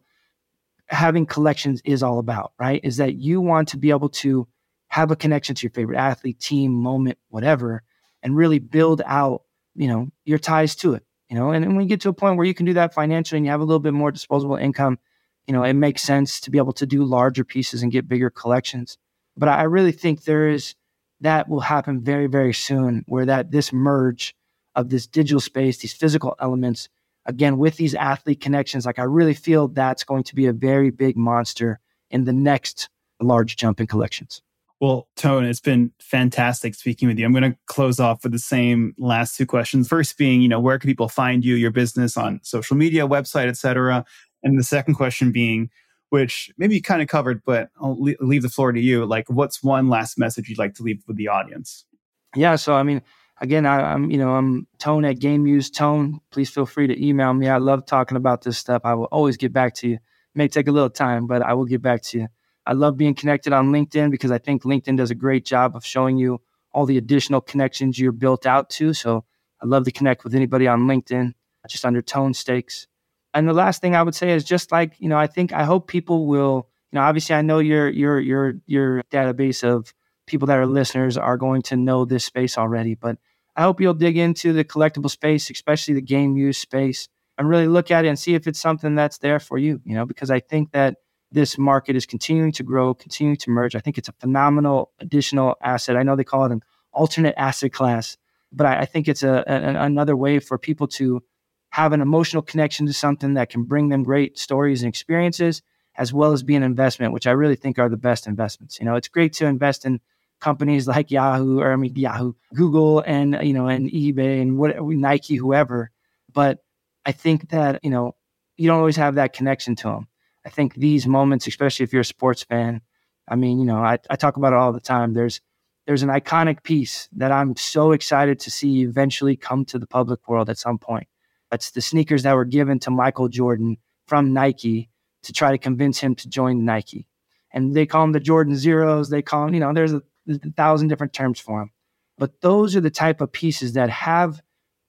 having 0.88 1.26
collections 1.26 1.82
is 1.84 2.03
all 2.03 2.18
about, 2.18 2.53
right? 2.59 2.80
Is 2.84 2.99
that 2.99 3.16
you 3.16 3.40
want 3.40 3.68
to 3.68 3.78
be 3.78 3.90
able 3.90 4.09
to 4.11 4.47
have 4.89 5.11
a 5.11 5.16
connection 5.16 5.55
to 5.55 5.62
your 5.62 5.72
favorite 5.72 5.99
athlete, 5.99 6.41
team, 6.41 6.72
moment, 6.72 7.18
whatever, 7.28 7.82
and 8.22 8.37
really 8.37 8.59
build 8.59 9.03
out, 9.05 9.43
you 9.74 9.89
know, 9.89 10.09
your 10.24 10.39
ties 10.39 10.74
to 10.76 10.95
it. 10.95 11.03
You 11.28 11.37
know, 11.37 11.51
and, 11.51 11.66
when 11.66 11.80
you 11.80 11.89
get 11.89 12.01
to 12.03 12.09
a 12.09 12.12
point 12.12 12.37
where 12.37 12.47
you 12.47 12.55
can 12.55 12.66
do 12.66 12.74
that 12.74 12.95
financially 12.95 13.39
and 13.39 13.47
you 13.47 13.51
have 13.51 13.61
a 13.61 13.64
little 13.64 13.80
bit 13.80 13.93
more 13.93 14.12
disposable 14.12 14.57
income, 14.57 14.99
you 15.47 15.53
know, 15.53 15.64
it 15.64 15.74
makes 15.74 16.03
sense 16.03 16.41
to 16.41 16.51
be 16.51 16.59
able 16.59 16.72
to 16.74 16.87
do 16.87 17.05
larger 17.05 17.45
pieces 17.45 17.82
and 17.82 17.93
get 17.93 18.09
bigger 18.09 18.30
collections. 18.30 18.97
But 19.37 19.49
I 19.49 19.62
really 19.64 19.93
think 19.93 20.22
there 20.22 20.49
is 20.49 20.74
that 21.20 21.49
will 21.49 21.61
happen 21.61 22.03
very, 22.03 22.26
very 22.26 22.55
soon, 22.55 23.05
where 23.09 23.26
that 23.26 23.51
this 23.51 23.72
merge 23.72 24.34
of 24.74 24.89
this 24.89 25.07
digital 25.07 25.41
space, 25.41 25.78
these 25.78 25.95
physical 25.95 26.37
elements, 26.41 26.89
again 27.24 27.59
with 27.59 27.76
these 27.76 27.95
athlete 27.95 28.41
connections, 28.41 28.87
like 28.87 28.99
I 28.99 29.05
really 29.05 29.34
feel 29.34 29.68
that's 29.68 30.05
going 30.05 30.24
to 30.24 30.34
be 30.34 30.47
a 30.47 30.53
very 30.53 30.91
big 30.91 31.16
monster 31.16 31.80
in 32.11 32.24
the 32.24 32.32
next 32.32 32.89
large 33.20 33.57
jump 33.57 33.80
in 33.80 33.87
collections. 33.87 34.43
Well, 34.80 35.08
Tone, 35.16 35.44
it's 35.44 35.60
been 35.60 35.92
fantastic 35.98 36.74
speaking 36.74 37.08
with 37.08 37.18
you. 37.18 37.24
I'm 37.24 37.32
going 37.32 37.50
to 37.50 37.58
close 37.64 37.98
off 37.98 38.22
with 38.22 38.32
the 38.32 38.38
same 38.38 38.94
last 38.98 39.36
two 39.36 39.46
questions. 39.46 39.88
First 39.88 40.18
being, 40.18 40.42
you 40.42 40.48
know, 40.48 40.60
where 40.60 40.78
can 40.78 40.88
people 40.88 41.08
find 41.08 41.44
you, 41.44 41.54
your 41.54 41.70
business 41.70 42.16
on 42.16 42.40
social 42.42 42.76
media, 42.76 43.08
website, 43.08 43.48
etc. 43.48 44.04
And 44.42 44.58
the 44.58 44.62
second 44.62 44.94
question 44.94 45.32
being, 45.32 45.70
which 46.10 46.50
maybe 46.58 46.74
you 46.74 46.82
kind 46.82 47.00
of 47.00 47.08
covered, 47.08 47.42
but 47.44 47.70
I'll 47.80 47.98
leave 47.98 48.42
the 48.42 48.50
floor 48.50 48.70
to 48.72 48.80
you. 48.80 49.06
Like, 49.06 49.30
what's 49.30 49.62
one 49.62 49.88
last 49.88 50.18
message 50.18 50.48
you'd 50.48 50.58
like 50.58 50.74
to 50.74 50.82
leave 50.82 51.02
with 51.06 51.16
the 51.16 51.28
audience? 51.28 51.86
Yeah. 52.34 52.56
So, 52.56 52.74
I 52.74 52.82
mean, 52.82 53.00
again, 53.40 53.64
I, 53.64 53.94
am 53.94 54.10
you 54.10 54.18
know, 54.18 54.34
I'm 54.34 54.66
Tone 54.78 55.06
at 55.06 55.18
Game 55.18 55.46
Used 55.46 55.74
Tone. 55.74 56.20
Please 56.30 56.50
feel 56.50 56.66
free 56.66 56.86
to 56.86 57.04
email 57.04 57.32
me. 57.32 57.48
I 57.48 57.56
love 57.56 57.86
talking 57.86 58.18
about 58.18 58.42
this 58.42 58.58
stuff. 58.58 58.82
I 58.84 58.92
will 58.92 59.06
always 59.06 59.38
get 59.38 59.54
back 59.54 59.74
to 59.76 59.88
you. 59.88 59.94
It 59.94 60.00
may 60.34 60.48
take 60.48 60.68
a 60.68 60.72
little 60.72 60.90
time, 60.90 61.26
but 61.26 61.40
I 61.40 61.54
will 61.54 61.64
get 61.64 61.80
back 61.80 62.02
to 62.02 62.18
you. 62.18 62.28
I 62.66 62.72
love 62.72 62.96
being 62.96 63.14
connected 63.14 63.52
on 63.52 63.70
LinkedIn 63.70 64.10
because 64.10 64.30
I 64.30 64.38
think 64.38 64.64
LinkedIn 64.64 64.96
does 64.96 65.10
a 65.10 65.14
great 65.14 65.44
job 65.44 65.76
of 65.76 65.86
showing 65.86 66.18
you 66.18 66.40
all 66.72 66.84
the 66.84 66.98
additional 66.98 67.40
connections 67.40 67.98
you're 67.98 68.12
built 68.12 68.44
out 68.44 68.68
to. 68.70 68.92
So 68.92 69.24
I 69.62 69.66
love 69.66 69.84
to 69.84 69.92
connect 69.92 70.24
with 70.24 70.34
anybody 70.34 70.66
on 70.66 70.82
LinkedIn, 70.82 71.32
just 71.68 71.84
under 71.84 72.02
Tone 72.02 72.34
Stakes. 72.34 72.86
And 73.32 73.48
the 73.48 73.52
last 73.52 73.80
thing 73.80 73.94
I 73.94 74.02
would 74.02 74.14
say 74.14 74.32
is 74.32 74.44
just 74.44 74.72
like, 74.72 74.94
you 74.98 75.08
know, 75.08 75.18
I 75.18 75.26
think 75.26 75.52
I 75.52 75.64
hope 75.64 75.88
people 75.88 76.26
will, 76.26 76.68
you 76.90 76.96
know, 76.96 77.02
obviously 77.02 77.36
I 77.36 77.42
know 77.42 77.60
your 77.60 77.88
your 77.88 78.18
your 78.18 78.54
your 78.66 79.02
database 79.12 79.62
of 79.62 79.94
people 80.26 80.46
that 80.46 80.58
are 80.58 80.66
listeners 80.66 81.16
are 81.16 81.36
going 81.36 81.62
to 81.62 81.76
know 81.76 82.04
this 82.04 82.24
space 82.24 82.58
already, 82.58 82.94
but 82.94 83.16
I 83.54 83.62
hope 83.62 83.80
you'll 83.80 83.94
dig 83.94 84.18
into 84.18 84.52
the 84.52 84.64
collectible 84.64 85.10
space, 85.10 85.50
especially 85.50 85.94
the 85.94 86.02
game 86.02 86.36
used 86.36 86.60
space, 86.60 87.08
and 87.38 87.48
really 87.48 87.68
look 87.68 87.90
at 87.90 88.04
it 88.04 88.08
and 88.08 88.18
see 88.18 88.34
if 88.34 88.46
it's 88.46 88.60
something 88.60 88.94
that's 88.94 89.18
there 89.18 89.38
for 89.38 89.56
you, 89.56 89.80
you 89.84 89.94
know, 89.94 90.04
because 90.04 90.30
I 90.30 90.40
think 90.40 90.72
that 90.72 90.96
this 91.32 91.58
market 91.58 91.96
is 91.96 92.06
continuing 92.06 92.52
to 92.52 92.62
grow, 92.62 92.94
continuing 92.94 93.36
to 93.36 93.50
merge. 93.50 93.74
I 93.74 93.80
think 93.80 93.98
it's 93.98 94.08
a 94.08 94.12
phenomenal 94.12 94.92
additional 95.00 95.56
asset. 95.62 95.96
I 95.96 96.02
know 96.02 96.16
they 96.16 96.24
call 96.24 96.44
it 96.44 96.52
an 96.52 96.62
alternate 96.92 97.34
asset 97.36 97.72
class, 97.72 98.16
but 98.52 98.66
I, 98.66 98.80
I 98.80 98.84
think 98.84 99.08
it's 99.08 99.22
a, 99.22 99.44
a, 99.46 99.84
another 99.84 100.16
way 100.16 100.38
for 100.38 100.58
people 100.58 100.86
to 100.88 101.22
have 101.70 101.92
an 101.92 102.00
emotional 102.00 102.42
connection 102.42 102.86
to 102.86 102.92
something 102.92 103.34
that 103.34 103.50
can 103.50 103.64
bring 103.64 103.88
them 103.88 104.02
great 104.02 104.38
stories 104.38 104.82
and 104.82 104.88
experiences, 104.88 105.62
as 105.96 106.12
well 106.12 106.32
as 106.32 106.42
be 106.42 106.54
an 106.54 106.62
investment, 106.62 107.12
which 107.12 107.26
I 107.26 107.32
really 107.32 107.56
think 107.56 107.78
are 107.78 107.88
the 107.88 107.96
best 107.96 108.26
investments. 108.26 108.78
You 108.78 108.86
know, 108.86 108.94
it's 108.94 109.08
great 109.08 109.32
to 109.34 109.46
invest 109.46 109.84
in 109.84 110.00
companies 110.40 110.86
like 110.86 111.10
Yahoo 111.10 111.60
or 111.60 111.72
I 111.72 111.76
mean 111.76 111.96
Yahoo, 111.96 112.34
Google, 112.54 113.00
and 113.00 113.38
you 113.42 113.52
know, 113.52 113.68
and 113.68 113.90
eBay 113.90 114.40
and 114.40 114.58
what 114.58 114.80
Nike, 114.80 115.36
whoever. 115.36 115.90
But 116.32 116.60
I 117.04 117.12
think 117.12 117.50
that 117.50 117.80
you 117.82 117.90
know 117.90 118.14
you 118.56 118.68
don't 118.68 118.78
always 118.78 118.96
have 118.96 119.16
that 119.16 119.32
connection 119.32 119.76
to 119.76 119.88
them. 119.88 120.08
I 120.47 120.49
think 120.49 120.76
these 120.76 121.09
moments, 121.09 121.49
especially 121.49 121.82
if 121.82 121.92
you're 121.92 122.03
a 122.03 122.05
sports 122.05 122.44
fan, 122.44 122.80
I 123.28 123.34
mean, 123.34 123.59
you 123.59 123.66
know, 123.66 123.78
I, 123.78 123.99
I 124.09 124.14
talk 124.14 124.36
about 124.36 124.53
it 124.53 124.57
all 124.57 124.72
the 124.72 124.80
time. 124.80 125.12
There's 125.12 125.40
there's 125.86 126.05
an 126.05 126.09
iconic 126.09 126.62
piece 126.62 127.09
that 127.12 127.32
I'm 127.32 127.57
so 127.57 127.92
excited 127.92 128.40
to 128.40 128.51
see 128.51 128.82
eventually 128.82 129.36
come 129.36 129.64
to 129.66 129.78
the 129.78 129.86
public 129.86 130.28
world 130.28 130.49
at 130.49 130.59
some 130.59 130.78
point. 130.78 131.09
It's 131.53 131.70
the 131.72 131.80
sneakers 131.80 132.22
that 132.22 132.34
were 132.34 132.44
given 132.44 132.78
to 132.80 132.90
Michael 132.90 133.28
Jordan 133.28 133.76
from 134.07 134.32
Nike 134.32 134.88
to 135.24 135.32
try 135.32 135.51
to 135.51 135.59
convince 135.59 135.99
him 135.99 136.14
to 136.16 136.28
join 136.28 136.64
Nike. 136.64 137.07
And 137.53 137.74
they 137.74 137.86
call 137.86 138.03
them 138.03 138.12
the 138.12 138.20
Jordan 138.20 138.57
Zeros. 138.57 139.11
They 139.11 139.22
call 139.22 139.47
them, 139.47 139.55
you 139.55 139.61
know, 139.61 139.72
there's 139.72 139.92
a, 139.92 140.03
there's 140.26 140.40
a 140.44 140.51
thousand 140.51 140.88
different 140.88 141.12
terms 141.12 141.38
for 141.38 141.61
them. 141.61 141.70
But 142.18 142.40
those 142.40 142.74
are 142.74 142.80
the 142.80 142.90
type 142.90 143.20
of 143.20 143.30
pieces 143.30 143.74
that 143.74 143.90
have 143.90 144.42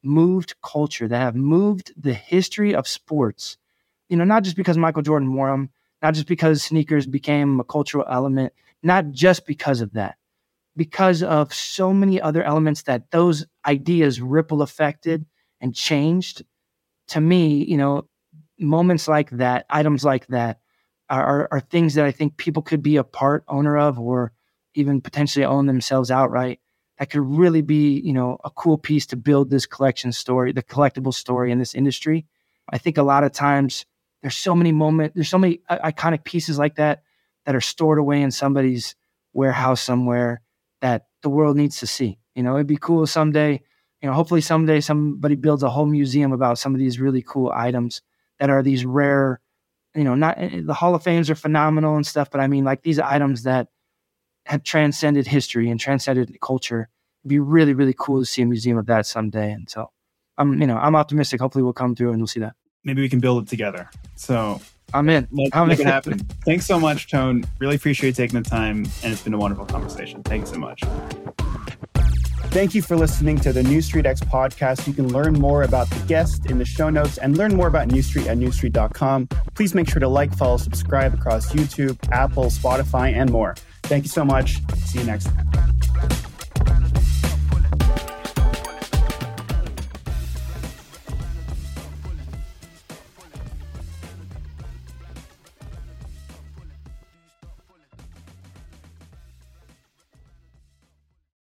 moved 0.04 0.56
culture, 0.64 1.08
that 1.08 1.20
have 1.20 1.36
moved 1.36 1.94
the 1.96 2.14
history 2.14 2.74
of 2.74 2.88
sports 2.88 3.58
you 4.10 4.18
know, 4.18 4.24
not 4.24 4.44
just 4.44 4.56
because 4.56 4.78
Michael 4.78 5.02
Jordan 5.02 5.34
wore 5.34 5.50
them, 5.50 5.70
not 6.02 6.14
just 6.14 6.28
because 6.28 6.64
sneakers 6.64 7.06
became 7.06 7.60
a 7.60 7.64
cultural 7.64 8.06
element, 8.10 8.54
not 8.84 9.12
just 9.12 9.46
because 9.46 9.82
of 9.82 9.94
that, 9.94 10.18
because 10.76 11.24
of 11.24 11.54
so 11.54 11.94
many 11.94 12.22
other 12.22 12.44
elements 12.44 12.84
that 12.84 13.12
those 13.12 13.46
ideas 13.66 14.22
ripple 14.22 14.62
affected 14.62 15.26
and 15.60 15.74
changed. 15.74 16.44
To 17.10 17.22
me, 17.22 17.64
you 17.64 17.78
know, 17.78 18.08
moments 18.60 19.08
like 19.08 19.30
that, 19.32 19.66
items 19.70 20.04
like 20.04 20.28
that, 20.28 20.60
are, 21.10 21.24
are, 21.24 21.48
are 21.52 21.60
things 21.60 21.94
that 21.94 22.06
I 22.06 22.12
think 22.12 22.38
people 22.38 22.62
could 22.62 22.84
be 22.84 22.98
a 22.98 23.04
part 23.04 23.44
owner 23.48 23.78
of, 23.78 24.00
or 24.00 24.34
even 24.74 25.02
potentially 25.02 25.46
own 25.46 25.66
themselves 25.66 26.12
outright. 26.12 26.60
That 27.00 27.10
could 27.10 27.22
really 27.22 27.62
be, 27.62 28.00
you 28.00 28.14
know, 28.14 28.38
a 28.44 28.50
cool 28.50 28.78
piece 28.78 29.06
to 29.08 29.16
build 29.16 29.50
this 29.50 29.66
collection 29.66 30.12
story, 30.12 30.52
the 30.52 30.64
collectible 30.64 31.14
story 31.14 31.52
in 31.52 31.60
this 31.60 31.76
industry. 31.76 32.26
I 32.70 32.78
think 32.78 32.98
a 32.98 33.04
lot 33.04 33.24
of 33.24 33.32
times 33.32 33.86
there's 34.28 34.36
so 34.36 34.54
many 34.54 34.74
moments, 34.74 35.16
there's 35.16 35.30
so 35.30 35.38
many 35.38 35.62
iconic 35.72 36.26
pieces 36.26 36.60
like 36.60 36.76
that 36.76 37.04
that 37.46 37.56
are 37.56 37.62
stored 37.62 37.98
away 37.98 38.22
in 38.22 38.30
somebody's 38.30 38.94
warehouse 39.32 39.80
somewhere 39.80 40.42
that 40.82 41.06
the 41.22 41.30
world 41.30 41.56
needs 41.56 41.80
to 41.80 41.88
see. 41.88 42.20
You 42.36 42.44
know, 42.44 42.56
it'd 42.56 42.68
be 42.68 42.76
cool 42.76 43.08
someday, 43.08 43.62
you 44.02 44.10
know, 44.10 44.14
hopefully 44.14 44.42
someday 44.42 44.82
somebody 44.82 45.36
builds 45.36 45.64
a 45.64 45.70
whole 45.70 45.86
museum 45.86 46.34
about 46.34 46.60
some 46.60 46.74
of 46.74 46.80
these 46.80 47.00
really 47.00 47.22
cool 47.22 47.54
items 47.56 48.02
that 48.38 48.50
are 48.50 48.62
these 48.62 48.86
rare, 48.86 49.40
you 49.96 50.04
know, 50.04 50.14
not 50.14 50.38
eh, 50.38 50.60
the 50.62 50.74
Hall 50.74 50.94
of 50.94 51.04
Fames 51.04 51.30
are 51.30 51.36
phenomenal 51.36 51.96
and 51.96 52.06
stuff, 52.06 52.30
but 52.30 52.42
I 52.42 52.48
mean 52.48 52.66
like 52.66 52.82
these 52.82 53.00
items 53.00 53.44
that 53.44 53.70
have 54.46 54.62
transcended 54.64 55.26
history 55.26 55.70
and 55.70 55.80
transcended 55.80 56.38
culture. 56.42 56.90
It'd 57.24 57.30
be 57.30 57.40
really, 57.40 57.74
really 57.74 57.96
cool 57.98 58.20
to 58.20 58.26
see 58.26 58.42
a 58.42 58.46
museum 58.46 58.78
of 58.78 58.88
that 58.88 59.06
someday. 59.06 59.54
And 59.54 59.70
so 59.70 59.90
I'm, 60.38 60.60
you 60.60 60.68
know, 60.68 60.76
I'm 60.76 60.98
optimistic. 60.98 61.40
Hopefully 61.40 61.64
we'll 61.64 61.72
come 61.72 61.96
through 61.96 62.10
and 62.10 62.20
we'll 62.20 62.28
see 62.28 62.42
that 62.42 62.56
maybe 62.88 63.02
we 63.02 63.10
can 63.10 63.20
build 63.20 63.44
it 63.44 63.50
together. 63.50 63.90
So 64.16 64.60
I'm 64.94 65.10
in. 65.10 65.28
Let's 65.32 65.52
I'm 65.54 65.68
make 65.68 65.80
in. 65.80 65.88
it 65.88 65.92
happen. 65.92 66.20
Thanks 66.46 66.66
so 66.66 66.80
much, 66.80 67.12
Tone. 67.12 67.44
Really 67.60 67.76
appreciate 67.76 68.08
you 68.08 68.14
taking 68.14 68.42
the 68.42 68.50
time, 68.50 68.78
and 69.04 69.14
it's 69.14 69.22
been 69.22 69.34
a 69.34 69.38
wonderful 69.38 69.66
conversation. 69.66 70.24
Thanks 70.24 70.50
so 70.50 70.58
much. 70.58 70.82
Thank 72.50 72.74
you 72.74 72.82
for 72.82 72.96
listening 72.96 73.38
to 73.42 73.52
the 73.52 73.62
Neustreet 73.62 74.06
X 74.06 74.22
podcast. 74.22 74.88
You 74.88 74.94
can 74.94 75.12
learn 75.12 75.34
more 75.34 75.64
about 75.64 75.90
the 75.90 76.00
guest 76.08 76.46
in 76.46 76.58
the 76.58 76.66
show 76.66 76.90
notes 76.90 77.18
and 77.18 77.38
learn 77.38 77.56
more 77.56 77.68
about 77.68 77.90
Neustreet 77.90 78.26
at 78.26 78.38
neustreet.com. 78.38 79.28
Please 79.54 79.76
make 79.76 79.90
sure 79.90 80.00
to 80.00 80.08
like, 80.08 80.36
follow, 80.36 80.58
subscribe 80.58 81.14
across 81.14 81.52
YouTube, 81.52 81.98
Apple, 82.12 82.46
Spotify, 82.46 83.14
and 83.14 83.30
more. 83.30 83.56
Thank 83.84 84.06
you 84.06 84.10
so 84.10 84.24
much. 84.24 84.60
See 84.86 85.00
you 85.00 85.06
next 85.06 85.26
time. 85.26 86.17